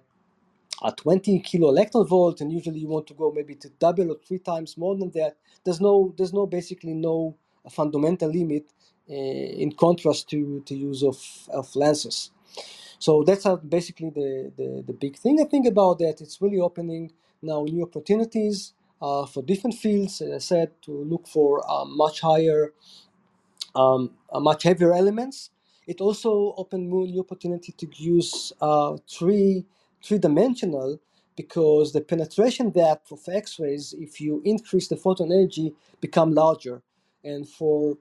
a 0.82 0.92
20 0.92 1.40
kilo 1.40 1.70
electron 1.70 2.06
volt 2.08 2.42
and 2.42 2.52
usually 2.52 2.80
you 2.80 2.88
want 2.88 3.08
to 3.08 3.14
go 3.14 3.32
maybe 3.32 3.56
to 3.56 3.70
double 3.80 4.12
or 4.12 4.18
three 4.28 4.40
times 4.40 4.78
more 4.78 4.96
than 4.96 5.12
that. 5.12 5.36
There's 5.64 5.82
no 5.82 6.14
there's 6.18 6.34
no 6.34 6.46
basically 6.46 6.94
no 6.94 7.36
fundamental 7.72 8.30
limit 8.30 8.66
uh, 9.10 9.14
in 9.14 9.72
contrast 9.74 10.30
to 10.30 10.62
to 10.66 10.76
use 10.76 11.04
of, 11.04 11.18
of 11.54 11.76
lenses. 11.76 12.32
So 13.00 13.24
that's 13.24 13.46
basically 13.68 14.10
the, 14.12 14.52
the 14.58 14.84
the 14.88 14.94
big 14.94 15.18
thing 15.18 15.40
i 15.42 15.46
think 15.46 15.68
about 15.68 16.00
that. 16.00 16.22
It's 16.22 16.42
really 16.42 16.60
opening 16.60 17.12
now 17.42 17.64
new 17.64 17.84
opportunities 17.84 18.74
uh, 19.02 19.26
for 19.26 19.44
different 19.44 19.76
fields, 19.76 20.22
as 20.22 20.32
I 20.34 20.38
said, 20.40 20.72
to 20.84 20.92
look 20.92 21.28
for 21.28 21.62
uh, 21.70 21.86
much 21.86 22.22
higher, 22.22 22.74
um, 23.76 24.12
uh, 24.32 24.40
much 24.40 24.64
heavier 24.64 24.94
elements. 24.94 25.52
It 25.88 26.02
also 26.02 26.54
opened 26.58 26.90
new 26.90 27.20
opportunity 27.20 27.74
to 27.74 27.88
use 27.96 28.54
uh, 28.62 28.98
three 29.10 29.66
three 30.04 30.18
dimensional 30.18 31.00
because 31.36 31.94
the 31.94 32.02
penetration 32.02 32.70
depth 32.70 33.12
of 33.12 33.20
X-rays, 33.28 33.96
if 33.98 34.22
you 34.22 34.42
increase 34.46 34.88
the 34.88 34.98
photon 34.98 35.32
energy, 35.32 35.74
become 36.02 36.34
larger. 36.34 36.82
And 37.24 37.48
for 37.48 37.98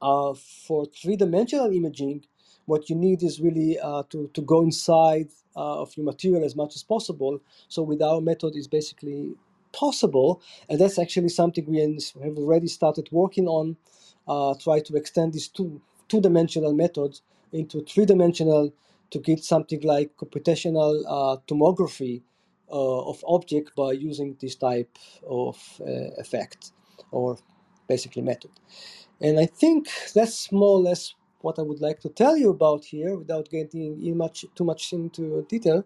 uh, 0.00 0.32
for 0.66 0.86
three-dimensional 0.86 1.72
imaging, 1.72 2.24
what 2.66 2.88
you 2.88 2.94
need 2.94 3.22
is 3.22 3.40
really 3.40 3.78
uh, 3.80 4.04
to, 4.10 4.30
to 4.32 4.42
go 4.42 4.62
inside 4.62 5.28
uh, 5.56 5.82
of 5.82 5.96
your 5.96 6.06
material 6.06 6.44
as 6.44 6.54
much 6.54 6.76
as 6.76 6.84
possible. 6.84 7.40
So 7.68 7.82
with 7.82 8.00
our 8.00 8.20
method 8.20 8.54
is 8.54 8.68
basically 8.68 9.34
possible, 9.72 10.40
and 10.68 10.78
that's 10.80 10.98
actually 10.98 11.30
something 11.30 11.66
we 11.66 11.80
have 12.22 12.36
already 12.38 12.68
started 12.68 13.08
working 13.10 13.48
on, 13.48 13.76
uh, 14.28 14.54
try 14.60 14.78
to 14.80 14.96
extend 14.96 15.32
these 15.32 15.48
two 15.48 15.80
two-dimensional 16.08 16.72
methods 16.72 17.22
into 17.52 17.82
three-dimensional 17.82 18.72
to 19.10 19.18
get 19.18 19.44
something 19.44 19.80
like 19.82 20.16
computational 20.16 21.02
uh, 21.08 21.36
tomography 21.48 22.22
uh, 22.70 23.08
of 23.08 23.24
object 23.26 23.74
by 23.76 23.92
using 23.92 24.36
this 24.40 24.56
type 24.56 24.98
of 25.28 25.56
uh, 25.80 26.10
effect 26.18 26.72
or 27.10 27.38
basically 27.88 28.22
method. 28.22 28.50
And 29.20 29.40
I 29.40 29.46
think 29.46 29.88
that's 30.14 30.52
more 30.52 30.78
or 30.78 30.80
less 30.80 31.14
what 31.40 31.58
I 31.58 31.62
would 31.62 31.80
like 31.80 32.00
to 32.00 32.08
tell 32.08 32.36
you 32.36 32.50
about 32.50 32.84
here 32.84 33.16
without 33.16 33.48
getting 33.50 34.04
in 34.04 34.16
much 34.16 34.44
too 34.54 34.64
much 34.64 34.92
into 34.92 35.46
detail. 35.48 35.84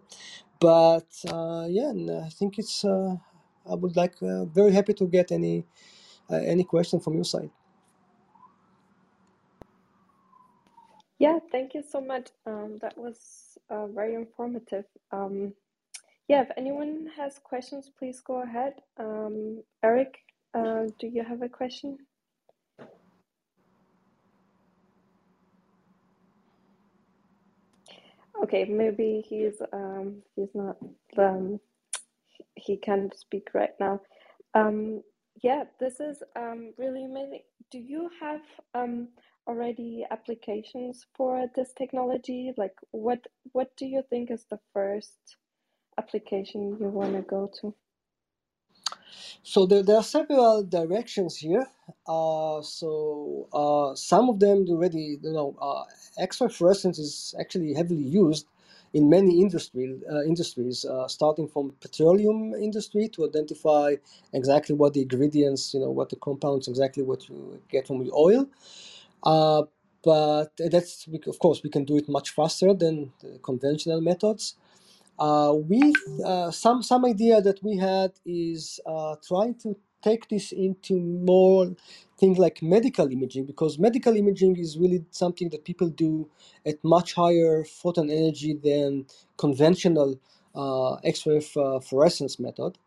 But 0.59 1.07
uh, 1.27 1.67
yeah, 1.69 1.93
I 2.25 2.29
think 2.29 2.59
it's. 2.59 2.85
Uh, 2.85 3.15
I 3.69 3.75
would 3.75 3.95
like 3.95 4.15
very 4.21 4.73
happy 4.73 4.93
to 4.95 5.07
get 5.07 5.31
any 5.31 5.65
any 6.31 6.63
question 6.65 6.99
from 6.99 7.15
your 7.15 7.25
side. 7.25 7.51
Yeah, 11.23 11.39
thank 11.51 11.75
you 11.75 11.83
so 11.83 12.01
much. 12.01 12.29
Um, 12.47 12.79
that 12.83 12.97
was 12.99 13.57
uh, 13.71 13.87
very 13.87 14.15
informative. 14.15 14.85
Um, 15.11 15.53
yeah, 16.29 16.43
if 16.43 16.49
anyone 16.57 17.09
has 17.17 17.39
questions, 17.43 17.91
please 17.99 18.21
go 18.21 18.43
ahead. 18.43 18.75
Um, 18.99 19.63
Eric, 19.83 20.19
uh, 20.53 20.85
do 20.99 21.07
you 21.07 21.23
have 21.23 21.41
a 21.43 21.49
question? 21.49 21.99
Okay, 28.43 28.65
maybe 28.65 29.23
he's 29.27 29.61
um 29.73 30.23
he's 30.35 30.53
not 30.55 30.77
um 31.17 31.59
he 32.55 32.77
can't 32.77 33.15
speak 33.17 33.49
right 33.53 33.73
now. 33.79 34.01
Um 34.55 35.03
yeah, 35.41 35.63
this 35.79 35.99
is 35.99 36.21
um 36.35 36.73
really 36.77 37.05
amazing. 37.05 37.41
Do 37.71 37.79
you 37.79 38.09
have 38.19 38.41
um 38.73 39.09
already 39.47 40.05
applications 40.09 41.05
for 41.15 41.47
this 41.55 41.73
technology? 41.77 42.53
Like 42.57 42.75
what 42.91 43.25
what 43.51 43.75
do 43.77 43.85
you 43.85 44.03
think 44.09 44.31
is 44.31 44.45
the 44.49 44.59
first 44.73 45.37
application 45.97 46.77
you 46.79 46.87
want 46.87 47.13
to 47.15 47.21
go 47.21 47.51
to? 47.61 47.73
So 49.43 49.65
there, 49.65 49.83
there 49.83 49.97
are 49.97 50.03
several 50.03 50.63
directions 50.63 51.37
here. 51.37 51.67
Uh, 52.07 52.61
so 52.61 53.49
uh, 53.53 53.95
some 53.95 54.29
of 54.29 54.39
them 54.39 54.65
already, 54.69 55.19
you 55.21 55.33
know, 55.33 55.55
uh, 55.61 55.83
X-ray 56.17 56.49
fluorescence 56.49 56.99
is 56.99 57.35
actually 57.39 57.73
heavily 57.73 58.03
used 58.03 58.47
in 58.93 59.09
many 59.09 59.41
industry, 59.41 59.99
uh, 60.11 60.23
industries, 60.23 60.85
uh, 60.85 61.07
starting 61.07 61.47
from 61.47 61.73
petroleum 61.81 62.53
industry 62.53 63.07
to 63.09 63.25
identify 63.25 63.95
exactly 64.33 64.75
what 64.75 64.93
the 64.93 65.01
ingredients, 65.01 65.73
you 65.73 65.79
know, 65.79 65.91
what 65.91 66.09
the 66.09 66.15
compounds, 66.17 66.67
exactly 66.67 67.03
what 67.03 67.27
you 67.29 67.61
get 67.69 67.87
from 67.87 68.03
the 68.03 68.11
oil. 68.13 68.47
Uh, 69.23 69.63
but 70.03 70.51
that's, 70.71 71.07
of 71.27 71.39
course, 71.39 71.63
we 71.63 71.69
can 71.69 71.85
do 71.85 71.97
it 71.97 72.09
much 72.09 72.31
faster 72.31 72.73
than 72.73 73.13
conventional 73.43 74.01
methods. 74.01 74.55
Uh, 75.19 75.53
we 75.55 75.93
uh, 76.25 76.51
some 76.51 76.83
some 76.83 77.05
idea 77.05 77.41
that 77.41 77.63
we 77.63 77.77
had 77.77 78.11
is 78.25 78.79
uh, 78.85 79.15
trying 79.27 79.55
to 79.55 79.75
take 80.03 80.29
this 80.29 80.51
into 80.51 80.99
more 80.99 81.75
things 82.19 82.37
like 82.37 82.61
medical 82.61 83.11
imaging 83.11 83.45
because 83.45 83.79
medical 83.79 84.15
imaging 84.15 84.57
is 84.57 84.77
really 84.77 85.05
something 85.11 85.49
that 85.49 85.65
people 85.65 85.89
do 85.89 86.29
at 86.65 86.83
much 86.83 87.13
higher 87.15 87.63
photon 87.65 88.09
energy 88.09 88.53
than 88.53 89.05
conventional 89.37 90.19
uh, 90.55 90.95
X-ray 91.03 91.41
uh, 91.57 91.79
fluorescence 91.79 92.39
method. 92.39 92.77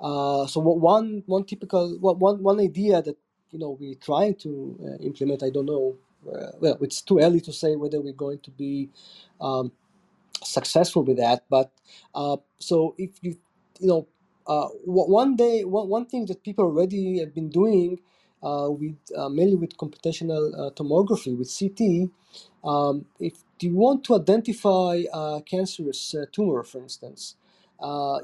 Uh, 0.00 0.46
so 0.46 0.60
one 0.60 1.22
one 1.26 1.44
typical 1.44 1.98
one 2.00 2.42
one 2.42 2.60
idea 2.60 3.02
that 3.02 3.16
you 3.52 3.58
know 3.58 3.76
we're 3.80 3.94
trying 3.96 4.34
to 4.36 4.76
implement, 5.00 5.42
I 5.42 5.50
don't 5.50 5.66
know. 5.66 5.96
well, 6.60 6.78
it's 6.82 7.02
too 7.02 7.20
early 7.20 7.40
to 7.42 7.52
say 7.52 7.76
whether 7.76 8.00
we're 8.00 8.12
going 8.26 8.40
to 8.40 8.50
be 8.50 8.90
um, 9.40 9.72
successful 10.42 11.04
with 11.04 11.18
that. 11.18 11.44
But 11.50 11.72
uh, 12.14 12.38
so 12.58 12.94
if 12.98 13.10
you 13.22 13.36
you 13.80 13.88
know 13.88 14.08
uh, 14.46 14.68
one 14.84 15.36
day 15.36 15.64
one, 15.64 15.88
one 15.88 16.06
thing 16.06 16.26
that 16.26 16.42
people 16.42 16.64
already 16.64 17.18
have 17.18 17.34
been 17.34 17.48
doing 17.48 18.00
uh, 18.42 18.68
with 18.70 18.96
uh, 19.16 19.28
mainly 19.28 19.56
with 19.56 19.76
computational 19.76 20.52
uh, 20.58 20.70
tomography 20.70 21.36
with 21.36 21.50
CT. 21.56 22.10
Um, 22.64 23.06
if 23.20 23.34
you 23.60 23.74
want 23.74 24.04
to 24.04 24.16
identify 24.16 25.02
a 25.12 25.42
cancerous 25.42 26.14
uh, 26.14 26.26
tumor, 26.32 26.62
for 26.62 26.78
instance, 26.82 27.36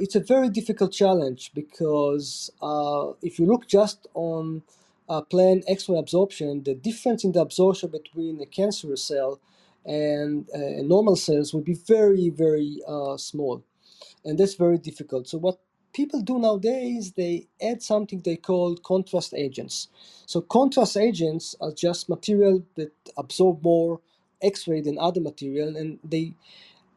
it's 0.00 0.14
a 0.14 0.20
very 0.20 0.48
difficult 0.48 0.92
challenge 0.92 1.52
because 1.54 2.50
if 3.22 3.38
you 3.38 3.46
look 3.46 3.66
just 3.66 4.06
on 4.14 4.62
uh, 5.10 5.20
plain 5.22 5.62
X-ray 5.66 5.98
absorption, 5.98 6.62
the 6.62 6.74
difference 6.74 7.24
in 7.24 7.32
the 7.32 7.40
absorption 7.40 7.90
between 7.90 8.40
a 8.40 8.46
cancerous 8.46 9.02
cell 9.02 9.40
and 9.84 10.48
uh, 10.54 10.82
normal 10.82 11.16
cells 11.16 11.52
will 11.52 11.62
be 11.62 11.74
very, 11.74 12.28
very 12.30 12.78
uh, 12.86 13.16
small. 13.16 13.64
And 14.24 14.38
that's 14.38 14.54
very 14.54 14.78
difficult. 14.78 15.26
So 15.26 15.38
what 15.38 15.58
people 15.92 16.22
do 16.22 16.38
nowadays, 16.38 17.12
they 17.12 17.46
add 17.62 17.82
something 17.82 18.20
they 18.22 18.36
call 18.36 18.76
contrast 18.76 19.34
agents. 19.34 19.88
So 20.26 20.40
contrast 20.42 20.96
agents 20.96 21.56
are 21.60 21.72
just 21.72 22.08
material 22.08 22.64
that 22.76 22.92
absorb 23.16 23.62
more 23.64 24.00
X-ray 24.42 24.82
than 24.82 24.98
other 24.98 25.20
material, 25.20 25.76
and 25.76 25.98
they 26.04 26.34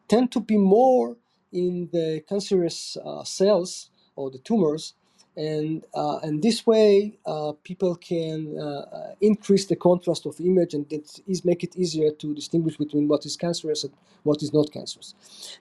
tend 0.08 0.32
to 0.32 0.40
be 0.40 0.56
more 0.58 1.16
in 1.52 1.88
the 1.92 2.22
cancerous 2.28 2.96
uh, 3.04 3.24
cells 3.24 3.90
or 4.16 4.30
the 4.30 4.38
tumors 4.38 4.94
and 5.36 5.84
uh, 5.94 6.18
and 6.22 6.42
this 6.42 6.66
way 6.66 7.18
uh, 7.26 7.52
people 7.64 7.96
can 7.96 8.58
uh, 8.58 9.14
increase 9.20 9.66
the 9.66 9.76
contrast 9.76 10.26
of 10.26 10.40
image 10.40 10.74
and 10.74 10.88
that 10.90 11.20
is 11.28 11.44
make 11.44 11.64
it 11.64 11.76
easier 11.76 12.10
to 12.12 12.34
distinguish 12.34 12.76
between 12.78 13.08
what 13.08 13.26
is 13.26 13.36
cancerous 13.36 13.84
and 13.84 13.92
what 14.24 14.42
is 14.42 14.52
not 14.54 14.70
cancerous 14.72 15.14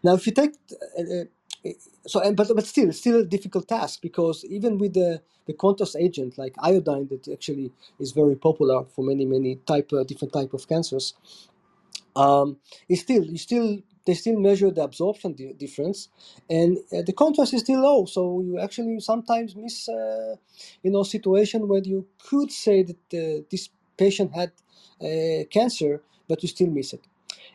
now 0.03 0.13
if 0.15 0.25
you 0.27 0.33
take 0.33 0.53
uh, 0.99 1.01
uh, 1.21 1.25
so 2.07 2.21
and 2.21 2.37
but, 2.37 2.49
but 2.55 2.65
still 2.65 2.91
still 2.93 3.19
a 3.21 3.25
difficult 3.25 3.67
task 3.67 4.01
because 4.01 4.45
even 4.45 4.77
with 4.79 4.93
the 4.93 5.21
the 5.47 5.53
contrast 5.53 5.95
agent 5.99 6.37
like 6.37 6.55
iodine 6.59 7.07
that 7.09 7.27
actually 7.29 7.71
is 7.99 8.11
very 8.13 8.35
popular 8.35 8.85
for 8.85 9.03
many 9.05 9.25
many 9.25 9.57
type 9.67 9.91
uh, 9.93 10.03
different 10.03 10.33
type 10.33 10.53
of 10.53 10.67
cancers 10.67 11.13
um, 12.15 12.57
it's 12.89 13.01
still 13.01 13.23
you 13.25 13.37
still 13.37 13.79
they 14.05 14.15
still 14.15 14.39
measure 14.39 14.71
the 14.71 14.83
absorption 14.83 15.33
di- 15.33 15.53
difference, 15.53 16.09
and 16.49 16.77
uh, 16.93 17.01
the 17.03 17.13
contrast 17.13 17.53
is 17.53 17.61
still 17.61 17.81
low. 17.81 18.05
So 18.05 18.41
you 18.41 18.59
actually 18.59 18.99
sometimes 19.01 19.55
miss, 19.55 19.89
uh, 19.89 20.35
you 20.83 20.91
know, 20.91 21.03
situation 21.03 21.67
where 21.69 21.81
you 21.83 22.07
could 22.29 22.51
say 22.51 22.83
that 22.83 23.03
uh, 23.13 23.43
this 23.51 23.69
patient 23.97 24.33
had 24.33 24.51
uh, 25.01 25.45
cancer, 25.51 26.01
but 26.29 26.43
you 26.43 26.49
still 26.49 26.69
miss 26.69 26.93
it. 26.93 27.01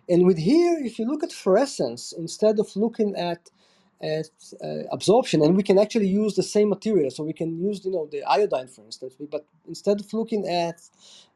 And 0.08 0.26
with 0.26 0.38
here, 0.38 0.78
if 0.84 0.98
you 0.98 1.06
look 1.06 1.24
at 1.24 1.32
fluorescence 1.32 2.12
instead 2.12 2.58
of 2.60 2.74
looking 2.76 3.16
at 3.16 3.50
absorption, 4.92 5.42
and 5.42 5.56
we 5.56 5.62
can 5.62 5.78
actually 5.78 6.08
use 6.08 6.34
the 6.36 6.42
same 6.42 6.68
material. 6.68 7.10
So 7.10 7.24
we 7.24 7.32
can 7.32 7.58
use, 7.58 7.84
you 7.84 7.92
know, 7.92 8.08
the 8.10 8.24
iodine, 8.24 8.68
for 8.68 8.84
instance, 8.84 9.16
but 9.30 9.46
instead 9.66 10.00
of 10.00 10.12
looking 10.12 10.48
at 10.48 10.80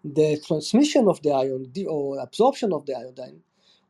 the 0.05 0.41
transmission 0.47 1.09
of 1.09 1.23
the 1.23 1.33
ion 1.33 1.73
or 1.89 2.19
absorption 2.21 2.73
of 2.73 2.87
the 2.87 2.97
iodine, 2.97 3.41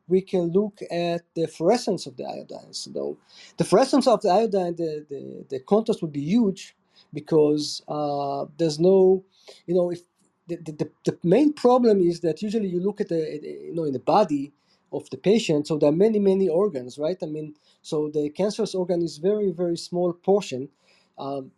we 0.07 0.21
can 0.21 0.51
look 0.51 0.79
at 0.91 1.23
the 1.35 1.47
fluorescence 1.47 2.05
of 2.07 2.17
the 2.17 2.25
iodine. 2.25 2.73
So 2.73 3.17
the 3.57 3.63
fluorescence 3.63 4.07
of 4.07 4.21
the 4.21 4.29
iodine, 4.29 4.75
the, 4.75 5.05
the, 5.09 5.45
the 5.49 5.59
contrast 5.61 6.01
would 6.01 6.13
be 6.13 6.21
huge 6.21 6.75
because 7.13 7.81
uh, 7.87 8.45
there's 8.57 8.79
no, 8.79 9.23
you 9.67 9.75
know, 9.75 9.91
if 9.91 10.01
the, 10.47 10.57
the, 10.57 10.91
the 11.05 11.17
main 11.23 11.53
problem 11.53 12.01
is 12.01 12.21
that 12.21 12.41
usually 12.41 12.67
you 12.69 12.81
look 12.81 13.01
at 13.01 13.09
the, 13.09 13.39
you 13.43 13.73
know, 13.73 13.85
in 13.85 13.93
the 13.93 13.99
body 13.99 14.53
of 14.93 15.09
the 15.09 15.17
patient, 15.17 15.67
so 15.67 15.77
there 15.77 15.89
are 15.89 15.93
many, 16.07 16.19
many 16.19 16.49
organs, 16.49 16.97
right? 16.97 17.17
I 17.23 17.27
mean, 17.27 17.55
so 17.81 18.09
the 18.13 18.29
cancerous 18.29 18.75
organ 18.75 19.01
is 19.03 19.17
very, 19.17 19.51
very 19.51 19.77
small 19.77 20.13
portion. 20.13 20.69
Um, 21.17 21.51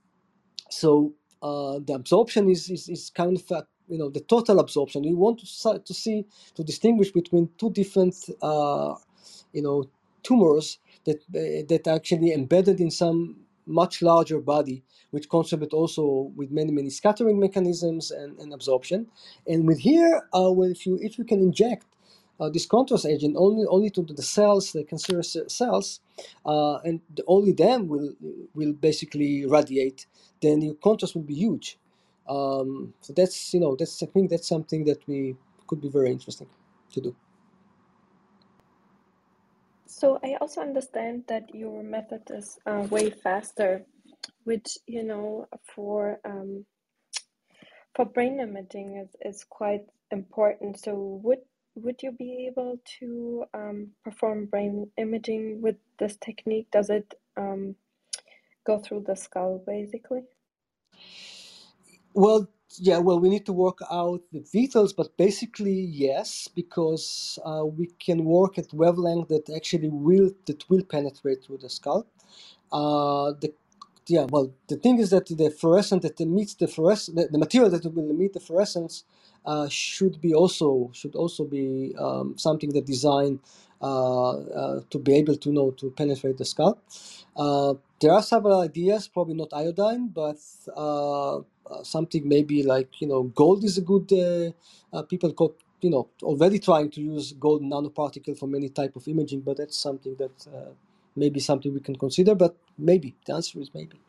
so 0.69 1.13
uh, 1.41 1.79
the 1.85 1.93
absorption 1.93 2.49
is, 2.49 2.69
is, 2.69 2.89
is 2.89 3.09
kind 3.09 3.37
of 3.37 3.51
a 3.51 3.67
you 3.87 3.97
know 3.97 4.09
the 4.09 4.21
total 4.21 4.59
absorption. 4.59 5.03
You 5.03 5.17
want 5.17 5.39
to 5.39 5.79
to 5.79 5.93
see 5.93 6.25
to 6.55 6.63
distinguish 6.63 7.11
between 7.11 7.49
two 7.57 7.71
different 7.71 8.15
uh, 8.41 8.95
you 9.53 9.61
know 9.61 9.85
tumors 10.23 10.79
that 11.05 11.17
uh, 11.35 11.65
that 11.69 11.87
are 11.87 11.95
actually 11.95 12.33
embedded 12.33 12.81
in 12.81 12.91
some 12.91 13.37
much 13.67 14.01
larger 14.01 14.39
body, 14.39 14.83
which 15.11 15.29
contribute 15.29 15.73
also 15.73 16.31
with 16.35 16.51
many 16.51 16.71
many 16.71 16.89
scattering 16.89 17.39
mechanisms 17.39 18.11
and, 18.11 18.39
and 18.39 18.53
absorption. 18.53 19.07
And 19.47 19.67
with 19.67 19.79
here, 19.79 20.23
uh, 20.33 20.51
well, 20.51 20.71
if 20.71 20.85
you 20.85 20.99
if 21.01 21.17
you 21.17 21.25
can 21.25 21.41
inject 21.41 21.85
uh, 22.39 22.49
this 22.49 22.65
contrast 22.67 23.05
agent 23.05 23.35
only 23.37 23.65
only 23.67 23.89
to 23.91 24.03
the 24.03 24.23
cells, 24.23 24.73
the 24.73 24.83
cancerous 24.85 25.37
cells, 25.49 26.01
uh, 26.45 26.77
and 26.85 27.01
only 27.27 27.53
them 27.53 27.87
will 27.89 28.13
will 28.55 28.73
basically 28.73 29.45
radiate. 29.45 30.07
Then 30.41 30.61
your 30.61 30.75
contrast 30.75 31.15
will 31.15 31.23
be 31.23 31.35
huge 31.35 31.77
Um, 32.27 32.93
so 33.01 33.13
that's 33.13 33.53
you 33.53 33.59
know 33.61 33.75
that's 33.77 34.03
I 34.03 34.07
think 34.07 34.29
that's 34.31 34.47
something 34.49 34.85
that 34.85 35.07
we 35.07 35.37
could 35.67 35.81
be 35.81 35.89
very 35.89 36.11
interesting 36.11 36.47
to 36.93 37.01
do. 37.01 37.15
So 39.87 40.19
I 40.23 40.35
also 40.41 40.61
understand 40.61 41.25
that 41.29 41.53
your 41.55 41.83
method 41.83 42.23
is 42.31 42.59
uh, 42.65 42.87
way 42.89 43.11
faster, 43.11 43.85
which 44.45 44.77
you 44.87 45.03
know 45.03 45.47
for 45.75 46.19
um, 46.25 46.65
for 47.95 48.05
brain 48.05 48.39
imaging 48.39 48.97
is, 48.97 49.35
is 49.35 49.45
quite 49.49 49.85
important. 50.11 50.79
So 50.79 50.95
would 51.23 51.39
would 51.75 52.01
you 52.01 52.11
be 52.11 52.47
able 52.49 52.79
to 52.99 53.45
um, 53.53 53.89
perform 54.03 54.45
brain 54.45 54.89
imaging 54.97 55.61
with 55.61 55.75
this 55.99 56.17
technique? 56.17 56.67
Does 56.71 56.89
it 56.89 57.13
um, 57.37 57.75
go 58.65 58.79
through 58.79 59.05
the 59.07 59.15
skull 59.15 59.63
basically? 59.65 60.23
Well, 62.13 62.47
yeah, 62.79 62.97
well, 62.99 63.19
we 63.19 63.29
need 63.29 63.45
to 63.45 63.53
work 63.53 63.79
out 63.91 64.21
the 64.31 64.41
details, 64.41 64.93
but 64.93 65.15
basically, 65.17 65.73
yes, 65.73 66.47
because 66.47 67.37
uh, 67.45 67.65
we 67.65 67.87
can 67.99 68.25
work 68.25 68.57
at 68.57 68.73
wavelength 68.73 69.27
that 69.29 69.49
actually 69.55 69.89
will 69.89 70.31
that 70.45 70.69
will 70.69 70.83
penetrate 70.83 71.43
through 71.43 71.59
the 71.59 71.69
skull. 71.69 72.07
Uh, 72.71 73.33
the 73.39 73.53
yeah, 74.09 74.25
well, 74.29 74.53
the 74.67 74.77
thing 74.77 74.99
is 74.99 75.11
that 75.11 75.27
the 75.27 75.49
fluorescent 75.51 76.03
that 76.03 76.19
emits 76.21 76.55
the 76.55 76.67
fluorescent, 76.67 77.17
the, 77.17 77.27
the 77.27 77.37
material 77.39 77.71
that 77.71 77.85
will 77.93 78.09
emit 78.09 78.33
the 78.33 78.39
fluorescence 78.41 79.05
uh, 79.45 79.67
should 79.69 80.21
be 80.21 80.33
also 80.33 80.89
should 80.93 81.15
also 81.15 81.45
be 81.45 81.95
um, 81.99 82.37
something 82.37 82.71
that 82.73 82.85
designed 82.85 83.39
uh, 83.81 84.31
uh, 84.31 84.81
to 84.89 84.99
be 84.99 85.13
able 85.15 85.35
to 85.37 85.51
know 85.51 85.71
to 85.71 85.91
penetrate 85.91 86.37
the 86.37 86.45
skull. 86.45 86.79
Uh, 87.37 87.75
there 88.01 88.13
are 88.13 88.23
several 88.23 88.61
ideas, 88.61 89.07
probably 89.07 89.35
not 89.35 89.49
iodine, 89.53 90.07
but 90.09 90.37
uh, 90.75 91.37
uh, 91.37 91.41
something 91.83 92.27
maybe 92.27 92.63
like 92.63 93.01
you 93.01 93.07
know 93.07 93.23
gold 93.23 93.63
is 93.63 93.77
a 93.77 93.81
good. 93.81 94.09
people 95.09 95.33
call 95.33 95.55
you 95.81 95.89
know 95.91 96.07
already 96.23 96.59
trying 96.59 96.89
to 96.91 97.01
use 97.01 97.33
gold 97.33 97.61
nanoparticle 97.63 98.37
for 98.37 98.47
many 98.47 98.69
type 98.69 98.95
of 98.95 99.07
imaging, 99.07 99.41
but 99.41 99.57
that's 99.57 99.77
something 99.77 100.15
that 100.17 100.75
maybe 101.15 101.39
something 101.39 101.73
we 101.73 101.79
can 101.79 101.95
consider. 101.95 102.35
But 102.35 102.55
maybe 102.77 103.15
the 103.25 103.33
answer 103.35 103.59
is 103.59 103.71
maybe. 103.73 103.99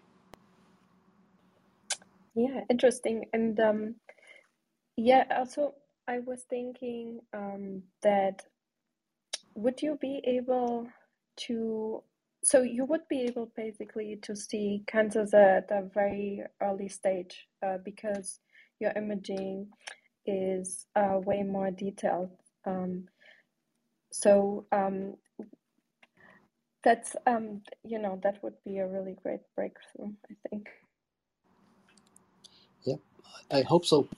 Yeah, 2.34 2.61
interesting. 2.68 3.24
And 3.32 3.59
um, 3.61 3.94
yeah, 4.96 5.24
also 5.30 5.74
I 6.07 6.20
was 6.20 6.42
thinking 6.48 7.20
um, 7.32 7.82
that 8.02 8.42
would 9.54 9.80
you 9.82 9.98
be 10.00 10.20
able 10.24 10.88
to 11.36 12.02
so 12.42 12.62
you 12.62 12.84
would 12.84 13.09
be 13.09 13.22
able 13.22 13.50
basically 13.57 14.16
to 14.22 14.36
see 14.36 14.84
cancers 14.86 15.34
at 15.34 15.68
a 15.70 15.82
very 15.92 16.42
early 16.62 16.88
stage 16.88 17.48
uh, 17.61 17.78
because 17.84 18.38
your 18.78 18.92
imaging 18.92 19.66
is 20.26 20.86
uh, 20.94 21.18
way 21.18 21.42
more 21.42 21.70
detailed. 21.72 22.30
Um, 22.64 23.09
so 24.12 24.66
um, 24.70 25.14
that's 26.87 27.16
um, 27.26 27.62
you 27.82 27.99
know 27.99 28.20
that 28.22 28.41
would 28.45 28.55
be 28.64 28.78
a 28.78 28.87
really 28.87 29.16
great 29.20 29.41
breakthrough, 29.57 30.12
I 30.30 30.34
think. 30.49 30.68
Yeah, 32.84 32.95
I 33.51 33.62
hope 33.62 33.84
so. 33.84 34.09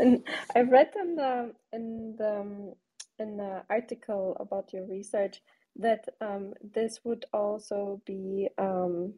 And 0.00 0.24
I 0.56 0.60
read 0.62 0.90
in 0.98 1.16
the 1.16 1.52
in 1.74 2.16
the 2.16 2.74
in 3.18 3.36
the 3.36 3.62
article 3.68 4.38
about 4.40 4.72
your 4.72 4.86
research 4.86 5.42
that 5.76 6.08
um, 6.22 6.54
this 6.74 7.00
would 7.04 7.26
also 7.34 8.00
be 8.06 8.48
um, 8.56 9.12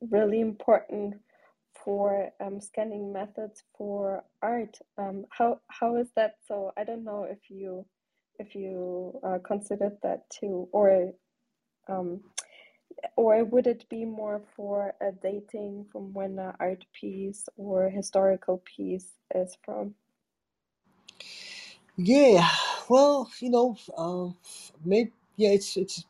really 0.00 0.40
important 0.40 1.14
for 1.84 2.30
um, 2.40 2.60
scanning 2.60 3.12
methods 3.12 3.62
for 3.78 4.24
art. 4.42 4.76
Um, 4.98 5.24
how 5.30 5.60
how 5.68 5.94
is 5.98 6.08
that? 6.16 6.38
So 6.48 6.72
I 6.76 6.82
don't 6.82 7.04
know 7.04 7.28
if 7.30 7.48
you 7.48 7.86
if 8.40 8.56
you 8.56 9.20
uh, 9.22 9.38
considered 9.46 9.98
that 10.02 10.28
too, 10.30 10.68
or 10.72 11.12
um, 11.88 12.20
or 13.16 13.44
would 13.44 13.66
it 13.66 13.88
be 13.88 14.04
more 14.04 14.42
for 14.56 14.94
a 15.00 15.12
dating 15.12 15.86
from 15.92 16.12
when 16.12 16.38
an 16.38 16.54
art 16.60 16.84
piece 16.92 17.48
or 17.56 17.90
historical 17.90 18.62
piece 18.64 19.08
is 19.34 19.56
from? 19.64 19.94
Yeah, 21.96 22.48
well, 22.88 23.30
you 23.40 23.50
know, 23.50 23.76
um, 23.96 24.36
maybe 24.84 25.12
yeah, 25.36 25.50
it's 25.50 25.76
it's. 25.76 26.04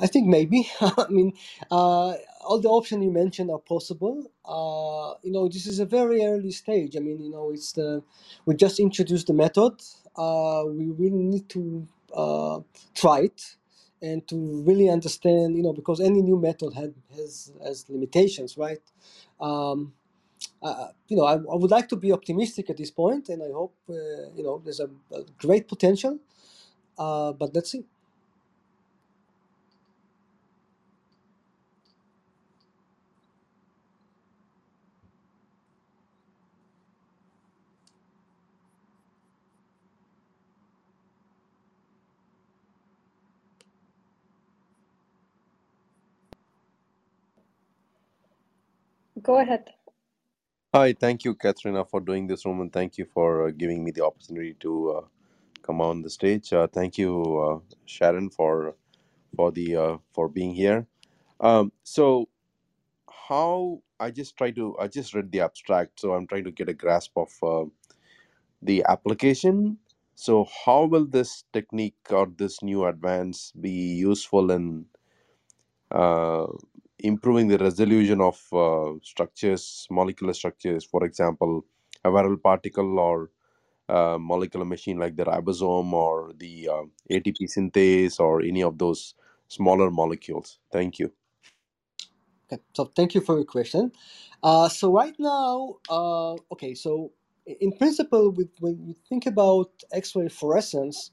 I 0.00 0.06
think 0.06 0.28
maybe. 0.28 0.70
I 0.80 1.06
mean, 1.10 1.32
uh, 1.70 2.14
all 2.46 2.60
the 2.60 2.68
options 2.68 3.04
you 3.04 3.10
mentioned 3.10 3.50
are 3.50 3.58
possible. 3.58 4.30
Uh, 4.44 5.18
you 5.22 5.32
know, 5.32 5.48
this 5.48 5.66
is 5.66 5.80
a 5.80 5.86
very 5.86 6.24
early 6.24 6.52
stage. 6.52 6.96
I 6.96 7.00
mean, 7.00 7.20
you 7.22 7.30
know, 7.30 7.50
it's 7.52 7.72
the 7.72 8.02
we 8.46 8.54
just 8.54 8.80
introduced 8.80 9.26
the 9.26 9.34
method. 9.34 9.74
Uh, 10.16 10.64
we 10.68 10.90
really 10.90 11.22
need 11.22 11.48
to 11.50 11.86
uh, 12.18 12.60
try 12.94 13.20
it 13.30 13.40
and 14.02 14.26
to 14.28 14.36
really 14.66 14.88
understand. 14.88 15.56
You 15.56 15.62
know, 15.62 15.72
because 15.72 16.00
any 16.00 16.22
new 16.22 16.38
method 16.38 16.74
had, 16.74 16.94
has 17.16 17.52
has 17.64 17.86
limitations, 17.88 18.58
right? 18.58 18.82
Um, 19.40 19.92
uh, 20.62 20.88
you 21.08 21.16
know, 21.16 21.24
I, 21.24 21.34
I, 21.34 21.56
would 21.60 21.70
like 21.70 21.88
to 21.90 21.96
be 21.96 22.12
optimistic 22.12 22.70
at 22.70 22.76
this 22.76 22.90
point, 22.90 23.28
and 23.28 23.42
I 23.42 23.52
hope 23.52 23.74
uh, 23.90 23.94
you 24.36 24.42
know 24.42 24.60
there's 24.64 24.80
a, 24.80 24.90
a 25.12 25.22
great 25.38 25.68
potential. 25.68 26.18
Uh, 26.98 27.32
but 27.32 27.54
let's 27.54 27.70
see. 27.72 27.84
Go 49.28 49.40
ahead. 49.40 49.66
Hi, 50.74 50.92
thank 50.92 51.24
you, 51.24 51.34
Katrina, 51.34 51.84
for 51.84 52.00
doing 52.00 52.28
this 52.28 52.46
room, 52.46 52.60
and 52.60 52.72
thank 52.72 52.96
you 52.98 53.06
for 53.06 53.48
uh, 53.48 53.50
giving 53.50 53.84
me 53.84 53.90
the 53.90 54.04
opportunity 54.06 54.54
to 54.60 54.90
uh, 54.92 55.02
come 55.62 55.80
on 55.80 56.02
the 56.02 56.10
stage. 56.10 56.52
Uh, 56.52 56.68
thank 56.68 56.98
you, 56.98 57.38
uh, 57.40 57.74
Sharon, 57.86 58.30
for 58.30 58.76
for 59.36 59.52
the 59.52 59.76
uh, 59.76 59.98
for 60.14 60.28
being 60.28 60.54
here. 60.54 60.86
Um, 61.40 61.72
so, 61.84 62.28
how 63.28 63.82
I 64.00 64.10
just 64.12 64.36
try 64.36 64.52
to 64.52 64.76
I 64.78 64.88
just 64.88 65.14
read 65.14 65.32
the 65.32 65.40
abstract, 65.42 66.00
so 66.00 66.14
I'm 66.14 66.26
trying 66.26 66.44
to 66.44 66.52
get 66.52 66.68
a 66.68 66.74
grasp 66.74 67.12
of 67.16 67.30
uh, 67.42 67.66
the 68.62 68.84
application. 68.88 69.78
So, 70.16 70.46
how 70.66 70.86
will 70.86 71.06
this 71.06 71.44
technique 71.52 71.96
or 72.10 72.26
this 72.36 72.62
new 72.62 72.86
advance 72.86 73.52
be 73.60 73.70
useful 73.70 74.50
in 74.52 74.86
uh, 75.92 76.46
improving 77.00 77.48
the 77.48 77.58
resolution 77.58 78.20
of 78.20 78.40
uh, 78.52 78.98
structures, 79.02 79.86
molecular 79.90 80.32
structures, 80.32 80.84
for 80.84 81.04
example, 81.04 81.64
a 82.04 82.10
viral 82.10 82.40
particle 82.42 82.98
or 82.98 83.30
uh, 83.88 84.18
molecular 84.20 84.64
machine 84.64 84.98
like 84.98 85.16
the 85.16 85.24
ribosome 85.24 85.92
or 85.92 86.32
the 86.36 86.68
uh, 86.68 86.82
ATP 87.10 87.48
synthase 87.56 88.20
or 88.20 88.42
any 88.42 88.62
of 88.62 88.78
those 88.78 89.14
smaller 89.48 89.90
molecules? 89.90 90.58
Thank 90.72 90.98
you. 90.98 91.12
Okay, 92.50 92.62
so 92.74 92.84
thank 92.84 93.14
you 93.14 93.20
for 93.20 93.36
your 93.36 93.44
question. 93.44 93.92
Uh, 94.42 94.68
so 94.68 94.92
right 94.92 95.14
now, 95.18 95.76
uh, 95.90 96.32
okay, 96.52 96.74
so 96.74 97.12
in 97.46 97.72
principle, 97.72 98.30
with, 98.30 98.48
when 98.60 98.78
you 98.86 98.94
think 99.08 99.26
about 99.26 99.70
X-ray 99.92 100.28
fluorescence, 100.28 101.10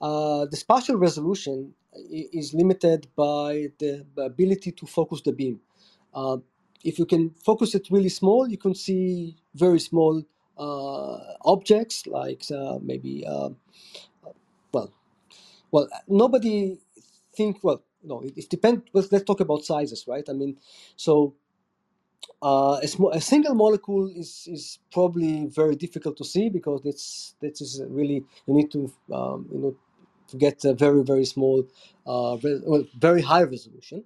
uh, 0.00 0.46
the 0.46 0.56
spatial 0.56 0.96
resolution 0.96 1.74
is 1.94 2.54
limited 2.54 3.08
by 3.16 3.68
the 3.78 4.04
ability 4.18 4.72
to 4.72 4.86
focus 4.86 5.22
the 5.22 5.32
beam. 5.32 5.60
Uh, 6.14 6.38
if 6.84 6.98
you 6.98 7.06
can 7.06 7.30
focus 7.44 7.74
it 7.74 7.88
really 7.90 8.08
small, 8.08 8.48
you 8.48 8.58
can 8.58 8.74
see 8.74 9.36
very 9.54 9.80
small 9.80 10.22
uh, 10.58 11.18
objects 11.44 12.06
like 12.06 12.42
uh, 12.52 12.78
maybe 12.82 13.24
uh, 13.26 13.50
well, 14.72 14.92
well 15.70 15.88
nobody 16.08 16.78
think 17.36 17.58
well 17.62 17.82
no 18.02 18.20
it, 18.22 18.34
it 18.36 18.48
depends. 18.50 18.82
Let's, 18.92 19.12
let's 19.12 19.24
talk 19.24 19.40
about 19.40 19.64
sizes, 19.64 20.06
right? 20.08 20.24
I 20.28 20.32
mean, 20.32 20.58
so 20.96 21.34
uh, 22.42 22.80
a, 22.82 22.88
a 23.12 23.20
single 23.20 23.54
molecule 23.54 24.10
is, 24.14 24.48
is 24.50 24.78
probably 24.92 25.46
very 25.46 25.76
difficult 25.76 26.16
to 26.18 26.24
see 26.24 26.48
because 26.48 26.82
it's 26.84 27.34
that 27.40 27.60
is 27.60 27.82
really 27.88 28.24
you 28.46 28.54
need 28.54 28.70
to 28.72 28.92
um, 29.12 29.48
you 29.52 29.58
know 29.58 29.76
to 30.28 30.36
get 30.38 30.64
a 30.64 30.74
very 30.74 31.04
very 31.04 31.26
small, 31.26 31.64
uh, 32.06 32.36
well, 32.66 32.84
very 32.98 33.22
high 33.22 33.42
resolution. 33.44 34.04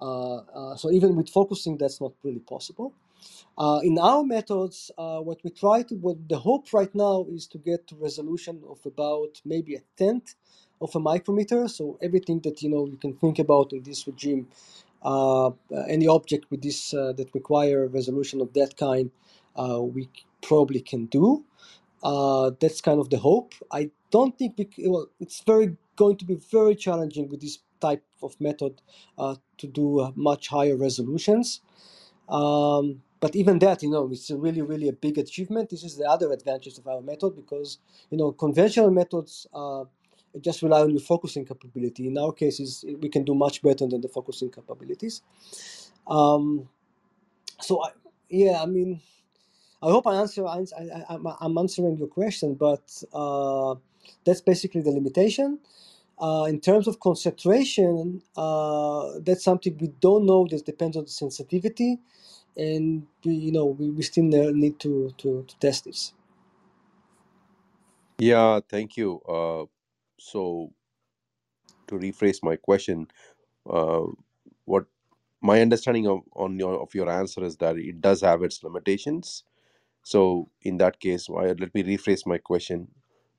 Uh, 0.00 0.36
uh, 0.36 0.76
so 0.76 0.90
even 0.90 1.16
with 1.16 1.30
focusing, 1.30 1.78
that's 1.78 2.00
not 2.00 2.12
really 2.24 2.40
possible. 2.40 2.92
Uh, 3.58 3.80
in 3.84 3.98
our 3.98 4.24
methods, 4.24 4.90
what 4.96 5.38
we 5.44 5.50
try 5.50 5.82
to, 5.84 5.94
what 5.96 6.28
the 6.28 6.38
hope 6.38 6.72
right 6.72 6.94
now 6.94 7.26
is 7.30 7.46
to 7.48 7.58
get 7.58 7.86
to 7.88 7.96
resolution 7.96 8.62
of 8.68 8.80
about 8.86 9.40
maybe 9.44 9.76
a 9.76 9.82
tenth 9.96 10.34
of 10.80 10.94
a 10.96 11.00
micrometer. 11.00 11.68
So 11.68 11.98
everything 12.02 12.40
that 12.42 12.62
you 12.62 12.70
know 12.70 12.86
you 12.86 12.98
can 12.98 13.14
think 13.14 13.38
about 13.40 13.72
in 13.72 13.82
this 13.84 14.06
regime 14.06 14.48
uh, 15.02 15.50
any 15.88 16.06
object 16.08 16.46
with 16.50 16.62
this 16.62 16.94
uh, 16.94 17.12
that 17.14 17.34
require 17.34 17.88
resolution 17.88 18.40
of 18.40 18.52
that 18.54 18.76
kind, 18.76 19.10
uh, 19.56 19.80
we 19.82 20.08
probably 20.42 20.80
can 20.80 21.06
do. 21.06 21.44
That's 22.60 22.80
kind 22.82 23.00
of 23.00 23.10
the 23.10 23.18
hope. 23.18 23.54
I 23.72 23.90
don't 24.14 24.38
think 24.38 24.52
well, 24.92 25.08
it's 25.18 25.40
very 25.40 25.76
going 25.96 26.16
to 26.18 26.24
be 26.24 26.36
very 26.56 26.76
challenging 26.76 27.28
with 27.28 27.40
this 27.40 27.58
type 27.80 28.04
of 28.22 28.40
method 28.40 28.80
uh, 29.18 29.34
to 29.58 29.66
do 29.66 29.86
uh, 30.00 30.12
much 30.14 30.46
higher 30.56 30.76
resolutions. 30.76 31.60
Um, 32.28 33.02
but 33.18 33.34
even 33.34 33.58
that, 33.58 33.82
you 33.82 33.90
know, 33.90 34.08
it's 34.12 34.30
really, 34.30 34.62
really 34.62 34.88
a 34.88 34.92
big 34.92 35.18
achievement. 35.18 35.70
This 35.70 35.82
is 35.82 35.96
the 35.96 36.04
other 36.14 36.30
advantage 36.32 36.78
of 36.78 36.86
our 36.86 37.00
method 37.00 37.34
because, 37.34 37.78
you 38.10 38.18
know, 38.18 38.30
conventional 38.30 38.90
methods 38.92 39.48
uh, 39.52 39.84
just 40.40 40.62
rely 40.62 40.82
on 40.82 40.90
your 40.90 41.00
focusing 41.00 41.44
capability. 41.44 42.06
In 42.06 42.16
our 42.16 42.32
cases, 42.32 42.84
we 43.02 43.08
can 43.08 43.24
do 43.24 43.34
much 43.34 43.62
better 43.62 43.86
than 43.88 44.00
the 44.00 44.08
focusing 44.08 44.50
capabilities. 44.50 45.22
Um, 46.06 46.68
so, 47.60 47.82
I, 47.84 47.88
yeah, 48.28 48.62
I 48.62 48.66
mean, 48.66 49.00
I 49.82 49.90
hope 49.90 50.06
I 50.06 50.14
answer. 50.16 50.46
I, 50.46 50.64
am 51.46 51.58
answering 51.58 51.96
your 51.98 52.08
question, 52.08 52.54
but 52.54 52.86
uh, 53.12 53.74
that's 54.24 54.40
basically 54.40 54.82
the 54.82 54.90
limitation. 54.90 55.60
Uh, 56.20 56.46
in 56.48 56.60
terms 56.60 56.86
of 56.88 57.00
concentration, 57.00 58.22
uh, 58.36 59.12
that's 59.20 59.44
something 59.44 59.76
we 59.80 59.88
don't 60.00 60.26
know. 60.26 60.46
This 60.48 60.62
depends 60.62 60.96
on 60.96 61.04
the 61.04 61.10
sensitivity, 61.10 61.98
and 62.56 63.06
we, 63.24 63.34
you 63.34 63.52
know 63.52 63.66
we, 63.66 63.90
we 63.90 64.02
still 64.02 64.24
need 64.24 64.80
to, 64.80 65.12
to, 65.18 65.44
to 65.48 65.58
test 65.58 65.84
this. 65.86 66.12
Yeah, 68.18 68.60
thank 68.70 68.96
you. 68.96 69.20
Uh, 69.28 69.66
so, 70.18 70.72
to 71.88 71.96
rephrase 71.96 72.42
my 72.42 72.56
question, 72.56 73.08
uh, 73.68 74.04
what 74.64 74.86
my 75.42 75.60
understanding 75.60 76.06
of 76.08 76.20
on 76.34 76.58
your 76.58 76.80
of 76.80 76.94
your 76.94 77.10
answer 77.10 77.44
is 77.44 77.56
that 77.58 77.76
it 77.76 78.00
does 78.00 78.22
have 78.22 78.42
its 78.42 78.62
limitations. 78.62 79.44
So, 80.04 80.50
in 80.62 80.78
that 80.78 81.00
case, 81.00 81.28
let 81.28 81.74
me 81.74 81.82
rephrase 81.82 82.26
my 82.26 82.38
question. 82.38 82.88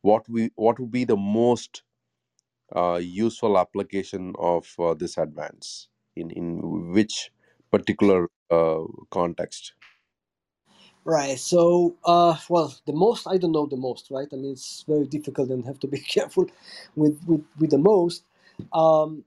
What 0.10 0.24
we 0.30 0.51
what 0.56 0.80
would 0.80 0.91
be 0.91 1.03
the 1.06 1.18
most 1.18 1.84
uh, 2.76 2.99
useful 3.01 3.58
application 3.58 4.34
of 4.39 4.74
uh, 4.80 4.93
this 4.93 5.18
advance 5.18 5.88
in 6.16 6.32
in 6.32 6.47
which 6.93 7.32
particular 7.72 8.30
uh, 8.51 8.84
context? 9.10 9.74
Right 11.03 11.38
so 11.39 11.95
uh, 12.03 12.36
well 12.49 12.74
the 12.88 12.93
most 12.93 13.28
i 13.28 13.38
don't 13.38 13.51
know 13.51 13.68
the 13.68 13.78
most 13.78 14.10
right? 14.12 14.28
I 14.34 14.36
mean 14.38 14.53
it's 14.53 14.84
very 14.88 15.06
difficult 15.06 15.49
and 15.49 15.66
have 15.66 15.80
to 15.82 15.88
be 15.88 15.99
careful 16.16 16.47
with 16.95 17.20
with, 17.28 17.43
with 17.60 17.72
the 17.72 17.78
most. 17.78 18.24
Um, 18.74 19.24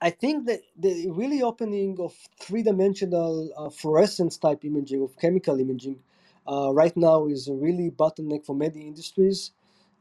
I 0.00 0.10
think 0.10 0.46
that 0.46 0.60
the 0.76 1.10
really 1.10 1.42
opening 1.42 1.98
of 2.00 2.14
three-dimensional 2.38 3.50
uh, 3.56 3.70
fluorescence 3.70 4.36
type 4.36 4.64
imaging 4.64 5.02
of 5.02 5.18
chemical 5.18 5.58
imaging 5.58 6.00
uh, 6.46 6.70
right 6.72 6.96
now 6.96 7.26
is 7.26 7.48
a 7.48 7.54
really 7.54 7.90
bottleneck 7.90 8.44
for 8.46 8.54
many 8.54 8.86
industries. 8.86 9.52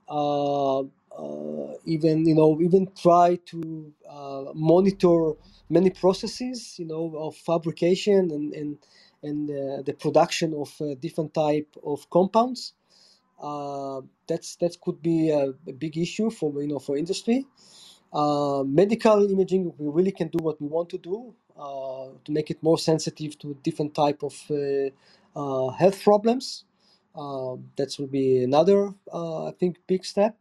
Uh, 0.07 0.83
uh, 1.17 1.73
even 1.85 2.25
you 2.25 2.35
know 2.35 2.59
even 2.61 2.87
try 3.01 3.39
to 3.45 3.91
uh, 4.09 4.45
monitor 4.53 5.31
many 5.69 5.89
processes 5.89 6.77
you 6.77 6.85
know 6.85 7.13
of 7.17 7.35
fabrication 7.37 8.31
and 8.31 8.53
and 8.53 8.77
and 9.23 9.49
uh, 9.49 9.81
the 9.83 9.93
production 9.93 10.53
of 10.53 10.73
uh, 10.81 10.93
different 10.99 11.33
type 11.33 11.75
of 11.83 12.09
compounds. 12.09 12.73
Uh, 13.41 14.01
that's 14.27 14.55
that 14.57 14.79
could 14.81 15.01
be 15.01 15.29
a, 15.29 15.53
a, 15.67 15.73
big 15.73 15.97
issue 15.97 16.29
for 16.29 16.61
you 16.61 16.67
know 16.67 16.79
for 16.79 16.97
industry. 16.97 17.45
Uh, 18.13 18.63
medical 18.63 19.29
imaging 19.31 19.73
we 19.77 19.89
really 19.89 20.11
can 20.11 20.27
do 20.27 20.39
what 20.41 20.61
we 20.61 20.67
want 20.67 20.89
to 20.89 20.97
do 20.97 21.33
to 22.25 22.31
make 22.31 22.49
it 22.51 22.61
more 22.61 22.77
sensitive 22.77 23.37
to 23.39 23.57
different 23.63 23.93
type 23.95 24.21
of 24.23 24.33
health 25.77 26.03
problems 26.03 26.65
that 27.77 27.95
will 27.99 28.07
be 28.07 28.43
another 28.43 28.93
i 29.13 29.51
think 29.59 29.77
big 29.87 30.05
step 30.05 30.35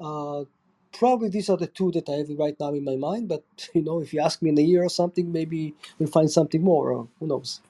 uh, 0.00 0.44
probably 0.92 1.28
these 1.30 1.50
are 1.50 1.56
the 1.58 1.66
two 1.68 1.92
that 1.92 2.08
I 2.08 2.14
have 2.18 2.30
right 2.38 2.56
now 2.60 2.72
in 2.74 2.84
my 2.84 2.96
mind. 2.96 3.28
But 3.28 3.44
you 3.74 3.82
know, 3.82 4.00
if 4.00 4.12
you 4.14 4.20
ask 4.20 4.42
me 4.42 4.50
in 4.50 4.58
a 4.58 4.62
year 4.62 4.84
or 4.84 4.90
something, 4.90 5.32
maybe 5.32 5.74
we'll 5.98 6.10
find 6.10 6.30
something 6.30 6.62
more. 6.62 6.92
Or 6.92 7.08
who 7.20 7.26
knows? 7.28 7.60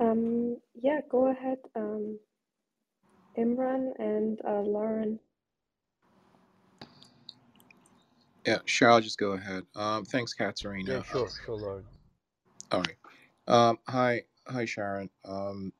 Um, 0.00 0.58
yeah, 0.82 1.00
go 1.10 1.28
ahead, 1.28 1.58
um, 1.76 2.18
Imran 3.38 3.92
and 3.98 4.40
uh, 4.48 4.60
Lauren. 4.62 5.20
Yeah, 8.46 8.58
sure. 8.64 8.90
I'll 8.90 9.00
just 9.00 9.18
go 9.18 9.32
ahead. 9.32 9.64
Um, 9.74 10.04
thanks, 10.04 10.32
Katerina. 10.32 10.92
Yeah, 10.92 11.02
sure, 11.02 11.28
sure, 11.44 11.56
Lauren. 11.56 11.84
All 12.70 12.80
right. 12.80 12.96
Um, 13.48 13.78
hi, 13.88 14.22
hi, 14.46 14.64
Sharon. 14.64 15.10
Um, 15.24 15.72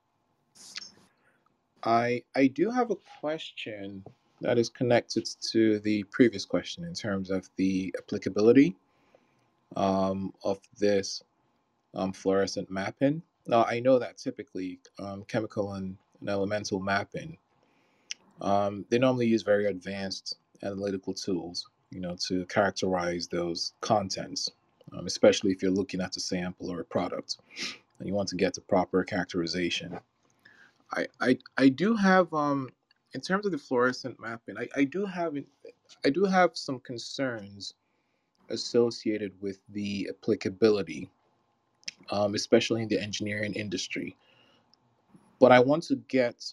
I 1.84 2.22
I 2.34 2.48
do 2.48 2.70
have 2.70 2.90
a 2.90 2.96
question 3.20 4.04
that 4.40 4.58
is 4.58 4.68
connected 4.68 5.28
to 5.52 5.78
the 5.80 6.02
previous 6.04 6.44
question 6.44 6.84
in 6.84 6.94
terms 6.94 7.30
of 7.30 7.48
the 7.56 7.94
applicability 7.98 8.76
um, 9.76 10.32
of 10.44 10.58
this 10.78 11.22
um, 11.94 12.12
fluorescent 12.12 12.70
mapping. 12.70 13.22
Now, 13.46 13.64
I 13.64 13.80
know 13.80 13.98
that 13.98 14.18
typically 14.18 14.80
um, 14.98 15.24
chemical 15.28 15.74
and, 15.74 15.96
and 16.20 16.28
elemental 16.28 16.80
mapping, 16.80 17.38
um, 18.40 18.84
they 18.90 18.98
normally 18.98 19.28
use 19.28 19.42
very 19.42 19.66
advanced 19.66 20.36
analytical 20.62 21.14
tools, 21.14 21.68
you 21.90 22.00
know, 22.00 22.16
to 22.28 22.44
characterize 22.46 23.28
those 23.28 23.72
contents, 23.80 24.50
um, 24.92 25.06
especially 25.06 25.52
if 25.52 25.62
you're 25.62 25.70
looking 25.70 26.00
at 26.00 26.16
a 26.16 26.20
sample 26.20 26.70
or 26.70 26.80
a 26.80 26.84
product 26.84 27.38
and 27.98 28.08
you 28.08 28.14
want 28.14 28.28
to 28.30 28.36
get 28.36 28.54
the 28.54 28.60
proper 28.60 29.04
characterization. 29.04 29.98
I, 30.92 31.06
I, 31.20 31.38
I 31.56 31.68
do 31.68 31.96
have 31.96 32.32
um 32.34 32.70
in 33.14 33.20
terms 33.20 33.46
of 33.46 33.52
the 33.52 33.58
fluorescent 33.58 34.20
mapping, 34.20 34.58
I, 34.58 34.68
I 34.76 34.84
do 34.84 35.06
have 35.06 35.36
I 36.04 36.10
do 36.10 36.24
have 36.24 36.50
some 36.54 36.80
concerns 36.80 37.74
associated 38.50 39.32
with 39.40 39.60
the 39.70 40.08
applicability, 40.10 41.10
um, 42.10 42.34
especially 42.34 42.82
in 42.82 42.88
the 42.88 43.00
engineering 43.00 43.54
industry. 43.54 44.16
But 45.40 45.52
I 45.52 45.60
want 45.60 45.84
to 45.84 45.96
get 46.08 46.44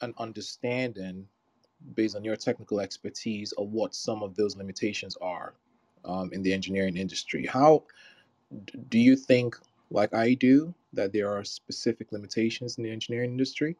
an 0.00 0.14
understanding 0.18 1.28
based 1.94 2.16
on 2.16 2.24
your 2.24 2.36
technical 2.36 2.80
expertise 2.80 3.52
of 3.52 3.68
what 3.68 3.94
some 3.94 4.22
of 4.22 4.34
those 4.36 4.56
limitations 4.56 5.16
are 5.20 5.54
um, 6.04 6.30
in 6.32 6.42
the 6.42 6.52
engineering 6.52 6.96
industry. 6.96 7.46
How 7.46 7.84
do 8.88 8.98
you 8.98 9.16
think, 9.16 9.56
like 9.90 10.14
I 10.14 10.34
do, 10.34 10.74
that 10.92 11.12
there 11.12 11.32
are 11.32 11.44
specific 11.44 12.12
limitations 12.12 12.78
in 12.78 12.84
the 12.84 12.90
engineering 12.90 13.30
industry? 13.30 13.76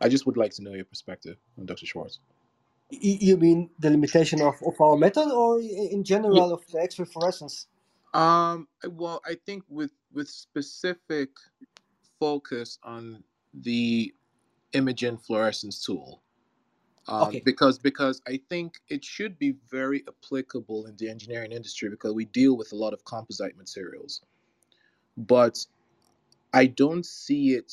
I 0.00 0.08
just 0.08 0.26
would 0.26 0.36
like 0.36 0.52
to 0.52 0.62
know 0.62 0.74
your 0.74 0.84
perspective 0.84 1.36
on 1.58 1.66
Dr. 1.66 1.86
Shwartz. 1.86 2.18
You 2.90 3.36
mean 3.36 3.70
the 3.78 3.90
limitation 3.90 4.40
of, 4.42 4.54
of 4.66 4.80
our 4.80 4.96
method 4.96 5.32
or 5.32 5.58
in 5.58 6.04
general 6.04 6.36
yeah. 6.48 6.52
of 6.54 6.66
the 6.70 6.80
X-ray 6.80 7.06
fluorescence? 7.06 7.66
Um, 8.12 8.68
well, 8.88 9.20
I 9.26 9.34
think 9.46 9.64
with 9.68 9.90
with 10.12 10.28
specific 10.28 11.30
focus 12.20 12.78
on 12.84 13.24
the 13.52 14.14
imaging 14.72 15.18
fluorescence 15.18 15.84
tool. 15.84 16.22
Um, 17.06 17.28
okay. 17.28 17.42
Because 17.44 17.78
because 17.78 18.22
I 18.26 18.40
think 18.48 18.80
it 18.88 19.04
should 19.04 19.38
be 19.38 19.56
very 19.70 20.04
applicable 20.08 20.86
in 20.86 20.96
the 20.96 21.10
engineering 21.10 21.52
industry 21.52 21.90
because 21.90 22.14
we 22.14 22.24
deal 22.26 22.56
with 22.56 22.72
a 22.72 22.76
lot 22.76 22.92
of 22.92 23.04
composite 23.04 23.56
materials, 23.56 24.22
but 25.16 25.58
I 26.52 26.66
don't 26.66 27.04
see 27.04 27.54
it. 27.54 27.72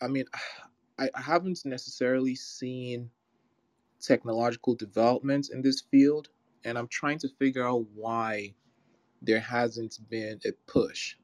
I 0.00 0.08
mean, 0.08 0.24
I 0.98 1.08
haven't 1.16 1.64
necessarily 1.64 2.36
seen 2.36 3.10
technological 4.00 4.76
developments 4.76 5.50
in 5.50 5.60
this 5.60 5.82
field, 5.90 6.28
and 6.64 6.78
I'm 6.78 6.86
trying 6.86 7.18
to 7.18 7.28
figure 7.38 7.66
out 7.66 7.84
why 7.94 8.54
there 9.22 9.40
hasn't 9.40 9.98
been 10.08 10.38
a 10.46 10.52
push 10.70 11.16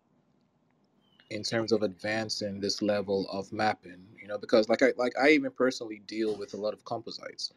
in 1.30 1.42
terms 1.42 1.72
of 1.72 1.82
advancing 1.82 2.60
this 2.60 2.82
level 2.82 3.28
of 3.30 3.52
mapping. 3.52 4.04
You 4.20 4.28
know, 4.28 4.38
because 4.38 4.68
like 4.68 4.82
I 4.82 4.92
like 4.96 5.14
I 5.20 5.30
even 5.30 5.50
personally 5.52 6.02
deal 6.06 6.36
with 6.36 6.54
a 6.54 6.58
lot 6.58 6.74
of 6.74 6.84
composites, 6.84 7.52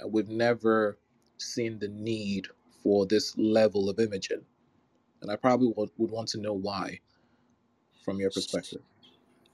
and 0.00 0.12
we've 0.12 0.28
never 0.28 0.98
seen 1.38 1.78
the 1.78 1.88
need 1.88 2.48
for 2.82 3.06
this 3.06 3.36
level 3.38 3.90
of 3.90 4.00
imaging, 4.00 4.44
and 5.22 5.30
I 5.30 5.36
probably 5.36 5.72
would, 5.76 5.90
would 5.98 6.10
want 6.10 6.28
to 6.30 6.40
know 6.40 6.54
why, 6.54 7.00
from 8.04 8.20
your 8.20 8.30
perspective. 8.30 8.82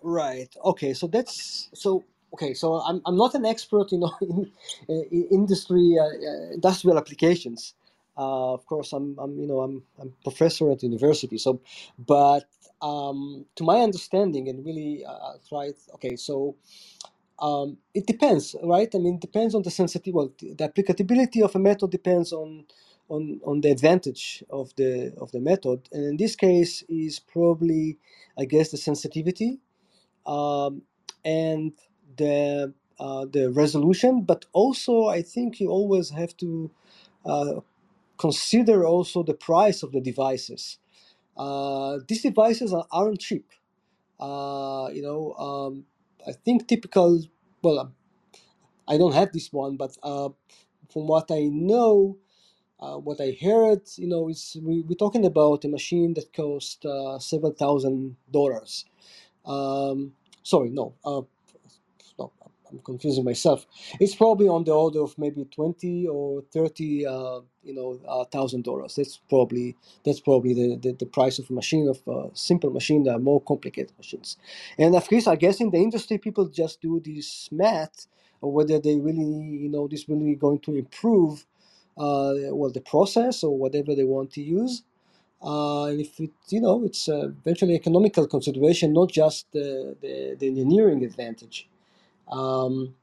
Right. 0.02 0.54
Okay. 0.64 0.94
So 0.94 1.06
that's 1.06 1.70
so. 1.74 2.04
Okay. 2.34 2.54
So 2.54 2.76
I'm, 2.80 3.02
I'm 3.06 3.16
not 3.16 3.34
an 3.34 3.44
expert, 3.46 3.92
you 3.92 3.98
know, 3.98 4.12
in, 4.22 4.50
in 5.10 5.28
industry 5.30 5.96
uh, 5.98 6.04
uh, 6.04 6.52
industrial 6.54 6.98
applications. 6.98 7.74
Uh, 8.16 8.52
of 8.54 8.66
course, 8.66 8.92
I'm, 8.92 9.16
I'm 9.18 9.38
you 9.38 9.46
know 9.46 9.60
I'm 9.60 9.84
I'm 10.00 10.14
professor 10.24 10.70
at 10.72 10.82
university. 10.82 11.38
So, 11.38 11.60
but 11.98 12.44
um, 12.82 13.46
to 13.56 13.64
my 13.64 13.80
understanding, 13.80 14.48
and 14.48 14.66
really 14.66 15.04
uh, 15.06 15.34
try. 15.48 15.72
Okay, 15.96 16.16
so 16.16 16.56
um, 17.40 17.78
it 17.94 18.06
depends, 18.06 18.56
right? 18.64 18.90
I 18.94 18.98
mean, 18.98 19.16
it 19.16 19.20
depends 19.22 19.54
on 19.54 19.62
the 19.62 19.70
sensitivity. 19.70 20.12
Well, 20.12 20.32
the 20.40 20.54
the 20.54 20.64
applicability 20.64 21.42
of 21.42 21.56
a 21.56 21.60
method 21.60 21.90
depends 21.90 22.32
on 22.32 22.66
on 23.10 23.40
on 23.46 23.62
the 23.62 23.70
advantage 23.70 24.44
of 24.50 24.74
the 24.76 25.14
of 25.20 25.32
the 25.32 25.40
method, 25.40 25.88
and 25.92 26.04
in 26.04 26.16
this 26.18 26.36
case, 26.36 26.84
is 26.88 27.20
probably, 27.20 27.98
I 28.38 28.46
guess, 28.46 28.70
the 28.72 28.78
sensitivity 28.78 29.60
um, 30.26 30.82
and 31.24 31.72
the 32.16 32.74
uh, 33.00 33.26
the 33.32 33.50
resolution. 33.52 34.22
But 34.22 34.46
also, 34.52 35.06
I 35.08 35.22
think 35.22 35.60
you 35.60 35.70
always 35.70 36.10
have 36.10 36.36
to 36.38 36.70
uh, 37.26 37.60
consider 38.18 38.86
also 38.86 39.22
the 39.22 39.34
price 39.34 39.82
of 39.82 39.92
the 39.92 40.00
devices. 40.00 40.78
Uh, 41.36 41.98
these 42.08 42.22
devices 42.22 42.72
are, 42.74 42.86
aren't 42.92 43.20
cheap. 43.20 43.50
Uh, 44.20 44.88
you 44.92 45.02
know, 45.02 45.34
um, 45.34 45.84
I 46.26 46.32
think 46.32 46.68
typical. 46.68 47.22
Well, 47.62 47.92
I 48.88 48.98
don't 48.98 49.14
have 49.14 49.32
this 49.32 49.52
one, 49.52 49.76
but 49.76 49.96
uh, 50.02 50.30
from 50.92 51.06
what 51.08 51.30
I 51.30 51.48
know, 51.52 52.18
uh, 52.80 52.96
what 52.98 53.20
I 53.20 53.36
heard, 53.40 53.82
you 53.96 54.08
know, 54.08 54.28
is 54.28 54.56
we, 54.62 54.82
we're 54.82 54.96
talking 54.96 55.26
about 55.26 55.64
a 55.64 55.68
machine 55.68 56.14
that 56.14 56.32
cost 56.34 56.84
uh, 56.86 57.18
several 57.18 57.52
thousand 57.52 58.16
dollars. 58.30 58.84
Um, 59.46 60.12
sorry, 60.42 60.70
no, 60.70 60.94
uh, 61.04 61.22
I'm 62.72 62.80
confusing 62.80 63.24
myself. 63.24 63.66
It's 64.00 64.14
probably 64.14 64.48
on 64.48 64.64
the 64.64 64.72
order 64.72 65.00
of 65.02 65.18
maybe 65.18 65.44
twenty 65.44 66.06
or 66.06 66.42
thirty, 66.52 67.06
uh, 67.06 67.40
you 67.62 67.74
know, 67.74 68.00
uh, 68.08 68.24
thousand 68.24 68.64
dollars. 68.64 68.96
That's 68.96 69.18
probably 69.28 69.76
that's 70.04 70.20
probably 70.20 70.54
the, 70.54 70.76
the, 70.76 70.92
the 70.92 71.06
price 71.06 71.38
of 71.38 71.50
a 71.50 71.52
machine 71.52 71.88
of 71.88 72.00
a 72.08 72.30
simple 72.34 72.70
machine. 72.70 73.08
Are 73.08 73.18
more 73.18 73.42
complicated 73.42 73.92
machines, 73.98 74.38
and 74.78 74.96
of 74.96 75.08
course, 75.08 75.26
I 75.26 75.36
guess 75.36 75.60
in 75.60 75.70
the 75.70 75.78
industry, 75.78 76.18
people 76.18 76.46
just 76.48 76.80
do 76.80 77.00
this 77.04 77.48
math, 77.52 78.08
or 78.40 78.52
whether 78.52 78.80
they 78.80 78.96
really, 78.96 79.22
you 79.22 79.68
know, 79.68 79.88
this 79.88 80.08
really 80.08 80.34
going 80.34 80.60
to 80.60 80.76
improve, 80.76 81.46
uh, 81.98 82.34
well, 82.50 82.70
the 82.72 82.80
process 82.80 83.44
or 83.44 83.56
whatever 83.56 83.94
they 83.94 84.04
want 84.04 84.32
to 84.32 84.42
use. 84.42 84.82
Uh, 85.44 85.86
and 85.86 86.00
if 86.00 86.20
it, 86.20 86.30
you 86.50 86.60
know, 86.60 86.84
it's 86.84 87.08
uh, 87.08 87.28
eventually 87.42 87.74
economical 87.74 88.26
consideration, 88.28 88.92
not 88.92 89.10
just 89.10 89.50
the, 89.52 89.96
the, 90.00 90.36
the 90.38 90.48
engineering 90.48 91.04
advantage. 91.04 91.68
Um, 92.30 92.94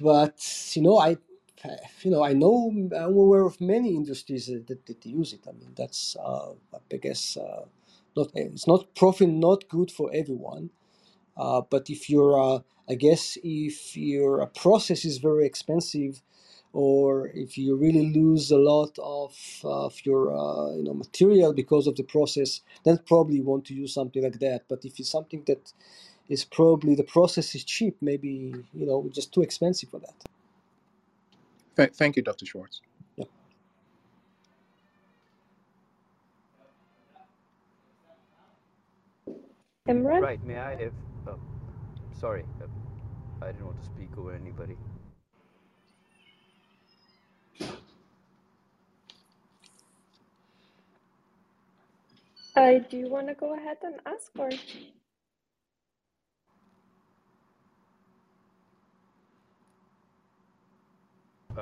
but 0.00 0.38
you 0.74 0.82
know, 0.82 0.98
I, 0.98 1.18
you 2.02 2.10
know, 2.10 2.24
I 2.24 2.32
know 2.34 2.70
I'm 2.72 2.92
aware 3.14 3.44
of 3.46 3.60
many 3.60 3.94
industries 3.96 4.46
that, 4.46 4.66
that, 4.68 4.86
use 5.06 5.32
it. 5.32 5.40
I 5.48 5.52
mean, 5.52 5.72
that's 5.76 6.16
uh, 6.16 6.52
I 6.92 6.96
guess 6.98 7.36
uh, 7.36 7.64
not 8.16 8.28
it's 8.34 8.66
not 8.66 8.94
profit 8.94 9.28
not 9.30 9.68
good 9.68 9.90
for 9.90 10.10
everyone. 10.14 10.70
Uh, 11.36 11.62
but 11.70 11.90
if 11.90 12.10
your, 12.10 12.40
uh, 12.40 12.60
I 12.88 12.94
guess, 12.94 13.38
if 13.42 13.96
your 13.96 14.46
process 14.48 15.04
is 15.04 15.18
very 15.18 15.46
expensive, 15.46 16.22
or 16.72 17.28
if 17.34 17.58
you 17.58 17.76
really 17.76 18.12
lose 18.12 18.50
a 18.50 18.58
lot 18.58 18.98
of, 18.98 19.36
of 19.64 19.94
your, 20.04 20.36
uh, 20.36 20.76
you 20.76 20.84
know, 20.84 20.94
material 20.94 21.52
because 21.54 21.86
of 21.86 21.96
the 21.96 22.04
process, 22.04 22.62
then 22.84 22.98
probably 23.06 23.36
you 23.36 23.44
want 23.44 23.64
to 23.66 23.74
use 23.74 23.94
something 23.94 24.22
like 24.22 24.40
that. 24.40 24.64
But 24.68 24.84
if 24.84 25.00
it's 25.00 25.10
something 25.10 25.44
that 25.46 25.72
is 26.30 26.44
probably 26.46 26.96
the 26.96 27.04
process 27.04 27.54
is 27.56 27.64
cheap, 27.64 27.96
maybe 28.02 28.64
you 28.74 28.86
know, 28.86 29.10
just 29.14 29.34
too 29.34 29.42
expensive 29.42 29.90
for 29.90 30.00
that. 30.00 30.14
Th- 31.76 31.92
thank 31.94 32.16
you, 32.16 32.22
Dr. 32.22 32.46
Shwartz. 32.46 32.82
Yeah. 33.16 33.26
Imran? 39.88 40.20
Right. 40.20 40.44
May 40.44 40.58
I, 40.58 40.72
if, 40.74 40.92
uh, 41.28 41.34
sorry, 42.20 42.44
uh, 42.62 42.66
I 43.44 43.52
didn't 43.52 43.66
want 43.66 43.80
to 43.80 43.86
speak 43.86 44.10
over 44.18 44.34
anybody. 44.34 44.76
Uh, 52.56 52.80
do 52.90 52.98
you 52.98 53.08
want 53.08 53.28
to 53.28 53.34
go 53.34 53.54
ahead 53.56 53.78
and 53.82 53.96
ask 54.06 54.32
or? 54.38 54.50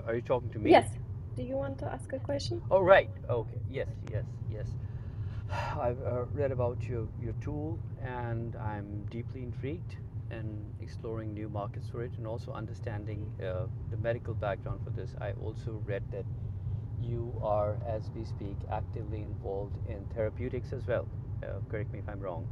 Are 0.06 0.14
you 0.14 0.22
talking 0.22 0.50
to 0.50 0.58
me? 0.58 0.70
Yes. 0.70 0.90
Do 1.36 1.42
you 1.42 1.56
want 1.56 1.78
to 1.78 1.86
ask 1.86 2.12
a 2.12 2.18
question? 2.18 2.62
Oh, 2.70 2.80
right. 2.80 3.10
Okay. 3.30 3.60
Yes, 3.70 3.88
yes, 4.10 4.24
yes. 4.50 4.66
I've 5.78 6.00
uh, 6.02 6.24
read 6.32 6.52
about 6.52 6.82
your, 6.82 7.06
your 7.22 7.34
tool 7.40 7.78
and 8.02 8.56
I'm 8.56 9.04
deeply 9.10 9.42
intrigued 9.42 9.96
in 10.30 10.64
exploring 10.82 11.32
new 11.32 11.48
markets 11.48 11.88
for 11.90 12.02
it 12.02 12.12
and 12.18 12.26
also 12.26 12.52
understanding 12.52 13.32
uh, 13.40 13.66
the 13.90 13.96
medical 13.98 14.34
background 14.34 14.80
for 14.84 14.90
this. 14.90 15.14
I 15.20 15.32
also 15.32 15.82
read 15.86 16.02
that 16.12 16.24
you 17.00 17.32
are, 17.42 17.76
as 17.86 18.10
we 18.14 18.24
speak, 18.24 18.56
actively 18.70 19.22
involved 19.22 19.76
in 19.88 20.04
therapeutics 20.14 20.72
as 20.72 20.86
well. 20.86 21.06
Uh, 21.42 21.60
correct 21.70 21.92
me 21.92 22.00
if 22.00 22.08
I'm 22.08 22.20
wrong. 22.20 22.46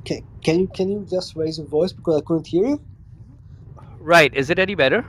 Okay, 0.00 0.22
can 0.44 0.60
you 0.60 0.68
can 0.68 0.88
you 0.88 1.06
just 1.10 1.36
raise 1.36 1.58
your 1.58 1.66
voice 1.66 1.92
because 1.92 2.16
I 2.16 2.24
couldn't 2.24 2.46
hear 2.46 2.66
you? 2.66 2.87
Right. 4.00 4.34
Is 4.34 4.50
it 4.50 4.58
any 4.58 4.74
better? 4.74 5.04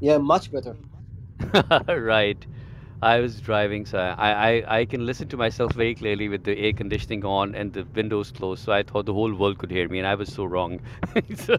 Yeah, 0.00 0.18
much 0.18 0.52
better. 0.52 0.76
right. 1.88 2.44
I 3.02 3.20
was 3.20 3.40
driving, 3.40 3.84
so 3.84 3.98
I, 3.98 4.30
I, 4.30 4.78
I 4.78 4.84
can 4.86 5.04
listen 5.04 5.28
to 5.28 5.36
myself 5.36 5.72
very 5.72 5.94
clearly 5.94 6.28
with 6.28 6.44
the 6.44 6.56
air 6.56 6.72
conditioning 6.72 7.24
on 7.24 7.54
and 7.54 7.72
the 7.72 7.84
windows 7.94 8.30
closed. 8.30 8.64
So 8.64 8.72
I 8.72 8.82
thought 8.82 9.04
the 9.04 9.12
whole 9.12 9.34
world 9.34 9.58
could 9.58 9.70
hear 9.70 9.88
me, 9.88 9.98
and 9.98 10.08
I 10.08 10.14
was 10.14 10.32
so 10.32 10.44
wrong. 10.44 10.80
so, 11.36 11.58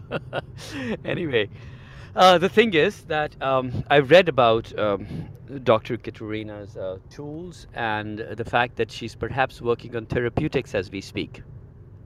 anyway, 1.04 1.48
uh, 2.16 2.38
the 2.38 2.48
thing 2.48 2.74
is 2.74 3.02
that 3.04 3.40
um, 3.40 3.84
I've 3.88 4.10
read 4.10 4.28
about 4.28 4.76
um, 4.78 5.06
Dr. 5.62 5.98
Katerina's 5.98 6.76
uh, 6.76 6.98
tools 7.10 7.68
and 7.74 8.18
the 8.18 8.44
fact 8.44 8.76
that 8.76 8.90
she's 8.90 9.14
perhaps 9.14 9.62
working 9.62 9.94
on 9.94 10.06
therapeutics 10.06 10.74
as 10.74 10.90
we 10.90 11.00
speak. 11.00 11.42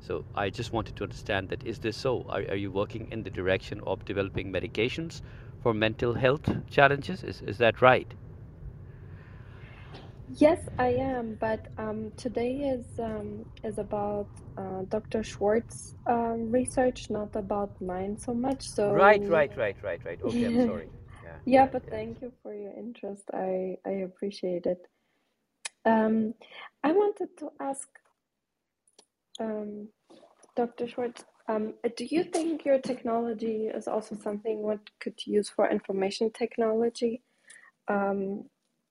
So 0.00 0.24
I 0.34 0.50
just 0.50 0.72
wanted 0.72 0.96
to 0.96 1.04
understand 1.04 1.48
that 1.50 1.64
is 1.66 1.78
this 1.78 1.96
so? 1.96 2.24
Are, 2.28 2.42
are 2.48 2.56
you 2.56 2.70
working 2.70 3.08
in 3.12 3.22
the 3.22 3.30
direction 3.30 3.80
of 3.86 4.04
developing 4.04 4.52
medications 4.52 5.22
for 5.62 5.74
mental 5.74 6.14
health 6.14 6.48
challenges? 6.70 7.22
Is, 7.22 7.42
is 7.42 7.58
that 7.58 7.82
right? 7.82 8.12
Yes, 10.28 10.68
I 10.78 10.88
am, 10.94 11.36
but 11.40 11.66
um, 11.78 12.12
today 12.16 12.52
is 12.76 12.86
um, 13.00 13.44
is 13.64 13.78
about 13.78 14.28
uh, 14.56 14.82
Dr. 14.88 15.22
Shwartz 15.22 15.94
um, 16.06 16.50
research, 16.52 17.10
not 17.10 17.34
about 17.36 17.80
mine 17.80 18.16
so 18.18 18.34
much. 18.34 18.68
Right, 18.86 19.22
So, 19.22 19.28
right, 19.28 19.56
right, 19.56 19.76
right, 19.82 20.00
right. 20.04 20.20
Okay, 20.22 20.46
I'm 20.46 20.60
sorry. 20.60 20.88
Yeah, 21.22 21.30
yeah, 21.46 21.64
yeah, 21.64 21.66
but 21.66 21.84
yeah. 21.84 21.90
thank 21.90 22.22
you 22.22 22.32
for 22.42 22.54
your 22.54 22.72
interest. 22.72 23.24
I 23.34 23.76
I 23.86 23.90
appreciate 24.08 24.66
it. 24.66 24.86
Um, 25.84 26.34
I 26.84 26.92
wanted 26.92 27.36
to 27.38 27.50
ask 27.60 27.88
um, 29.40 29.88
Dr. 30.56 30.86
Shwartz, 30.86 31.24
um, 31.48 31.74
do 31.96 32.04
you 32.04 32.24
think 32.24 32.64
your 32.64 32.78
technology 32.78 33.68
is 33.74 33.88
also 33.88 34.16
something 34.16 34.62
what 34.62 34.80
could 35.00 35.18
use 35.26 35.48
for 35.48 35.68
information 35.70 36.30
technology 36.32 37.22
um, 37.88 38.44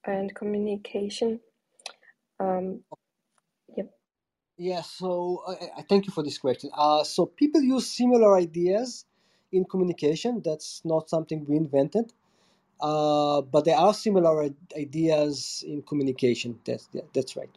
and 0.06 0.34
communication? 0.36 1.40
Um, 2.40 2.82
yep. 3.78 3.92
Yeah, 4.58 4.82
so 4.82 5.44
I, 5.78 5.84
thank 5.84 6.06
you 6.08 6.12
for 6.14 6.24
this 6.24 6.38
question. 6.38 6.70
Uh, 6.76 7.04
so 7.04 7.26
people 7.26 7.62
use 7.62 7.88
similar 7.88 8.36
ideas 8.36 9.06
in 9.52 9.66
communication. 9.66 10.42
That's 10.44 10.82
not 10.84 11.10
something 11.10 11.46
we 11.48 11.56
invented. 11.56 12.12
Uh, 12.82 13.42
but 13.42 13.66
there 13.66 13.78
are 13.78 13.94
similar 13.94 14.50
ideas 14.78 15.64
in 15.68 15.82
communication. 15.84 16.60
That's 16.66 16.90
that's 17.14 17.36
right. 17.36 17.50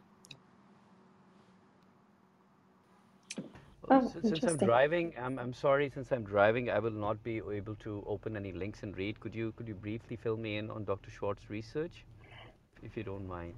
Oh, 3.89 4.11
Since 4.23 4.45
I'm 4.47 4.57
driving, 4.57 5.13
I'm, 5.21 5.39
I'm 5.39 5.53
sorry, 5.53 5.91
since 5.93 6.11
I'm 6.11 6.23
driving, 6.23 6.69
I 6.71 6.79
will 6.79 6.91
not 6.91 7.23
be 7.23 7.41
able 7.53 7.75
to 7.77 8.03
open 8.07 8.37
any 8.37 8.51
links 8.51 8.83
and 8.83 8.97
read. 8.97 9.19
Could 9.19 9.35
you 9.35 9.53
could 9.57 9.67
you 9.67 9.75
briefly 9.75 10.17
fill 10.17 10.37
me 10.37 10.57
in 10.57 10.71
on 10.71 10.85
Dr. 10.85 11.11
Shwartz's 11.11 11.49
research, 11.49 12.05
if 12.83 12.97
you 12.97 13.03
don't 13.03 13.27
mind? 13.27 13.55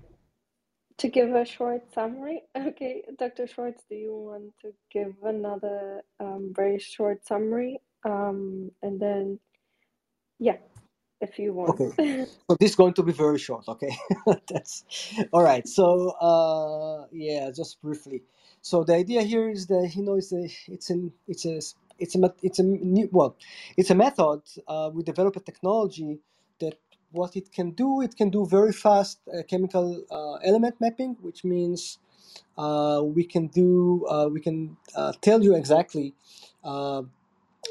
To 0.99 1.09
give 1.09 1.35
a 1.35 1.45
short 1.45 1.83
summary, 1.93 2.43
okay, 2.57 3.03
Dr. 3.19 3.47
Shwartz, 3.47 3.83
do 3.89 3.95
you 3.95 4.15
want 4.15 4.53
to 4.61 4.73
give 4.91 5.15
another 5.23 6.03
um, 6.19 6.53
very 6.55 6.79
short 6.79 7.25
summary? 7.27 7.79
Um, 8.05 8.71
and 8.83 8.99
then, 8.99 9.39
yeah, 10.39 10.57
if 11.21 11.39
you 11.39 11.53
want. 11.53 11.81
Okay, 11.81 11.91
so 12.49 12.57
this 12.59 12.71
is 12.71 12.75
going 12.75 12.93
to 12.95 13.03
be 13.03 13.13
very 13.13 13.39
short. 13.39 13.65
Okay, 13.67 13.95
that's 14.49 14.85
all 15.33 15.43
right. 15.43 15.67
So 15.67 16.11
uh, 16.21 17.07
yeah, 17.11 17.51
just 17.55 17.81
briefly. 17.81 18.23
So 18.69 18.83
the 18.83 18.95
idea 18.95 19.21
here 19.21 19.47
is 19.51 19.67
that 19.67 19.91
you 19.95 20.01
know 20.01 20.15
it's 20.15 20.33
a 20.33 20.45
it's 20.67 20.89
an 20.89 21.13
it's 21.27 21.45
a 21.45 21.57
it's 21.99 22.15
a 22.15 22.33
it's 22.41 22.57
a 22.57 22.63
new 22.63 23.07
well 23.11 23.37
it's 23.77 23.91
a 23.91 23.95
method. 23.95 24.41
Uh, 24.67 24.89
we 24.91 25.03
develop 25.03 25.35
a 25.35 25.39
technology 25.39 26.17
that 26.61 26.75
what 27.11 27.35
it 27.35 27.51
can 27.51 27.71
do 27.73 28.01
it 28.01 28.17
can 28.17 28.31
do 28.31 28.43
very 28.47 28.73
fast 28.73 29.19
uh, 29.29 29.43
chemical 29.43 30.03
uh, 30.09 30.35
element 30.49 30.75
mapping, 30.81 31.15
which 31.21 31.43
means 31.43 31.99
uh, 32.57 33.03
we 33.05 33.23
can 33.23 33.45
do 33.49 34.03
uh, 34.09 34.27
we 34.33 34.41
can 34.41 34.77
uh, 34.95 35.13
tell 35.21 35.43
you 35.43 35.55
exactly 35.55 36.15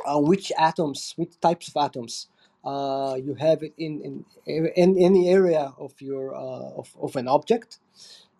which 0.06 0.52
atoms, 0.58 1.14
which 1.16 1.40
types 1.40 1.68
of 1.68 1.76
atoms 1.76 2.28
you 3.26 3.34
have 3.40 3.62
in, 3.78 3.92
in 4.06 4.24
in 4.46 4.96
any 4.98 5.28
area 5.28 5.72
of 5.78 6.00
your 6.00 6.34
of, 6.34 6.94
of 7.02 7.16
an 7.16 7.26
object. 7.26 7.80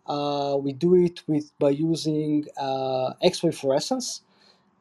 Uh, 0.06 0.56
we 0.60 0.72
do 0.72 0.94
it 0.96 1.22
with 1.28 1.52
by 1.58 1.70
using 1.70 2.46
uh, 2.58 3.14
X-ray 3.22 3.52
fluorescence, 3.52 4.22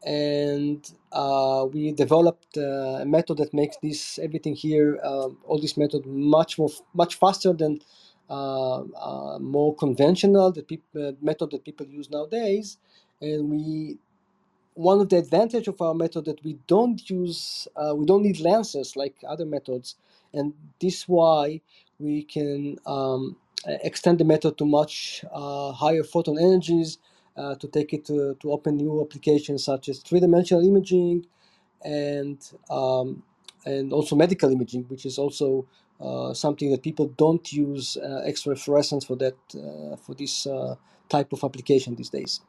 and 0.06 0.92
uh, 1.12 1.68
we 1.72 1.92
developed 1.94 2.58
uh, 2.58 3.02
a 3.02 3.06
method 3.06 3.38
that 3.38 3.54
makes 3.54 3.78
this 3.84 4.20
everything 4.20 4.56
here, 4.56 5.00
um, 5.04 5.38
all 5.46 5.60
this 5.60 5.78
method 5.78 6.06
much 6.08 6.60
more 6.60 6.70
much 6.94 7.16
faster 7.16 7.54
than 7.54 7.80
uh, 8.30 8.82
uh, 8.82 9.40
more 9.40 9.76
conventional 9.76 10.52
the 10.52 10.64
peop- 10.64 10.96
uh, 11.00 11.14
method 11.22 11.52
that 11.52 11.66
people 11.66 11.88
use 11.88 12.10
nowadays, 12.12 12.78
and 13.22 13.50
we 13.52 13.98
one 14.76 15.02
of 15.02 15.10
the 15.10 15.18
advantage 15.18 15.68
of 15.68 15.82
our 15.82 15.94
method 15.94 16.26
that 16.26 16.44
we 16.44 16.58
don't 16.68 17.10
use 17.10 17.68
uh, 17.76 17.94
we 17.96 18.06
don't 18.06 18.24
need 18.24 18.40
lenses 18.40 18.96
like 18.96 19.16
other 19.28 19.46
methods. 19.46 19.96
And 20.34 20.54
this 20.82 21.08
why 21.08 21.62
we 22.00 22.24
can 22.24 22.78
um, 22.88 23.38
extend 23.66 24.20
the 24.20 24.26
method 24.26 24.58
to 24.58 24.66
much 24.66 25.24
uh, 25.32 25.72
higher 25.72 26.04
photon 26.04 26.38
energies 26.40 26.98
uh, 27.38 27.56
to 27.56 27.68
take 27.68 27.94
it 27.94 28.06
to, 28.06 28.36
to 28.40 28.52
open 28.52 28.76
new 28.78 29.02
applications 29.02 29.64
such 29.64 29.90
as 29.90 30.00
three-dimensional 30.00 30.66
imaging 30.66 31.26
and 31.84 32.52
um, 32.70 33.24
and 33.66 33.94
also 33.94 34.16
medical 34.16 34.52
imaging 34.52 34.84
which 34.84 35.06
is 35.06 35.18
also 35.18 35.66
uh, 36.02 36.34
something 36.34 36.72
that 36.72 36.82
people 36.82 37.08
don't 37.18 37.54
use 37.54 37.98
uh, 37.98 38.22
X-ray 38.26 38.56
fluorescence 38.56 39.06
for 39.06 39.16
that 39.16 39.36
uh, 39.56 39.96
for 39.98 40.14
this 40.16 40.46
uh, 40.46 40.76
type 41.10 41.32
of 41.34 41.44
application 41.44 41.96
these 41.96 42.10
days 42.10 42.42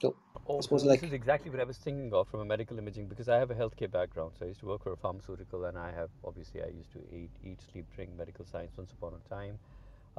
so 0.00 0.14
I 0.36 0.38
Oh, 0.50 0.62
this 0.62 1.02
is 1.02 1.12
exactly 1.12 1.50
what 1.50 1.60
I 1.60 1.64
was 1.64 1.76
thinking 1.76 2.10
of 2.14 2.26
from 2.28 2.40
a 2.40 2.44
medical 2.44 2.78
imaging 2.78 3.06
because 3.06 3.28
I 3.28 3.36
have 3.36 3.50
a 3.50 3.54
healthcare 3.54 3.90
background. 3.90 4.32
So 4.38 4.46
I 4.46 4.48
used 4.48 4.60
to 4.60 4.66
work 4.66 4.82
for 4.82 4.92
a 4.92 4.96
pharmaceutical, 4.96 5.66
and 5.66 5.76
I 5.76 5.92
have 5.92 6.08
obviously 6.24 6.62
I 6.62 6.68
used 6.68 6.90
to 6.92 7.00
eat, 7.14 7.30
eat, 7.44 7.60
sleep, 7.70 7.84
drink 7.94 8.16
medical 8.16 8.46
science 8.46 8.72
once 8.74 8.90
upon 8.92 9.12
a 9.12 9.28
time. 9.28 9.58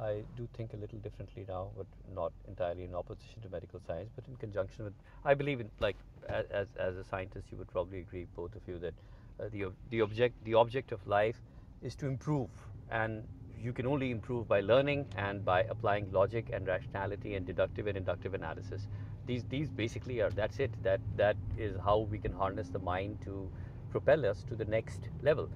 I 0.00 0.22
do 0.36 0.48
think 0.54 0.72
a 0.72 0.76
little 0.76 0.98
differently 0.98 1.44
now, 1.46 1.68
but 1.76 1.86
not 2.14 2.32
entirely 2.48 2.84
in 2.84 2.94
opposition 2.94 3.42
to 3.42 3.48
medical 3.50 3.80
science, 3.86 4.10
but 4.14 4.24
in 4.26 4.36
conjunction 4.36 4.84
with. 4.84 4.94
I 5.24 5.34
believe 5.34 5.60
in 5.60 5.70
like 5.80 5.96
as 6.28 6.68
as 6.78 6.96
a 6.96 7.04
scientist, 7.04 7.46
you 7.50 7.58
would 7.58 7.68
probably 7.68 8.00
agree, 8.00 8.26
both 8.34 8.54
of 8.56 8.62
you, 8.66 8.78
that 8.78 8.94
uh, 9.38 9.48
the 9.52 9.66
the 9.90 10.00
object 10.00 10.42
the 10.44 10.54
object 10.54 10.92
of 10.92 11.06
life 11.06 11.42
is 11.82 11.94
to 11.96 12.06
improve, 12.06 12.48
and 12.90 13.22
you 13.62 13.72
can 13.72 13.86
only 13.86 14.10
improve 14.10 14.48
by 14.48 14.60
learning 14.60 15.06
and 15.16 15.44
by 15.44 15.62
applying 15.64 16.10
logic 16.12 16.48
and 16.52 16.66
rationality 16.66 17.34
and 17.34 17.46
deductive 17.46 17.86
and 17.86 17.96
inductive 17.96 18.32
analysis. 18.34 18.88
These 19.26 19.44
these 19.50 19.68
basically 19.68 20.20
are 20.20 20.30
that's 20.30 20.60
it. 20.60 20.70
That 20.82 21.00
that 21.16 21.36
is 21.58 21.76
how 21.84 21.98
we 21.98 22.18
can 22.18 22.32
harness 22.32 22.68
the 22.68 22.78
mind 22.78 23.20
to 23.26 23.50
propel 23.90 24.24
us 24.24 24.44
to 24.48 24.54
the 24.54 24.64
next 24.64 25.10
level. 25.22 25.50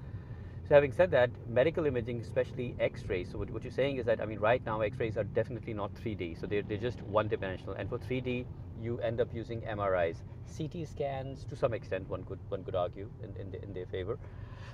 So 0.68 0.74
having 0.74 0.92
said 0.92 1.10
that, 1.10 1.30
medical 1.46 1.84
imaging, 1.84 2.20
especially 2.20 2.74
X-rays. 2.80 3.28
So 3.30 3.38
what, 3.38 3.50
what 3.50 3.64
you're 3.64 3.70
saying 3.70 3.98
is 3.98 4.06
that 4.06 4.20
I 4.20 4.24
mean, 4.24 4.38
right 4.38 4.64
now 4.64 4.80
X-rays 4.80 5.18
are 5.18 5.24
definitely 5.24 5.74
not 5.74 5.94
3D. 5.94 6.40
So 6.40 6.46
they're 6.46 6.62
they're 6.62 6.78
just 6.78 7.02
one-dimensional. 7.02 7.74
And 7.74 7.88
for 7.88 7.98
3D, 7.98 8.46
you 8.80 8.98
end 9.00 9.20
up 9.20 9.28
using 9.34 9.60
MRIs, 9.60 10.16
CT 10.56 10.88
scans 10.88 11.44
to 11.44 11.56
some 11.56 11.74
extent. 11.74 12.08
One 12.08 12.24
could 12.24 12.38
one 12.48 12.64
could 12.64 12.74
argue 12.74 13.10
in 13.22 13.36
in, 13.36 13.54
in 13.62 13.74
their 13.74 13.86
favor. 13.86 14.18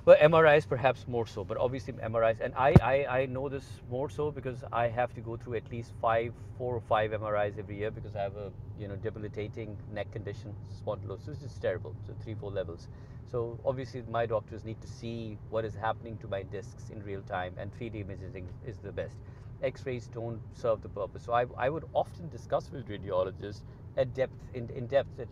Well, 0.07 0.17
MRIs 0.17 0.67
perhaps 0.67 1.07
more 1.07 1.27
so, 1.27 1.45
but 1.45 1.59
obviously 1.59 1.93
MRIs, 1.95 2.41
and 2.41 2.55
I, 2.57 2.75
I, 2.83 3.07
I 3.21 3.27
know 3.27 3.49
this 3.51 3.67
more 3.91 4.09
so 4.09 4.31
because 4.31 4.65
I 4.73 4.89
have 4.89 5.13
to 5.15 5.21
go 5.21 5.37
through 5.37 5.57
at 5.57 5.71
least 5.71 5.93
five, 6.01 6.33
four 6.57 6.75
or 6.75 6.81
five 6.81 7.13
MRIs 7.13 7.59
every 7.59 7.77
year 7.77 7.91
because 7.91 8.17
I 8.17 8.23
have 8.23 8.37
a 8.37 8.51
you 8.79 8.89
know 8.89 8.97
debilitating 8.97 9.77
neck 9.93 10.11
condition, 10.11 10.55
spondylosis. 10.73 11.45
It's 11.45 11.59
terrible, 11.59 11.95
so 12.07 12.15
three, 12.25 12.35
four 12.35 12.51
levels. 12.51 12.89
So 13.31 13.61
obviously 13.65 14.03
my 14.09 14.25
doctors 14.27 14.65
need 14.65 14.81
to 14.81 14.89
see 14.89 15.37
what 15.51 15.65
is 15.67 15.75
happening 15.75 16.17
to 16.19 16.29
my 16.29 16.43
discs 16.43 16.89
in 16.91 17.03
real 17.05 17.23
time, 17.23 17.55
and 17.59 17.71
3D 17.79 18.01
imaging 18.01 18.49
is 18.67 18.79
the 18.79 18.93
best. 18.93 19.19
X-rays 19.63 20.09
don't 20.09 20.41
serve 20.55 20.81
the 20.83 20.89
purpose. 20.89 21.23
So 21.25 21.35
I, 21.35 21.45
I 21.59 21.69
would 21.69 21.85
often 21.93 22.29
discuss 22.31 22.71
with 22.73 22.89
radiologists 22.89 23.61
at 23.99 24.15
depth, 24.15 24.33
in, 24.55 24.71
in 24.71 24.87
depth, 24.87 25.15
that 25.19 25.29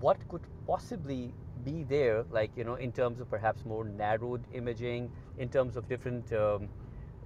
what 0.00 0.16
could 0.28 0.42
possibly 0.66 1.32
be 1.64 1.84
there, 1.84 2.24
like 2.30 2.50
you 2.56 2.64
know, 2.64 2.74
in 2.76 2.92
terms 2.92 3.20
of 3.20 3.30
perhaps 3.30 3.64
more 3.64 3.84
narrowed 3.84 4.42
imaging, 4.52 5.10
in 5.38 5.48
terms 5.48 5.76
of 5.76 5.88
different 5.88 6.32
um, 6.32 6.68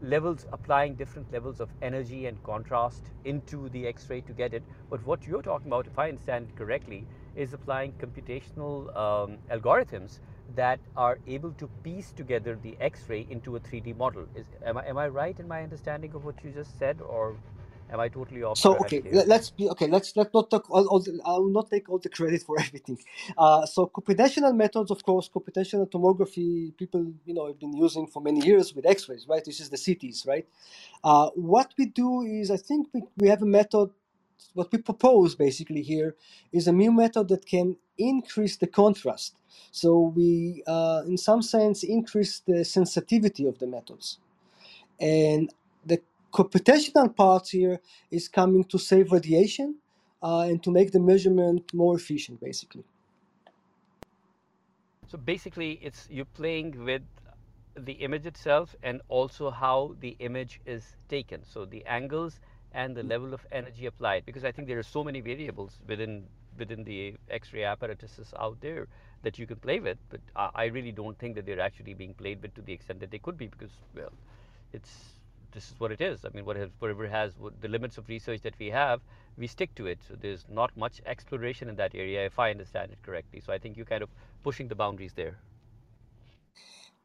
levels, 0.01 0.47
applying 0.53 0.95
different 0.95 1.33
levels 1.33 1.61
of 1.61 1.69
energy 1.81 2.27
and 2.27 2.43
contrast 2.43 3.11
into 3.25 3.69
the 3.71 3.87
X-ray 3.87 4.21
to 4.23 4.33
get 4.33 4.53
it. 4.53 4.63
But 4.91 5.05
what 5.07 5.27
you're 5.27 5.43
talking 5.43 5.69
about, 5.69 5.87
if 5.87 5.99
I 5.99 6.09
understand 6.09 6.49
correctly, 6.57 7.07
is 7.37 7.53
applying 7.53 7.93
computational 7.95 8.95
um, 8.97 9.39
algorithms 9.51 10.19
that 10.55 10.81
are 10.97 11.19
able 11.27 11.53
to 11.53 11.69
piece 11.83 12.13
together 12.13 12.59
the 12.63 12.77
X-ray 12.81 13.27
into 13.31 13.57
a 13.57 13.61
3D 13.61 13.97
model. 13.97 14.27
Is 14.35 14.47
am 14.65 14.77
I 14.77 14.87
am 14.87 14.99
I 14.99 15.09
right 15.09 15.39
in 15.39 15.49
my 15.49 15.63
understanding 15.63 16.15
of 16.15 16.25
what 16.25 16.35
you 16.45 16.51
just 16.51 16.79
said, 16.79 17.01
or 17.01 17.37
am 17.93 18.01
I 18.01 18.09
totally 18.09 18.45
off 18.45 18.61
So 18.63 18.77
okay, 18.81 19.03
here? 19.03 19.13
let, 19.13 19.29
let's 19.29 19.51
be 19.51 19.71
okay. 19.71 19.87
Let's 19.87 20.17
let's 20.17 20.35
not 20.35 20.51
talk. 20.51 20.71
All, 20.71 20.87
all 20.89 21.01
the, 21.01 21.21
I 21.25 21.33
will 21.39 21.51
not 21.51 21.71
take 21.71 21.89
all 21.89 21.99
the 21.99 22.11
credit 22.11 22.43
for 22.43 22.61
everything. 22.67 22.99
Uh, 23.39 23.65
so 23.67 23.87
computational 23.87 24.55
methods, 24.57 24.91
of 24.91 25.03
course, 25.05 25.31
computational 25.35 25.91
tomography. 25.91 26.77
People, 26.77 27.13
you 27.25 27.35
know, 27.35 27.47
have 27.49 27.61
been 27.61 27.75
using 27.77 28.07
for 28.09 28.21
many 28.23 28.45
years 28.45 28.75
with 28.75 28.87
X-rays, 28.87 29.27
right? 29.29 29.45
This 29.45 29.61
is 29.61 29.71
the 29.71 29.77
CTs, 29.79 30.27
right? 30.27 30.47
Uh, 31.05 31.31
what 31.35 31.73
we 31.79 31.87
do 31.87 32.23
is, 32.23 32.51
I 32.51 32.59
think 32.59 32.89
we, 32.93 33.03
we 33.17 33.29
have 33.29 33.43
a 33.43 33.47
method. 33.47 33.91
What 34.55 34.73
we 34.73 34.79
propose 34.79 35.35
basically 35.37 35.83
here 35.83 36.17
is 36.53 36.69
a 36.69 36.73
new 36.73 36.93
method 36.93 37.29
that 37.29 37.47
can 37.47 37.77
increase 37.99 38.57
the 38.59 38.69
contrast. 38.69 39.37
So 39.73 40.13
we, 40.17 40.63
uh, 40.67 41.03
in 41.07 41.19
some 41.19 41.43
sense, 41.43 41.85
increase 41.85 42.41
the 42.47 42.65
sensitivity 42.65 43.47
of 43.47 43.59
the 43.61 43.69
methods. 43.69 44.19
And 45.01 45.53
computational 46.33 47.15
part 47.15 47.49
here 47.49 47.81
is 48.11 48.29
coming 48.29 48.65
to 48.65 48.79
save 48.79 49.13
radiation 49.13 49.77
uh, 50.23 50.41
and 50.49 50.63
to 50.63 50.71
make 50.71 50.93
the 50.93 51.01
measurement 51.01 51.73
more 51.75 51.95
efficient, 51.97 52.41
basically. 52.41 52.85
So 55.09 55.19
basically, 55.19 55.79
it's 55.83 56.09
you're 56.11 56.35
playing 56.35 56.85
with 56.85 57.03
the 57.77 57.93
image 57.93 58.27
itself 58.27 58.75
and 58.83 59.01
also 59.09 59.51
how 59.51 59.95
the 60.01 60.17
image 60.19 60.61
is 60.67 60.97
taken. 61.09 61.45
So 61.45 61.65
the 61.65 61.85
angles 61.87 62.41
and 62.73 62.97
the 62.97 63.03
level 63.03 63.35
of 63.35 63.47
energy 63.53 63.87
applied, 63.87 64.25
because 64.25 64.45
I 64.45 64.53
think 64.53 64.69
there 64.69 64.79
are 64.79 64.91
so 64.99 65.05
many 65.05 65.21
variables 65.21 65.79
within 65.87 66.25
within 66.59 66.85
the 66.85 67.15
X-ray 67.31 67.65
apparatuses 67.65 68.33
out 68.39 68.61
there 68.61 68.87
that 69.23 69.39
you 69.39 69.47
can 69.47 69.57
play 69.57 69.81
with. 69.81 69.99
But 70.11 70.21
I, 70.37 70.51
I 70.55 70.65
really 70.67 70.93
don't 70.93 71.19
think 71.19 71.35
that 71.37 71.47
they're 71.47 71.61
actually 71.61 71.95
being 71.95 72.15
played 72.15 72.43
with 72.43 72.55
to 72.55 72.63
the 72.63 72.73
extent 72.73 73.01
that 73.01 73.11
they 73.11 73.19
could 73.19 73.37
be, 73.37 73.47
because 73.47 73.73
well, 73.95 74.13
it's 74.73 74.93
this 75.53 75.71
is 75.71 75.81
what 75.81 75.93
it 75.93 76.01
is. 76.01 76.25
I 76.25 76.31
mean, 76.35 76.45
whatever, 76.45 77.09
has 77.09 77.39
what 77.39 77.61
the 77.61 77.69
limits 77.69 77.99
of 77.99 78.09
research 78.09 78.43
that 78.43 78.55
we 78.59 78.71
have, 78.71 79.01
we 79.39 79.47
stick 79.47 79.75
to 79.77 79.87
it. 79.87 80.01
So 80.09 80.17
there's 80.21 80.47
not 80.49 80.77
much 80.77 81.01
exploration 81.07 81.69
in 81.69 81.77
that 81.77 81.95
area, 81.95 82.27
if 82.27 82.39
I 82.39 82.51
understand 82.51 82.93
it 82.93 82.99
correctly. 83.03 83.41
So 83.41 83.53
I 83.53 83.59
think 83.59 83.77
you're 83.77 83.87
kind 83.87 84.03
of 84.03 84.11
pushing 84.43 84.69
the 84.69 84.75
boundaries 84.75 85.13
there. 85.15 85.39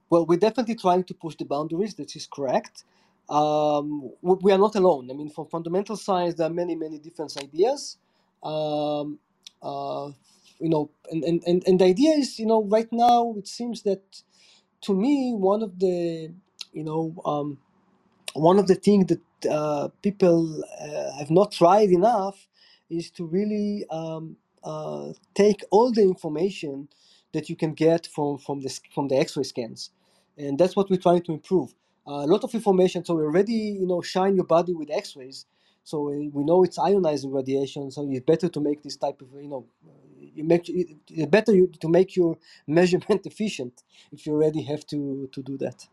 Well, 0.10 0.26
we're 0.26 0.40
definitely 0.40 0.76
trying 0.76 1.04
to 1.06 1.14
push 1.14 1.36
the 1.36 1.46
boundaries. 1.46 1.96
That 1.96 2.16
is 2.16 2.28
correct. 2.28 2.86
Um, 3.30 4.12
we 4.22 4.36
we 4.42 4.52
are 4.54 4.58
not 4.58 4.76
alone. 4.76 5.10
I 5.12 5.14
mean, 5.14 5.30
for 5.30 5.46
fundamental 5.46 5.98
science, 5.98 6.36
there 6.36 6.48
are 6.48 6.54
many, 6.54 6.76
many 6.76 7.00
different 7.00 7.36
ideas. 7.44 7.98
Um, 8.44 9.20
uh, 9.62 10.12
you 10.60 10.70
know, 10.70 10.90
and, 11.12 11.24
and, 11.24 11.44
and, 11.46 11.64
and 11.68 11.80
the 11.82 11.86
idea 11.86 12.12
is, 12.12 12.40
you 12.40 12.46
know, 12.46 12.64
right 12.64 12.88
now 12.92 13.36
it 13.38 13.48
seems 13.48 13.84
that 13.84 14.24
to 14.82 14.94
me, 14.94 15.34
one 15.34 15.64
of 15.64 15.80
the, 15.80 16.32
you 16.74 16.84
know, 16.84 17.16
um, 17.26 17.58
one 18.36 18.60
of 18.60 18.68
the 18.68 18.76
things 18.76 19.08
that 19.08 19.52
uh, 19.52 19.90
people 20.04 20.64
uh, 20.82 21.18
have 21.20 21.32
not 21.32 21.54
tried 21.54 21.90
enough 21.92 22.48
is 22.90 23.12
to 23.12 23.26
really 23.26 23.86
um, 23.92 24.38
uh, 24.64 25.14
take 25.36 25.64
all 25.72 25.92
the 25.92 26.02
information 26.04 26.90
that 27.34 27.50
you 27.50 27.58
can 27.58 27.74
get 27.74 28.08
from 28.08 28.38
from 28.40 28.62
the 28.62 28.70
from 28.94 29.10
the 29.10 29.18
X-ray 29.18 29.44
scans, 29.44 29.92
and 30.38 30.60
that's 30.60 30.76
what 30.76 30.90
we're 30.90 30.98
trying 31.02 31.24
to 31.24 31.34
improve. 31.34 31.74
A 32.08 32.28
lot 32.28 32.44
of 32.44 32.54
information, 32.56 33.06
so 33.06 33.16
we 33.16 33.24
already 33.24 33.54
you 33.54 33.88
know 33.88 34.02
shine 34.02 34.36
your 34.36 34.46
body 34.46 34.74
with 34.74 34.92
X-rays, 34.92 35.46
so 35.84 36.02
we 36.10 36.44
know 36.44 36.64
it's 36.64 36.80
ionizing 36.80 37.34
radiation. 37.34 37.92
So 37.92 38.08
it's 38.10 38.26
better 38.26 38.50
to 38.50 38.62
make 38.62 38.84
this 38.84 38.98
type 38.98 39.22
of 39.22 39.30
you 39.42 39.50
know, 39.50 39.66
you 40.36 40.44
make 40.44 40.70
it- 40.70 41.32
better 41.32 41.56
you, 41.56 41.68
to 41.82 41.90
make 41.90 42.16
your 42.18 42.38
measurement 42.68 43.26
efficient 43.26 43.84
if 44.12 44.26
you 44.28 44.34
already 44.34 44.64
have 44.64 44.86
to 44.88 45.30
to 45.34 45.44
do 45.44 45.58
that. 45.60 45.88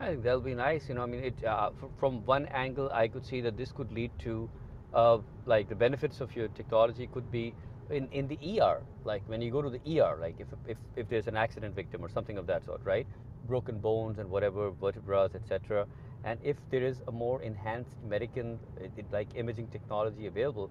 I 0.00 0.06
think 0.06 0.22
that'll 0.22 0.40
be 0.40 0.54
nice. 0.54 0.88
You 0.88 0.94
know, 0.94 1.02
I 1.02 1.06
mean, 1.06 1.22
it 1.24 1.44
uh, 1.44 1.70
fr- 1.78 1.86
from 1.98 2.24
one 2.24 2.46
angle, 2.46 2.90
I 2.92 3.06
could 3.08 3.24
see 3.24 3.40
that 3.42 3.56
this 3.56 3.70
could 3.70 3.92
lead 3.92 4.10
to, 4.20 4.48
uh, 4.94 5.18
like 5.46 5.68
the 5.68 5.74
benefits 5.74 6.20
of 6.20 6.34
your 6.34 6.48
technology 6.48 7.06
could 7.12 7.30
be 7.30 7.54
in, 7.90 8.08
in 8.08 8.26
the 8.26 8.38
ER. 8.42 8.82
Like 9.04 9.22
when 9.26 9.42
you 9.42 9.50
go 9.50 9.60
to 9.62 9.68
the 9.70 9.80
ER, 9.86 10.16
like 10.20 10.36
if, 10.38 10.48
if 10.66 10.78
if 10.96 11.08
there's 11.08 11.26
an 11.26 11.36
accident 11.36 11.74
victim 11.74 12.02
or 12.02 12.08
something 12.08 12.38
of 12.38 12.46
that 12.46 12.64
sort, 12.64 12.80
right? 12.84 13.06
Broken 13.46 13.78
bones 13.78 14.18
and 14.18 14.30
whatever 14.30 14.70
vertebrae, 14.70 15.28
etc. 15.34 15.86
And 16.24 16.38
if 16.42 16.56
there 16.70 16.82
is 16.82 17.02
a 17.08 17.12
more 17.12 17.42
enhanced 17.42 17.96
medical, 18.08 18.58
uh, 18.82 19.02
like 19.12 19.28
imaging 19.34 19.68
technology 19.68 20.26
available, 20.26 20.70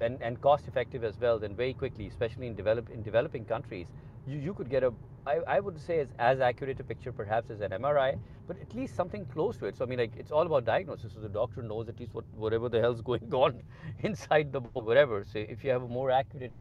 and, 0.00 0.20
and 0.22 0.40
cost 0.40 0.68
effective 0.68 1.04
as 1.04 1.18
well, 1.20 1.38
then 1.38 1.54
very 1.54 1.74
quickly, 1.74 2.06
especially 2.06 2.46
in 2.46 2.54
develop 2.54 2.88
in 2.90 3.02
developing 3.02 3.44
countries, 3.44 3.86
you, 4.26 4.38
you 4.38 4.54
could 4.54 4.70
get 4.70 4.82
a 4.82 4.92
I, 5.26 5.40
I 5.46 5.60
would 5.60 5.80
say 5.80 6.00
as, 6.00 6.08
as 6.18 6.40
accurate 6.40 6.80
a 6.80 6.84
picture 6.84 7.12
perhaps 7.12 7.50
as 7.50 7.60
an 7.60 7.72
MRI, 7.72 8.16
but 8.46 8.60
at 8.60 8.74
least 8.74 8.94
something 8.94 9.26
close 9.26 9.56
to 9.58 9.66
it. 9.66 9.76
So 9.76 9.84
I 9.84 9.88
mean 9.88 9.98
like 9.98 10.12
it's 10.16 10.30
all 10.32 10.46
about 10.46 10.64
diagnosis. 10.64 11.14
So 11.14 11.20
the 11.20 11.28
doctor 11.28 11.62
knows 11.62 11.88
at 11.88 11.98
least 12.00 12.14
what 12.14 12.24
whatever 12.34 12.68
the 12.68 12.80
hell's 12.80 13.02
going 13.12 13.32
on 13.34 13.62
inside 14.02 14.52
the 14.52 14.60
whatever. 14.60 15.24
So 15.24 15.38
if 15.38 15.64
you 15.64 15.70
have 15.70 15.82
a 15.82 15.88
more 15.88 16.10
accurate 16.10 16.52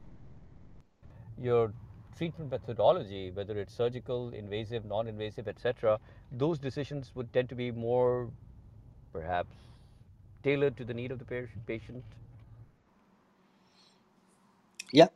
your 1.37 1.73
treatment 2.17 2.51
methodology, 2.51 3.31
whether 3.31 3.57
it's 3.59 3.73
surgical, 3.75 4.29
invasive, 4.29 4.85
non-invasive, 4.85 5.47
etc., 5.47 5.99
those 6.31 6.57
decisions 6.59 7.11
would 7.15 7.31
tend 7.33 7.49
to 7.49 7.55
be 7.55 7.71
more 7.71 8.29
perhaps 9.13 9.55
tailored 10.43 10.77
to 10.77 10.85
the 10.85 10.93
need 10.93 11.11
of 11.11 11.19
the 11.19 11.25
patient 11.25 12.03
Yeah. 14.91 15.07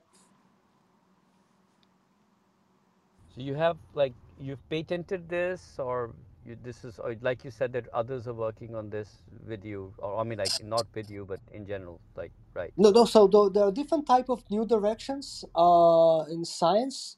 So 3.40 3.46
you 3.46 3.56
have 3.56 3.78
like 3.94 4.14
you've 4.38 4.60
patented 4.70 5.30
this, 5.30 5.76
or 5.80 6.14
you, 6.46 6.58
this 6.62 6.84
is, 6.84 7.00
or 7.00 7.16
like 7.22 7.46
you 7.46 7.52
said 7.52 7.72
that 7.72 7.88
others 7.94 8.28
are 8.28 8.34
working 8.34 8.76
on 8.76 8.90
this 8.90 9.24
with 9.48 9.64
you, 9.64 9.94
or 9.98 10.20
I 10.20 10.24
mean 10.26 10.40
like 10.40 10.62
not 10.62 10.88
with 10.94 11.10
you, 11.10 11.26
but 11.26 11.40
in 11.54 11.66
general, 11.66 12.02
like 12.18 12.34
right? 12.54 12.74
No, 12.76 12.92
no. 12.92 13.06
So 13.06 13.28
there 13.50 13.64
are 13.64 13.72
different 13.72 14.08
type 14.08 14.30
of 14.30 14.44
new 14.52 14.66
directions 14.66 15.46
uh, 15.56 16.26
in 16.30 16.44
science. 16.44 17.16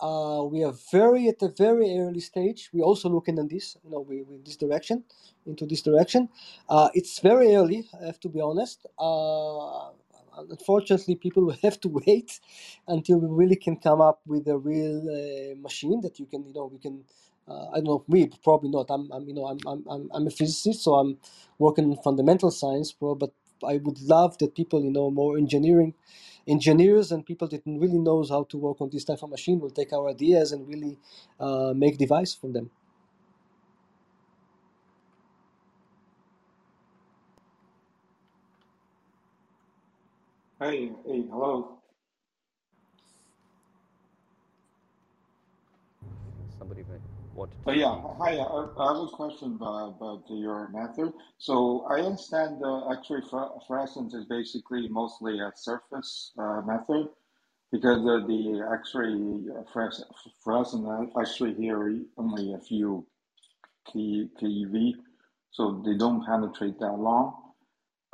Uh, 0.00 0.44
we 0.44 0.62
are 0.64 0.74
very 0.92 1.28
at 1.28 1.40
a 1.40 1.48
very 1.48 1.96
early 1.98 2.20
stage. 2.20 2.68
We're 2.74 2.84
also 2.84 3.08
looking 3.08 3.38
in 3.38 3.48
this, 3.48 3.78
you 3.82 3.90
know, 3.90 4.00
we, 4.00 4.22
we 4.22 4.36
this 4.44 4.56
direction, 4.56 5.04
into 5.46 5.64
this 5.64 5.80
direction. 5.80 6.28
Uh, 6.68 6.90
it's 6.92 7.20
very 7.20 7.56
early. 7.56 7.88
I 8.02 8.06
have 8.06 8.20
to 8.20 8.28
be 8.28 8.42
honest. 8.42 8.86
Uh, 8.98 9.92
unfortunately, 10.38 11.16
people 11.16 11.44
will 11.46 11.58
have 11.62 11.80
to 11.82 11.88
wait 11.88 12.40
until 12.88 13.18
we 13.18 13.28
really 13.28 13.56
can 13.56 13.76
come 13.76 14.00
up 14.00 14.20
with 14.26 14.48
a 14.48 14.58
real 14.58 14.98
uh, 15.10 15.56
machine 15.60 16.00
that 16.02 16.18
you 16.18 16.26
can, 16.26 16.46
you 16.46 16.54
know, 16.54 16.66
we 16.72 16.78
can. 16.78 17.04
Uh, 17.48 17.68
I 17.70 17.76
don't 17.76 17.84
know. 17.84 18.04
We 18.08 18.28
probably 18.42 18.70
not. 18.70 18.86
I'm, 18.90 19.10
I'm, 19.12 19.28
you 19.28 19.34
know, 19.34 19.46
I'm, 19.46 19.58
I'm, 19.66 19.84
I'm, 19.88 20.08
a 20.26 20.30
physicist, 20.30 20.82
so 20.84 20.94
I'm 20.94 21.18
working 21.58 21.92
in 21.92 21.96
fundamental 22.02 22.50
science, 22.50 22.92
bro. 22.92 23.14
But 23.16 23.32
I 23.66 23.78
would 23.78 24.00
love 24.02 24.38
that 24.38 24.54
people, 24.54 24.82
you 24.84 24.90
know, 24.90 25.10
more 25.10 25.38
engineering, 25.38 25.94
engineers 26.46 27.12
and 27.12 27.26
people 27.26 27.48
that 27.48 27.62
really 27.66 27.98
knows 27.98 28.30
how 28.30 28.44
to 28.44 28.58
work 28.58 28.80
on 28.80 28.90
this 28.92 29.04
type 29.04 29.22
of 29.22 29.30
machine 29.30 29.60
will 29.60 29.70
take 29.70 29.92
our 29.92 30.08
ideas 30.10 30.52
and 30.52 30.68
really 30.68 30.98
uh, 31.40 31.72
make 31.76 31.98
device 31.98 32.34
from 32.34 32.52
them. 32.52 32.70
Hey, 40.64 40.90
hey, 41.06 41.24
hello. 41.30 41.76
Somebody 46.58 46.84
wanted 47.34 47.54
Oh 47.66 47.70
to 47.70 47.78
yeah, 47.78 48.00
hi. 48.18 48.36
I, 48.38 48.68
I 48.78 48.94
have 48.94 49.02
a 49.02 49.08
question 49.08 49.58
about, 49.60 49.96
about 49.98 50.22
your 50.30 50.70
method. 50.70 51.12
So 51.36 51.84
I 51.90 52.00
understand 52.00 52.62
the 52.62 52.96
X-ray 52.98 53.20
fluorescence 53.66 54.14
is 54.14 54.24
basically 54.24 54.88
mostly 54.88 55.38
a 55.38 55.52
surface 55.54 56.32
uh, 56.38 56.62
method 56.62 57.08
because 57.70 58.02
the, 58.02 58.24
the 58.26 58.66
X-ray 58.72 59.12
uh, 59.54 59.64
fluorescent 59.70 60.08
fluorescent 60.42 61.58
here 61.58 61.94
only 62.16 62.54
a 62.54 62.58
few 62.58 63.06
K, 63.92 64.30
keV, 64.40 64.94
so 65.50 65.82
they 65.84 65.94
don't 65.98 66.24
penetrate 66.24 66.78
that 66.80 66.94
long. 66.98 67.43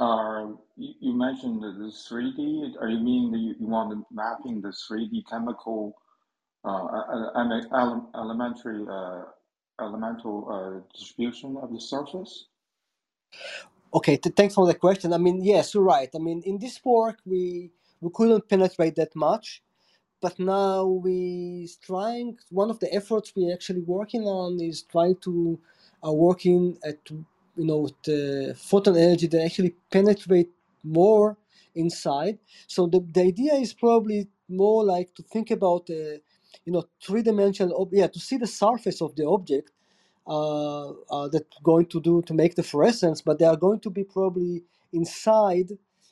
Uh, 0.00 0.48
you, 0.78 0.94
you 1.00 1.14
mentioned 1.14 1.62
the, 1.62 1.72
the 1.72 1.90
3D. 1.92 2.74
Are 2.82 2.90
you 2.90 3.00
meaning 3.00 3.32
that 3.32 3.38
you, 3.40 3.56
you 3.60 3.68
want 3.68 3.92
to 3.92 4.06
mapping 4.12 4.62
the 4.62 4.70
3D 4.70 5.28
chemical 5.30 5.94
uh, 6.64 6.86
ele- 7.36 7.68
ele- 7.74 8.10
elementary 8.16 8.86
uh, 8.90 9.22
elemental 9.80 10.48
uh, 10.50 10.98
distribution 10.98 11.58
of 11.62 11.72
the 11.72 11.80
surface? 11.80 12.46
Okay, 13.94 14.16
th- 14.18 14.36
thanks 14.36 14.54
for 14.54 14.66
the 14.68 14.74
question. 14.74 15.12
I 15.14 15.18
mean, 15.18 15.44
yes, 15.44 15.74
you're 15.74 15.84
right. 15.84 16.10
I 16.14 16.18
mean, 16.18 16.42
in 16.46 16.58
this 16.58 16.80
work, 16.84 17.18
we 17.26 17.72
we 18.00 18.10
couldn't 18.14 18.48
penetrate 18.48 18.96
that 18.96 19.16
much, 19.16 19.62
but 20.20 20.38
now 20.38 20.86
we 20.86 21.68
trying. 21.84 22.38
One 22.50 22.70
of 22.70 22.80
the 22.80 22.92
efforts 22.94 23.32
we're 23.36 23.54
actually 23.54 23.82
working 23.82 24.24
on 24.24 24.60
is 24.60 24.82
trying 24.82 25.16
to 25.22 25.58
uh, 26.06 26.12
working 26.12 26.78
at 26.84 26.98
you 27.60 27.66
know 27.70 27.82
the 28.04 28.56
photon 28.70 28.96
energy 28.96 29.28
that 29.28 29.42
actually 29.44 29.74
penetrate 29.92 30.50
more 30.84 31.38
inside. 31.76 32.38
So 32.68 32.80
the 32.88 33.00
the 33.16 33.22
idea 33.32 33.54
is 33.54 33.74
probably 33.74 34.28
more 34.48 34.84
like 34.84 35.14
to 35.16 35.24
think 35.34 35.48
about 35.52 35.84
uh, 35.90 36.18
you 36.66 36.72
know 36.74 36.84
three 37.06 37.22
dimensional. 37.30 37.74
Ob- 37.82 37.94
yeah, 37.94 38.08
to 38.08 38.20
see 38.20 38.38
the 38.38 38.48
surface 38.64 39.02
of 39.02 39.16
the 39.16 39.26
object 39.26 39.72
uh, 40.28 40.90
uh, 41.10 41.28
that 41.30 41.46
going 41.64 41.86
to 41.88 42.00
do 42.00 42.22
to 42.24 42.34
make 42.34 42.56
the 42.56 42.64
fluorescence, 42.64 43.22
but 43.22 43.40
they 43.40 43.46
are 43.46 43.56
going 43.56 43.80
to 43.80 43.90
be 43.90 44.04
probably 44.04 44.64
inside, 44.92 45.70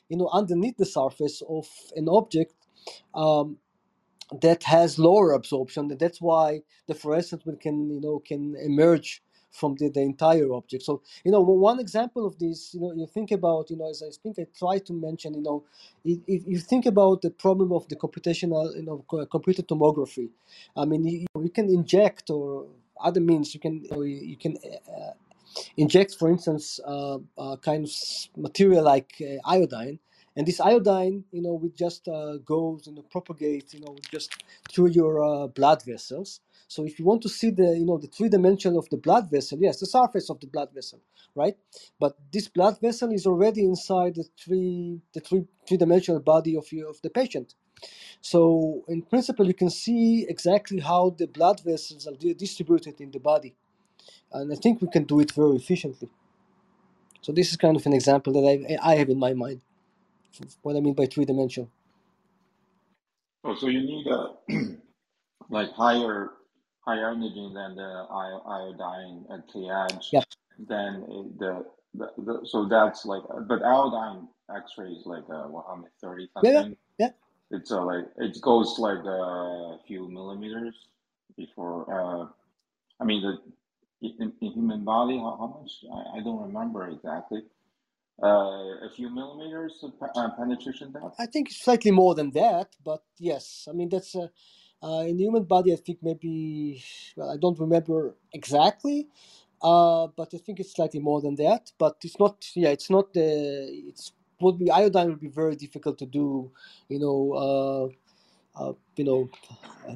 you 0.09 0.17
know, 0.17 0.29
underneath 0.33 0.77
the 0.77 0.85
surface 0.85 1.41
of 1.49 1.67
an 1.97 2.09
object 2.09 2.53
um, 3.15 3.57
that 4.41 4.63
has 4.63 4.99
lower 4.99 5.33
absorption. 5.33 5.89
That's 5.99 6.21
why 6.21 6.61
the 6.87 6.95
fluorescence 6.95 7.43
can 7.61 7.89
you 7.91 8.01
know 8.01 8.19
can 8.25 8.55
emerge 8.63 9.23
from 9.51 9.75
the, 9.75 9.89
the 9.89 10.01
entire 10.01 10.51
object. 10.53 10.83
So 10.83 11.01
you 11.23 11.31
know 11.31 11.41
one 11.41 11.79
example 11.79 12.25
of 12.25 12.37
this, 12.39 12.73
you 12.73 12.81
know, 12.81 12.93
you 12.93 13.07
think 13.07 13.31
about 13.31 13.69
you 13.69 13.77
know 13.77 13.89
as 13.89 14.03
I 14.03 14.09
think 14.21 14.39
I 14.39 14.47
tried 14.57 14.85
to 14.87 14.93
mention, 14.93 15.33
you 15.33 15.41
know, 15.41 15.63
if, 16.05 16.47
you 16.47 16.59
think 16.59 16.85
about 16.85 17.21
the 17.21 17.31
problem 17.31 17.71
of 17.71 17.87
the 17.89 17.95
computational 17.95 18.75
you 18.75 18.83
know 18.83 19.05
computer 19.25 19.63
tomography, 19.63 20.29
I 20.75 20.85
mean 20.85 21.05
you, 21.05 21.27
you 21.41 21.49
can 21.49 21.69
inject 21.69 22.29
or 22.29 22.67
other 23.01 23.21
means 23.21 23.53
you 23.53 23.59
can 23.59 23.83
you, 23.83 23.89
know, 23.91 24.01
you 24.01 24.15
you 24.15 24.37
can 24.37 24.57
uh, 24.87 25.11
inject, 25.77 26.15
for 26.15 26.29
instance, 26.29 26.79
uh, 26.85 27.17
uh, 27.37 27.55
kind 27.57 27.85
of 27.85 27.91
material 28.37 28.83
like 28.83 29.13
uh, 29.21 29.49
iodine, 29.49 29.99
and 30.35 30.47
this 30.47 30.59
iodine, 30.59 31.23
you 31.31 31.41
know, 31.41 31.53
would 31.53 31.75
just 31.75 32.07
uh, 32.07 32.37
goes 32.37 32.87
and 32.87 32.97
propagate, 33.09 33.73
you 33.73 33.81
know, 33.81 33.95
just 34.11 34.31
through 34.69 34.87
your 34.87 35.23
uh, 35.23 35.47
blood 35.47 35.83
vessels. 35.83 36.41
So 36.69 36.85
if 36.85 36.99
you 36.99 37.05
want 37.05 37.23
to 37.23 37.29
see 37.29 37.51
the, 37.51 37.77
you 37.79 37.85
know, 37.85 37.99
the 37.99 38.07
three 38.07 38.29
dimension 38.29 38.77
of 38.77 38.89
the 38.91 38.97
blood 38.97 39.31
vessel, 39.31 39.59
yes, 39.61 39.81
the 39.81 39.87
surface 39.87 40.29
of 40.31 40.39
the 40.41 40.47
blood 40.47 40.69
vessel, 40.75 41.01
right? 41.35 41.57
But 41.99 42.17
this 42.33 42.49
blood 42.49 42.79
vessel 42.81 43.11
is 43.13 43.27
already 43.27 43.65
inside 43.65 44.15
the 44.17 44.25
three, 44.43 45.01
the 45.13 45.21
three 45.21 45.45
three 45.67 45.77
dimensional 45.77 46.21
body 46.21 46.57
of 46.57 46.71
you 46.73 46.89
of 46.89 47.01
the 47.03 47.11
patient. 47.11 47.55
So 48.21 48.83
in 48.89 49.03
principle, 49.03 49.47
you 49.47 49.55
can 49.55 49.69
see 49.71 50.25
exactly 50.29 50.79
how 50.79 51.15
the 51.17 51.27
blood 51.27 51.61
vessels 51.65 52.07
are 52.07 52.15
distributed 52.35 53.01
in 53.01 53.11
the 53.11 53.19
body 53.19 53.55
and 54.33 54.51
I 54.51 54.55
think 54.57 54.81
we 54.81 54.89
can 54.89 55.05
do 55.05 55.19
it 55.19 55.31
very 55.33 55.57
efficiently. 55.57 56.09
So 57.21 57.31
this 57.33 57.51
is 57.51 57.57
kind 57.57 57.77
of 57.77 57.85
an 57.85 57.93
example 57.93 58.33
that 58.33 58.47
I 58.47 58.91
I 58.93 58.95
have 58.97 59.09
in 59.09 59.19
my 59.19 59.33
mind. 59.33 59.61
What 60.63 60.77
I 60.77 60.81
mean 60.81 60.95
by 60.95 61.07
three 61.07 61.25
dimensional. 61.25 61.71
Oh, 63.43 63.55
so 63.55 63.67
you 63.67 63.81
need 63.81 64.07
a 64.07 64.33
like 65.49 65.71
higher 65.73 66.31
higher 66.89 67.11
energy 67.11 67.45
than 67.53 67.75
the 67.75 67.91
iodine 68.55 69.25
at 69.33 69.41
K-edge, 69.51 70.07
Yeah, 70.11 70.23
then 70.71 70.93
the, 71.41 71.51
the, 71.99 72.07
the 72.25 72.33
so 72.51 72.57
that's 72.75 73.05
like 73.05 73.23
but 73.47 73.59
iodine 73.63 74.27
X-ray 74.61 74.91
is 74.97 75.05
like 75.05 75.27
uh, 75.29 75.47
what 75.53 75.65
how 75.67 75.75
many 75.75 75.93
thirty 76.01 76.25
yeah, 76.43 76.51
yeah, 76.51 76.67
yeah. 77.03 77.11
It's 77.51 77.71
uh, 77.71 77.83
like 77.91 78.05
it 78.17 78.41
goes 78.41 78.69
like 78.79 79.03
a 79.05 79.77
few 79.87 80.01
millimeters 80.17 80.75
before. 81.37 81.79
Uh, 81.97 82.23
I 83.01 83.03
mean 83.09 83.21
the 83.25 83.33
in, 84.07 84.33
in 84.41 84.51
human 84.57 84.83
body 84.83 85.17
how, 85.17 85.33
how 85.41 85.49
much 85.57 85.73
I, 85.97 86.17
I 86.17 86.19
don't 86.25 86.41
remember 86.41 86.81
exactly. 86.87 87.41
Uh, 88.21 88.87
a 88.87 88.89
few 88.97 89.09
millimeters 89.09 89.75
of 89.81 89.93
uh, 90.01 90.29
penetration 90.37 90.91
depth. 90.91 91.15
I 91.17 91.25
think 91.25 91.43
it's 91.49 91.63
slightly 91.63 91.91
more 91.91 92.13
than 92.15 92.31
that, 92.31 92.67
but 92.83 93.01
yes, 93.17 93.65
I 93.69 93.73
mean 93.77 93.89
that's 93.93 94.13
uh, 94.13 94.27
uh, 94.83 95.05
in 95.07 95.17
the 95.17 95.23
human 95.23 95.43
body. 95.43 95.73
I 95.73 95.77
think 95.77 95.99
maybe 96.03 96.83
well, 97.17 97.31
I 97.31 97.37
don't 97.37 97.59
remember 97.59 98.15
exactly, 98.33 99.07
uh, 99.61 100.07
but 100.15 100.33
I 100.33 100.37
think 100.39 100.59
it's 100.59 100.73
slightly 100.75 100.99
more 101.01 101.21
than 101.21 101.35
that. 101.35 101.71
But 101.79 101.97
it's 102.03 102.19
not. 102.19 102.45
Yeah, 102.55 102.69
it's 102.69 102.89
not 102.89 103.13
the. 103.13 103.69
It's 103.89 104.13
would 104.41 104.59
be 104.59 104.71
iodine 104.71 105.09
would 105.09 105.21
be 105.21 105.29
very 105.29 105.55
difficult 105.55 105.99
to 105.99 106.05
do. 106.07 106.51
You 106.89 106.99
know. 106.99 107.33
Uh, 107.33 107.89
uh, 108.55 108.73
you 108.97 109.05
know, 109.05 109.29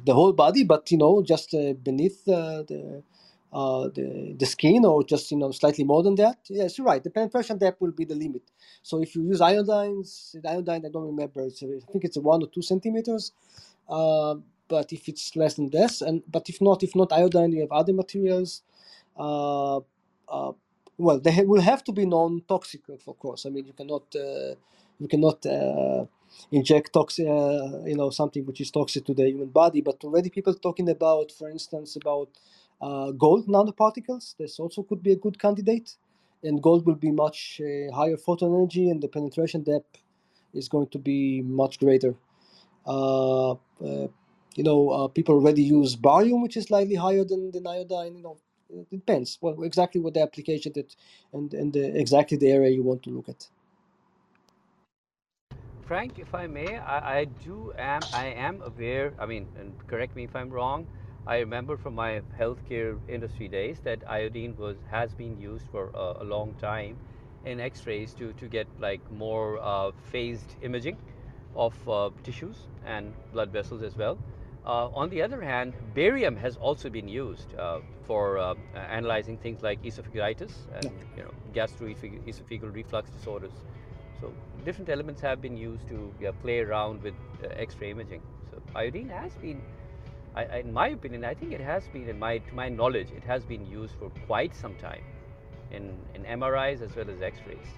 the 0.04 0.14
whole 0.14 0.32
body, 0.32 0.64
but 0.64 0.90
you 0.92 0.98
know, 0.98 1.22
just 1.22 1.54
uh, 1.54 1.74
beneath 1.74 2.26
uh, 2.28 2.62
the, 2.64 3.02
uh, 3.52 3.88
the 3.94 4.36
the 4.38 4.46
skin, 4.46 4.84
or 4.84 5.04
just 5.04 5.30
you 5.30 5.38
know, 5.38 5.50
slightly 5.52 5.84
more 5.84 6.02
than 6.02 6.16
that. 6.16 6.38
Yes, 6.48 6.78
you're 6.78 6.86
right. 6.86 7.04
The 7.04 7.10
penetration 7.10 7.58
depth 7.58 7.80
will 7.80 7.92
be 7.92 8.04
the 8.04 8.14
limit. 8.16 8.42
So 8.82 9.02
if 9.02 9.14
you 9.16 9.22
use 9.24 9.40
iodines, 9.40 10.36
iodine, 10.46 10.86
I 10.86 10.90
don't 10.90 11.06
remember. 11.06 11.42
It's 11.42 11.62
a, 11.62 11.66
I 11.66 11.92
think 11.92 12.04
it's 12.04 12.16
a 12.16 12.22
one 12.22 12.42
or 12.42 12.48
two 12.48 12.62
centimeters. 12.62 13.32
Uh, 13.88 14.36
but 14.76 14.88
if 14.98 15.02
it's 15.10 15.26
less 15.42 15.54
than 15.58 15.68
this, 15.78 15.94
and 16.08 16.16
but 16.36 16.44
if 16.52 16.58
not, 16.68 16.78
if 16.88 16.92
not 17.00 17.12
iodine, 17.20 17.52
you 17.56 17.60
have 17.66 17.74
other 17.80 17.94
materials. 18.02 18.50
Uh, 19.24 19.78
uh, 20.36 20.52
well, 21.06 21.18
they 21.24 21.32
ha- 21.38 21.48
will 21.52 21.60
have 21.72 21.82
to 21.88 21.92
be 22.00 22.04
non-toxic, 22.18 22.82
of 22.90 23.18
course. 23.24 23.42
I 23.46 23.50
mean, 23.54 23.66
you 23.70 23.74
cannot 23.80 24.06
uh, 24.26 24.52
you 25.02 25.08
cannot 25.14 25.40
uh, 25.46 26.02
inject 26.58 26.92
toxic, 26.98 27.26
uh, 27.28 27.84
you 27.90 27.96
know, 28.00 28.10
something 28.20 28.44
which 28.48 28.60
is 28.64 28.70
toxic 28.78 29.02
to 29.06 29.14
the 29.14 29.26
human 29.32 29.50
body. 29.62 29.80
But 29.88 29.98
already 30.04 30.30
people 30.38 30.54
talking 30.54 30.88
about, 30.98 31.28
for 31.38 31.48
instance, 31.56 31.90
about 32.02 32.28
gold 33.24 33.46
nanoparticles. 33.56 34.36
This 34.38 34.58
also 34.60 34.82
could 34.88 35.02
be 35.08 35.12
a 35.12 35.16
good 35.24 35.38
candidate, 35.44 35.88
and 36.42 36.62
gold 36.68 36.86
will 36.86 37.00
be 37.08 37.12
much 37.24 37.60
higher 38.00 38.18
photon 38.26 38.50
energy, 38.58 38.84
and 38.90 39.00
the 39.04 39.08
penetration 39.18 39.62
depth 39.72 39.94
is 40.60 40.68
going 40.68 40.88
to 40.94 40.98
be 41.12 41.20
much 41.42 41.78
greater. 41.84 42.14
Uh, 42.86 43.52
uh, 43.52 44.08
you 44.56 44.64
know, 44.64 44.90
uh, 44.90 45.08
people 45.08 45.34
already 45.36 45.62
use 45.62 45.96
barium, 45.96 46.42
which 46.42 46.56
is 46.56 46.64
slightly 46.66 46.96
higher 46.96 47.24
than, 47.24 47.50
than 47.52 47.66
iodine. 47.66 48.16
You 48.16 48.22
know, 48.22 48.38
it 48.70 48.90
depends. 48.90 49.38
Well, 49.40 49.62
exactly 49.64 50.00
what 50.00 50.14
the 50.14 50.22
application 50.22 50.72
that 50.74 50.96
and 51.32 51.52
and 51.54 51.72
the, 51.72 51.98
exactly 51.98 52.38
the 52.38 52.50
area 52.50 52.70
you 52.70 52.82
want 52.84 53.02
to 53.04 53.10
look 53.10 53.28
at. 53.28 53.48
Frank, 55.82 56.18
if 56.18 56.34
I 56.34 56.46
may, 56.46 56.78
I, 56.78 57.20
I 57.20 57.24
do 57.26 57.72
am 57.78 58.08
I 58.12 58.26
am 58.26 58.62
aware. 58.62 59.14
I 59.18 59.26
mean, 59.26 59.48
and 59.58 59.74
correct 59.88 60.16
me 60.16 60.24
if 60.24 60.34
I'm 60.36 60.50
wrong. 60.50 60.86
I 61.26 61.38
remember 61.38 61.76
from 61.76 61.94
my 61.94 62.22
healthcare 62.38 62.98
industry 63.08 63.48
days 63.48 63.80
that 63.84 64.02
iodine 64.08 64.56
was 64.58 64.76
has 64.90 65.14
been 65.14 65.40
used 65.40 65.66
for 65.70 65.90
a, 65.94 66.22
a 66.22 66.24
long 66.24 66.54
time 66.54 66.98
in 67.44 67.60
X-rays 67.60 68.14
to 68.14 68.32
to 68.34 68.48
get 68.48 68.66
like 68.80 69.00
more 69.12 69.58
uh, 69.62 69.92
phased 70.12 70.56
imaging 70.62 70.98
of 71.56 71.74
uh, 71.88 72.10
tissues 72.24 72.68
and 72.84 73.14
blood 73.32 73.50
vessels 73.52 73.82
as 73.82 73.96
well. 73.96 74.18
Uh, 74.66 74.88
on 74.94 75.10
the 75.10 75.20
other 75.20 75.42
hand, 75.42 75.74
barium 75.94 76.36
has 76.36 76.56
also 76.56 76.88
been 76.88 77.06
used 77.06 77.54
uh, 77.56 77.80
for 78.06 78.38
uh, 78.38 78.54
analyzing 78.74 79.36
things 79.36 79.62
like 79.62 79.82
esophagitis 79.82 80.52
and 80.76 80.90
you 81.16 81.22
know 81.22 81.30
gastroesophageal 81.52 82.74
reflux 82.74 83.10
disorders. 83.10 83.52
So 84.20 84.32
different 84.64 84.88
elements 84.88 85.20
have 85.20 85.42
been 85.42 85.56
used 85.56 85.86
to 85.88 86.12
yeah, 86.20 86.30
play 86.40 86.60
around 86.60 87.02
with 87.02 87.14
uh, 87.42 87.48
X-ray 87.56 87.90
imaging. 87.90 88.22
So 88.50 88.62
iodine 88.74 89.10
has 89.10 89.34
been, 89.34 89.60
I, 90.34 90.44
I, 90.44 90.56
in 90.58 90.72
my 90.72 90.88
opinion, 90.88 91.24
I 91.24 91.34
think 91.34 91.52
it 91.52 91.60
has 91.60 91.86
been, 91.88 92.08
in 92.08 92.18
my 92.18 92.38
to 92.38 92.54
my 92.54 92.70
knowledge, 92.70 93.10
it 93.14 93.24
has 93.24 93.44
been 93.44 93.66
used 93.66 93.94
for 93.98 94.10
quite 94.26 94.54
some 94.54 94.74
time 94.76 95.04
in 95.70 95.92
in 96.14 96.24
MRIs 96.24 96.80
as 96.80 96.96
well 96.96 97.10
as 97.10 97.20
X-rays. 97.20 97.68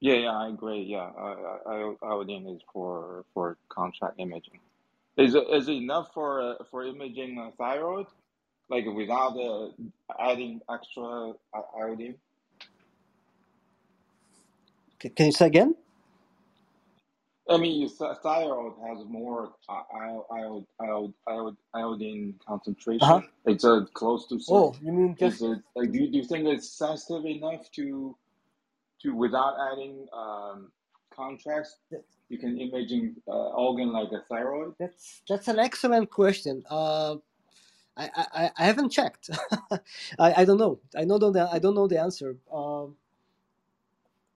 Yeah, 0.00 0.14
yeah, 0.14 0.36
I 0.36 0.48
agree. 0.48 0.82
Yeah, 0.82 1.10
I, 1.16 1.58
I, 1.66 1.94
iodine 2.02 2.46
is 2.48 2.60
for 2.72 3.24
for 3.34 3.56
contrast 3.68 4.14
imaging. 4.18 4.60
Is 5.18 5.34
it 5.36 5.44
is 5.52 5.68
it 5.68 5.72
enough 5.74 6.08
for 6.14 6.42
uh, 6.42 6.54
for 6.70 6.84
imaging 6.86 7.38
uh, 7.38 7.50
thyroid, 7.58 8.06
like 8.70 8.86
without 8.86 9.36
uh, 9.38 9.68
adding 10.20 10.60
extra 10.72 11.34
iodine? 11.78 12.16
Can 15.00 15.26
you 15.26 15.32
say 15.32 15.46
again? 15.46 15.74
I 17.48 17.58
mean, 17.58 17.88
thyroid 18.22 18.74
has 18.88 19.06
more 19.06 19.52
iod, 19.70 20.66
iod, 20.80 21.14
iod, 21.28 21.56
iodine 21.74 22.34
concentration. 22.46 23.00
Uh-huh. 23.02 23.22
It's 23.46 23.64
uh, 23.64 23.82
close 23.94 24.26
to. 24.28 24.40
Oh, 24.48 24.74
you 24.82 24.92
mean 24.92 25.16
just? 25.18 25.42
It, 25.42 25.58
like, 25.76 25.92
do 25.92 25.98
you, 25.98 26.10
do 26.10 26.18
you 26.18 26.24
think 26.24 26.46
it's 26.48 26.70
sensitive 26.70 27.26
enough 27.26 27.70
to 27.72 28.16
to 29.02 29.14
without 29.14 29.56
adding 29.72 30.06
um, 30.14 30.72
contrast? 31.14 31.76
You 32.32 32.38
can 32.38 32.58
imaging 32.58 33.16
uh, 33.28 33.50
organ 33.66 33.92
like 33.92 34.10
a 34.10 34.22
thyroid. 34.26 34.72
That's 34.80 35.22
that's 35.28 35.48
an 35.48 35.58
excellent 35.58 36.08
question. 36.10 36.64
Uh, 36.70 37.16
I, 37.94 38.08
I, 38.16 38.50
I 38.58 38.64
haven't 38.64 38.90
checked. 38.90 39.28
I, 40.18 40.28
I 40.40 40.44
don't 40.46 40.56
know. 40.56 40.80
I 40.96 41.04
know 41.04 41.18
the 41.18 41.46
I 41.52 41.58
don't 41.58 41.74
know 41.74 41.86
the 41.88 42.00
answer. 42.00 42.38
Um, 42.50 42.96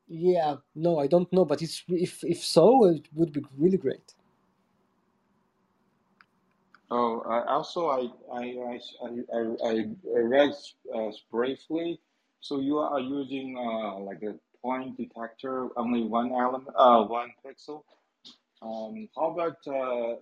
yeah, 0.09 0.57
no, 0.75 0.99
I 0.99 1.07
don't 1.07 1.33
know, 1.33 1.47
but 1.47 1.63
it's 1.63 1.85
if 1.89 2.23
if 2.23 2.45
so, 2.45 2.85
it 2.85 3.09
would 3.15 3.33
be 3.33 3.43
really 3.57 3.79
great. 3.79 4.15
Oh, 6.91 7.21
uh, 7.21 7.45
also 7.49 7.89
I 7.89 8.09
I 8.33 8.45
I 8.69 8.79
I, 9.05 9.71
I 9.71 10.21
read 10.21 10.53
uh, 10.95 11.11
briefly. 11.31 12.01
So 12.41 12.61
you 12.61 12.79
are 12.79 13.01
using 13.01 13.57
uh, 13.59 13.99
like 14.01 14.23
a 14.23 14.37
point 14.63 14.97
detector, 14.97 15.69
only 15.77 16.03
one 16.03 16.33
element, 16.33 16.69
uh, 16.77 17.03
one 17.05 17.31
pixel. 17.45 17.83
Um, 18.63 19.09
how 19.15 19.31
about 19.31 19.59
uh, 19.67 20.17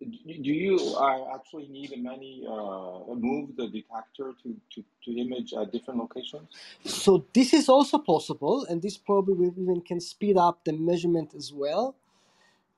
do 0.00 0.52
you 0.52 0.78
uh, 0.96 1.34
actually 1.34 1.68
need 1.68 1.92
many 2.02 2.42
uh, 2.48 3.14
move 3.14 3.54
the 3.56 3.68
detector 3.68 4.32
to, 4.42 4.56
to, 4.74 4.84
to 5.04 5.10
image 5.18 5.52
at 5.52 5.72
different 5.72 6.00
locations? 6.00 6.48
So 6.84 7.26
this 7.34 7.52
is 7.52 7.68
also 7.68 7.98
possible, 7.98 8.64
and 8.64 8.80
this 8.80 8.96
probably 8.96 9.48
even 9.48 9.82
can 9.82 10.00
speed 10.00 10.38
up 10.38 10.64
the 10.64 10.72
measurement 10.72 11.34
as 11.36 11.52
well. 11.52 11.96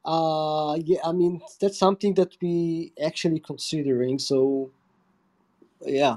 Uh, 0.05 0.77
yeah, 0.83 0.99
I 1.05 1.13
mean 1.13 1.41
that's 1.61 1.79
something 1.79 2.15
that 2.15 2.37
we 2.43 2.93
actually 3.03 3.39
considering. 3.39 4.19
So, 4.19 4.73
yeah. 5.87 6.17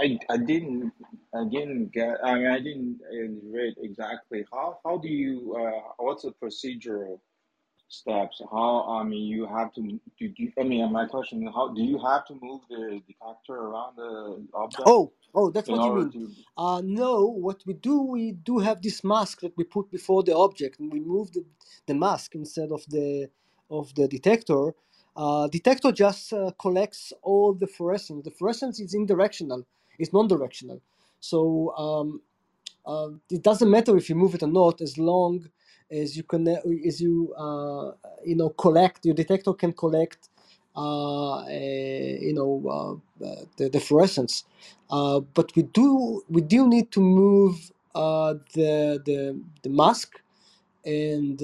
I, 0.00 0.18
I 0.30 0.36
didn't 0.36 0.92
I 1.34 1.44
didn't 1.44 1.92
get 1.92 2.18
I 2.24 2.34
mean 2.34 2.46
I 2.46 2.58
didn't 2.58 3.00
read 3.44 3.74
exactly. 3.82 4.44
How 4.52 4.78
how 4.84 4.98
do 4.98 5.08
you 5.08 5.56
uh, 5.58 5.92
what's 5.98 6.22
the 6.24 6.32
procedural 6.42 7.20
steps? 7.88 8.42
How 8.50 8.86
I 8.88 9.04
mean 9.04 9.26
you 9.26 9.46
have 9.46 9.72
to 9.74 9.82
do, 10.18 10.28
do 10.28 10.52
I 10.58 10.64
mean 10.64 10.92
my 10.92 11.06
question 11.06 11.46
how 11.54 11.68
do 11.74 11.82
you 11.82 11.98
have 12.04 12.26
to 12.26 12.34
move 12.40 12.62
the 12.70 13.00
detector 13.06 13.54
around 13.54 13.96
the 13.96 14.46
object 14.54 14.82
oh 14.86 15.12
oh 15.34 15.50
that's 15.50 15.68
what 15.68 15.82
you 15.84 15.94
mean. 15.94 16.12
to... 16.12 16.30
uh 16.58 16.82
no 16.84 17.26
what 17.26 17.62
we 17.66 17.74
do 17.74 18.02
we 18.02 18.32
do 18.32 18.58
have 18.58 18.82
this 18.82 19.04
mask 19.04 19.40
that 19.40 19.56
we 19.56 19.64
put 19.64 19.90
before 19.90 20.22
the 20.22 20.36
object. 20.36 20.80
And 20.80 20.92
we 20.92 21.00
move 21.00 21.32
the, 21.32 21.44
the 21.86 21.94
mask 21.94 22.34
instead 22.34 22.70
of 22.72 22.84
the 22.88 23.28
of 23.70 23.94
the 23.94 24.08
detector. 24.08 24.74
Uh, 25.16 25.48
detector 25.48 25.92
just 25.92 26.32
uh, 26.34 26.50
collects 26.60 27.10
all 27.22 27.54
the 27.54 27.66
fluorescence 27.66 28.22
the 28.24 28.30
fluorescence 28.30 28.78
is 28.80 28.94
indirectional 28.94 29.64
it's 29.98 30.12
non-directional. 30.12 30.80
So 31.20 31.74
um, 31.76 32.22
uh, 32.86 33.10
it 33.30 33.42
doesn't 33.42 33.70
matter 33.70 33.96
if 33.96 34.08
you 34.08 34.16
move 34.16 34.34
it 34.34 34.42
or 34.42 34.48
not, 34.48 34.80
as 34.80 34.98
long 34.98 35.48
as 35.90 36.16
you 36.16 36.22
can, 36.24 36.48
as 36.48 37.00
you 37.00 37.34
uh, 37.36 37.92
you 38.24 38.36
know 38.36 38.50
collect 38.50 39.04
your 39.06 39.14
detector 39.14 39.54
can 39.54 39.72
collect 39.72 40.28
uh, 40.76 41.44
you 41.48 42.34
know 42.34 43.00
uh, 43.24 43.36
the, 43.58 43.68
the 43.70 43.80
fluorescence. 43.80 44.44
Uh, 44.90 45.20
but 45.20 45.54
we 45.56 45.62
do 45.62 46.22
we 46.28 46.42
do 46.42 46.68
need 46.68 46.90
to 46.92 47.00
move 47.00 47.72
uh, 47.94 48.34
the 48.54 49.02
the 49.04 49.40
the 49.62 49.70
mask, 49.70 50.20
and 50.84 51.42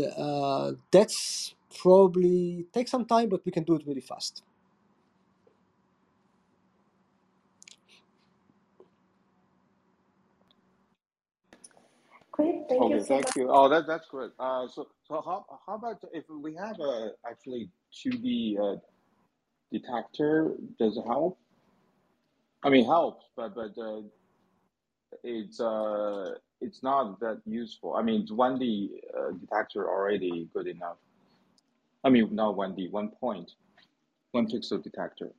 that's 0.92 1.54
probably 1.82 2.66
take 2.72 2.88
some 2.88 3.04
time, 3.06 3.28
but 3.28 3.44
we 3.46 3.52
can 3.52 3.64
do 3.64 3.76
it 3.76 3.82
really 3.86 4.00
fast. 4.02 4.42
Great, 12.32 12.62
thank 12.68 12.82
Okay, 12.82 12.94
you 12.94 13.00
so 13.00 13.06
thank 13.06 13.24
much. 13.26 13.36
you. 13.36 13.48
Oh, 13.50 13.68
that 13.68 13.86
that's 13.86 14.06
great. 14.08 14.30
Uh, 14.38 14.66
so 14.66 14.88
so 15.06 15.22
how 15.24 15.44
how 15.66 15.74
about 15.74 16.02
if 16.12 16.24
we 16.30 16.54
have 16.54 16.80
a 16.80 17.10
actually 17.30 17.68
2D 17.94 18.58
uh, 18.58 18.76
detector, 19.70 20.54
does 20.78 20.96
it 20.96 21.04
help? 21.06 21.38
I 22.64 22.70
mean, 22.70 22.86
helps, 22.86 23.26
but 23.36 23.54
but 23.54 23.76
uh, 23.78 24.00
it's 25.22 25.60
uh 25.60 26.34
it's 26.60 26.82
not 26.82 27.20
that 27.20 27.42
useful. 27.44 27.94
I 27.94 28.02
mean, 28.02 28.26
1D 28.26 28.88
uh, 29.18 29.32
detector 29.32 29.88
already 29.88 30.48
good 30.54 30.68
enough. 30.68 30.96
I 32.04 32.08
mean, 32.10 32.34
not 32.34 32.56
1D, 32.56 32.90
one 32.90 33.08
point, 33.08 33.52
one 34.30 34.46
pixel 34.46 34.82
detector. 34.82 35.30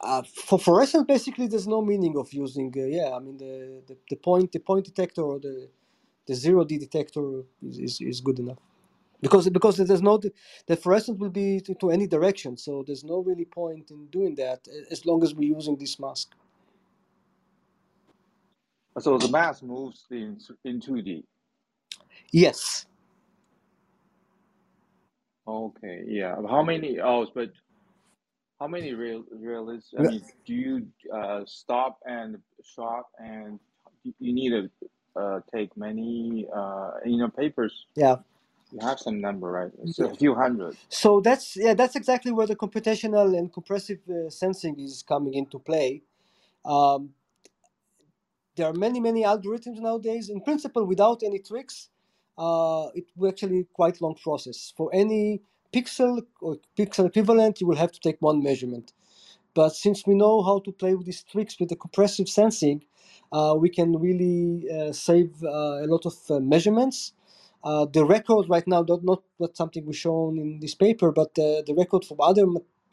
Uh, 0.00 0.22
for 0.22 0.58
fluorescence, 0.58 1.04
basically, 1.06 1.48
there's 1.48 1.66
no 1.66 1.82
meaning 1.82 2.16
of 2.16 2.32
using. 2.32 2.72
Uh, 2.76 2.84
yeah, 2.84 3.10
I 3.14 3.18
mean 3.18 3.36
the, 3.36 3.82
the, 3.86 3.96
the 4.10 4.16
point 4.16 4.52
the 4.52 4.60
point 4.60 4.84
detector 4.84 5.22
or 5.22 5.40
the 5.40 5.68
the 6.26 6.34
zero 6.34 6.64
D 6.64 6.78
detector 6.78 7.42
is, 7.66 7.78
is, 7.78 8.00
is 8.00 8.20
good 8.20 8.38
enough 8.38 8.58
because 9.20 9.48
because 9.48 9.76
there's 9.76 10.02
no 10.02 10.20
the 10.66 10.76
fluorescence 10.76 11.18
will 11.18 11.30
be 11.30 11.60
to, 11.60 11.74
to, 11.74 11.90
any 11.90 12.06
direction, 12.06 12.56
so 12.56 12.84
there's 12.86 13.04
no 13.04 13.18
really 13.18 13.44
point 13.44 13.90
in 13.90 14.06
doing 14.06 14.34
that 14.36 14.68
as 14.90 15.04
long 15.04 15.22
as 15.24 15.34
we're 15.34 15.54
using 15.54 15.76
this 15.76 15.98
mask. 15.98 16.34
So 18.98 19.18
the 19.18 19.28
mask 19.28 19.62
moves 19.62 20.06
in 20.10 20.38
in 20.64 20.80
two 20.80 21.02
D. 21.02 21.24
Yes. 22.32 22.86
Okay. 25.46 26.04
Yeah. 26.06 26.36
How 26.48 26.62
many? 26.62 27.00
Oh, 27.00 27.26
but 27.34 27.50
how 28.60 28.66
many 28.68 28.92
real 28.94 29.24
realists? 29.30 29.94
I 29.98 30.02
mean, 30.02 30.22
do 30.46 30.54
you 30.54 30.88
uh, 31.14 31.42
stop 31.46 31.98
and 32.06 32.38
shop 32.64 33.10
and 33.18 33.60
you 34.04 34.32
need 34.34 34.50
to 34.50 34.70
uh, 35.20 35.40
take 35.54 35.76
many 35.76 36.46
uh, 36.54 36.92
you 37.04 37.18
know 37.18 37.28
papers? 37.28 37.86
Yeah. 37.96 38.16
you 38.72 38.80
have 38.80 38.98
some 38.98 39.20
number, 39.20 39.48
right? 39.50 39.70
It's 39.84 39.98
a 39.98 40.14
few 40.14 40.34
hundred. 40.34 40.76
So 40.88 41.20
that's 41.20 41.56
yeah, 41.56 41.74
that's 41.74 41.96
exactly 41.96 42.32
where 42.32 42.46
the 42.46 42.56
computational 42.56 43.36
and 43.38 43.52
compressive 43.52 44.00
uh, 44.08 44.30
sensing 44.30 44.78
is 44.80 45.02
coming 45.02 45.34
into 45.34 45.58
play. 45.58 46.02
Um, 46.64 47.10
there 48.56 48.66
are 48.66 48.74
many 48.74 49.00
many 49.00 49.22
algorithms 49.24 49.80
nowadays. 49.80 50.28
In 50.28 50.40
principle, 50.40 50.84
without 50.84 51.22
any 51.22 51.38
tricks, 51.38 51.90
uh, 52.36 52.88
it 52.94 53.06
will 53.16 53.28
actually 53.30 53.66
quite 53.72 54.00
long 54.00 54.16
process. 54.16 54.72
For 54.76 54.90
any 54.92 55.42
pixel 55.72 56.22
or 56.40 56.58
pixel 56.78 57.06
equivalent, 57.06 57.60
you 57.60 57.66
will 57.66 57.76
have 57.76 57.92
to 57.92 58.00
take 58.00 58.16
one 58.20 58.42
measurement. 58.42 58.92
But 59.54 59.74
since 59.74 60.06
we 60.06 60.14
know 60.14 60.42
how 60.42 60.60
to 60.60 60.72
play 60.72 60.94
with 60.94 61.06
these 61.06 61.22
tricks 61.22 61.58
with 61.60 61.70
the 61.70 61.76
compressive 61.76 62.28
sensing, 62.28 62.84
uh, 63.32 63.54
we 63.58 63.70
can 63.70 63.98
really 63.98 64.66
uh, 64.70 64.92
save 64.92 65.42
uh, 65.44 65.48
a 65.84 65.88
lot 65.88 66.06
of 66.06 66.14
uh, 66.30 66.40
measurements. 66.40 67.12
Uh, 67.64 67.86
the 67.86 68.04
record 68.04 68.48
right 68.48 68.66
now, 68.68 68.84
not, 68.88 69.22
not 69.40 69.56
something 69.56 69.84
we 69.86 69.94
shown 69.94 70.38
in 70.38 70.60
this 70.60 70.74
paper, 70.74 71.12
but 71.12 71.34
the 71.34 71.74
record 71.76 72.04
from 72.04 72.18
other 72.20 72.46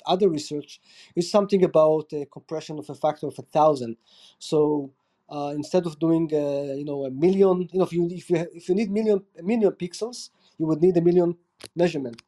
other 0.05 0.29
research 0.29 0.79
is 1.15 1.29
something 1.31 1.63
about 1.63 2.11
a 2.13 2.25
compression 2.27 2.79
of 2.79 2.89
a 2.89 2.95
factor 2.95 3.27
of 3.27 3.35
a 3.39 3.43
thousand. 3.43 3.97
So 4.39 4.91
uh, 5.29 5.53
instead 5.55 5.85
of 5.85 5.99
doing 5.99 6.29
uh, 6.33 6.73
you 6.75 6.85
know 6.85 7.05
a 7.05 7.11
million, 7.11 7.69
you 7.71 7.79
know 7.79 7.85
if 7.85 7.93
you 7.93 8.07
if 8.11 8.29
you 8.29 8.47
if 8.53 8.69
you 8.69 8.75
need 8.75 8.91
million 8.91 9.23
a 9.39 9.43
million 9.43 9.71
pixels, 9.73 10.29
you 10.57 10.67
would 10.67 10.81
need 10.81 10.97
a 10.97 11.01
million 11.01 11.35
measurement, 11.75 12.21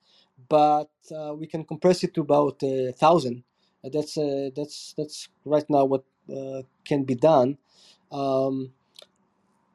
but 0.49 0.89
uh, 1.15 1.33
we 1.35 1.47
can 1.47 1.63
compress 1.63 2.03
it 2.03 2.13
to 2.15 2.21
about 2.21 2.61
a 2.63 2.91
thousand. 2.91 3.43
that's 3.83 4.15
that's 4.55 4.93
that's 4.97 5.29
right 5.45 5.65
now 5.69 5.85
what 5.85 6.03
can 6.85 7.03
be 7.03 7.15
done. 7.15 7.57
Um, 8.11 8.71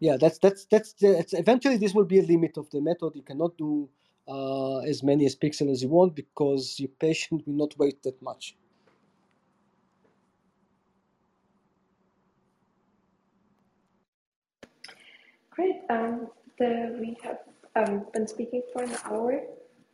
yeah, 0.00 0.16
that's 0.16 0.38
that's 0.38 0.64
that's, 0.64 0.94
that's 0.94 1.32
eventually 1.32 1.76
this 1.76 1.94
will 1.94 2.04
be 2.04 2.18
a 2.18 2.22
limit 2.22 2.56
of 2.56 2.68
the 2.70 2.80
method. 2.80 3.12
You 3.14 3.22
cannot 3.22 3.56
do 3.56 3.88
uh, 4.26 4.78
as 4.78 5.02
many 5.02 5.26
as 5.26 5.36
pixels 5.36 5.70
as 5.70 5.82
you 5.82 5.88
want 5.88 6.14
because 6.16 6.80
your 6.80 6.90
patient 6.98 7.46
will 7.46 7.54
not 7.54 7.78
wait 7.78 8.02
that 8.02 8.20
much. 8.20 8.56
Great. 15.50 15.82
Um, 15.90 16.28
the, 16.58 16.96
we 16.98 17.16
have 17.22 17.38
um, 17.76 18.06
been 18.12 18.26
speaking 18.26 18.62
for 18.72 18.82
an 18.82 18.96
hour. 19.04 19.40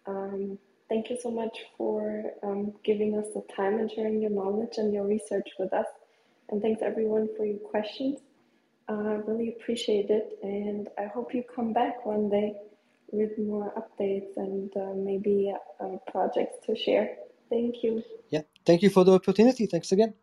Um, 0.07 0.59
thank 0.89 1.11
you 1.11 1.19
so 1.21 1.31
much 1.31 1.59
for 1.77 2.25
um, 2.43 2.73
giving 2.85 3.17
us 3.17 3.27
the 3.35 3.43
time 3.55 3.79
and 3.79 3.91
sharing 3.91 4.21
your 4.21 4.31
knowledge 4.31 4.79
and 4.79 4.93
your 4.93 5.05
research 5.05 5.49
with 5.59 5.73
us. 5.73 5.87
And 6.51 6.63
thanks 6.63 6.83
everyone 6.83 7.29
for 7.37 7.45
your 7.45 7.59
questions. 7.59 8.21
I 8.89 8.93
uh, 8.93 8.97
really 9.27 9.51
appreciate 9.51 10.09
it. 10.09 10.39
And 10.43 10.89
I 10.99 11.07
hope 11.07 11.35
you 11.35 11.43
come 11.55 11.73
back 11.73 12.07
one 12.07 12.31
day 12.31 12.55
with 13.11 13.39
more 13.39 13.73
updates 13.77 14.37
and 14.37 14.71
uh, 14.77 14.95
maybe 14.95 15.55
uh, 15.81 15.97
projects 16.11 16.57
to 16.67 16.77
share. 16.77 17.17
Thank 17.51 17.83
you. 17.83 18.03
Yeah, 18.31 18.43
thank 18.65 18.83
you 18.83 18.91
for 18.91 19.05
the 19.05 19.13
opportunity. 19.13 19.67
Thanks 19.67 19.93
again. 19.93 20.15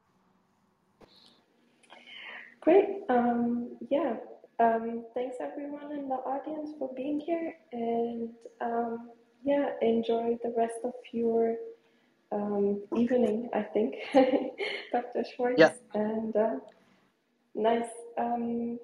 Great. 2.61 2.87
Um, 3.09 3.77
yeah. 3.89 4.15
Um, 4.59 5.05
thanks 5.13 5.37
everyone 5.39 5.91
in 5.91 6.07
the 6.07 6.15
audience 6.15 6.71
for 6.79 6.89
being 6.95 7.19
here, 7.19 7.53
and 7.73 8.29
um, 8.61 9.09
yeah, 9.45 9.69
enjoy 9.81 10.37
the 10.43 10.53
rest 10.57 10.75
of 10.85 10.93
your 11.13 11.55
um, 12.31 12.83
evening. 12.97 13.49
I 13.53 13.63
think, 13.63 13.95
Dr. 14.93 15.23
Shwartz. 15.35 15.59
Yeah. 15.59 15.73
And 15.93 16.35
uh, 16.35 16.55
nice 17.55 17.89
um, 18.17 18.79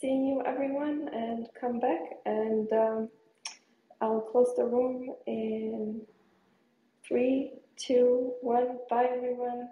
seeing 0.00 0.26
you, 0.26 0.42
everyone, 0.46 1.08
and 1.12 1.48
come 1.60 1.80
back. 1.80 2.00
And 2.26 2.72
um, 2.72 3.08
I'll 4.00 4.22
close 4.22 4.52
the 4.56 4.64
room 4.64 5.10
in 5.26 6.02
three, 7.06 7.52
two, 7.76 8.34
one. 8.42 8.78
Bye, 8.90 9.10
everyone. 9.16 9.68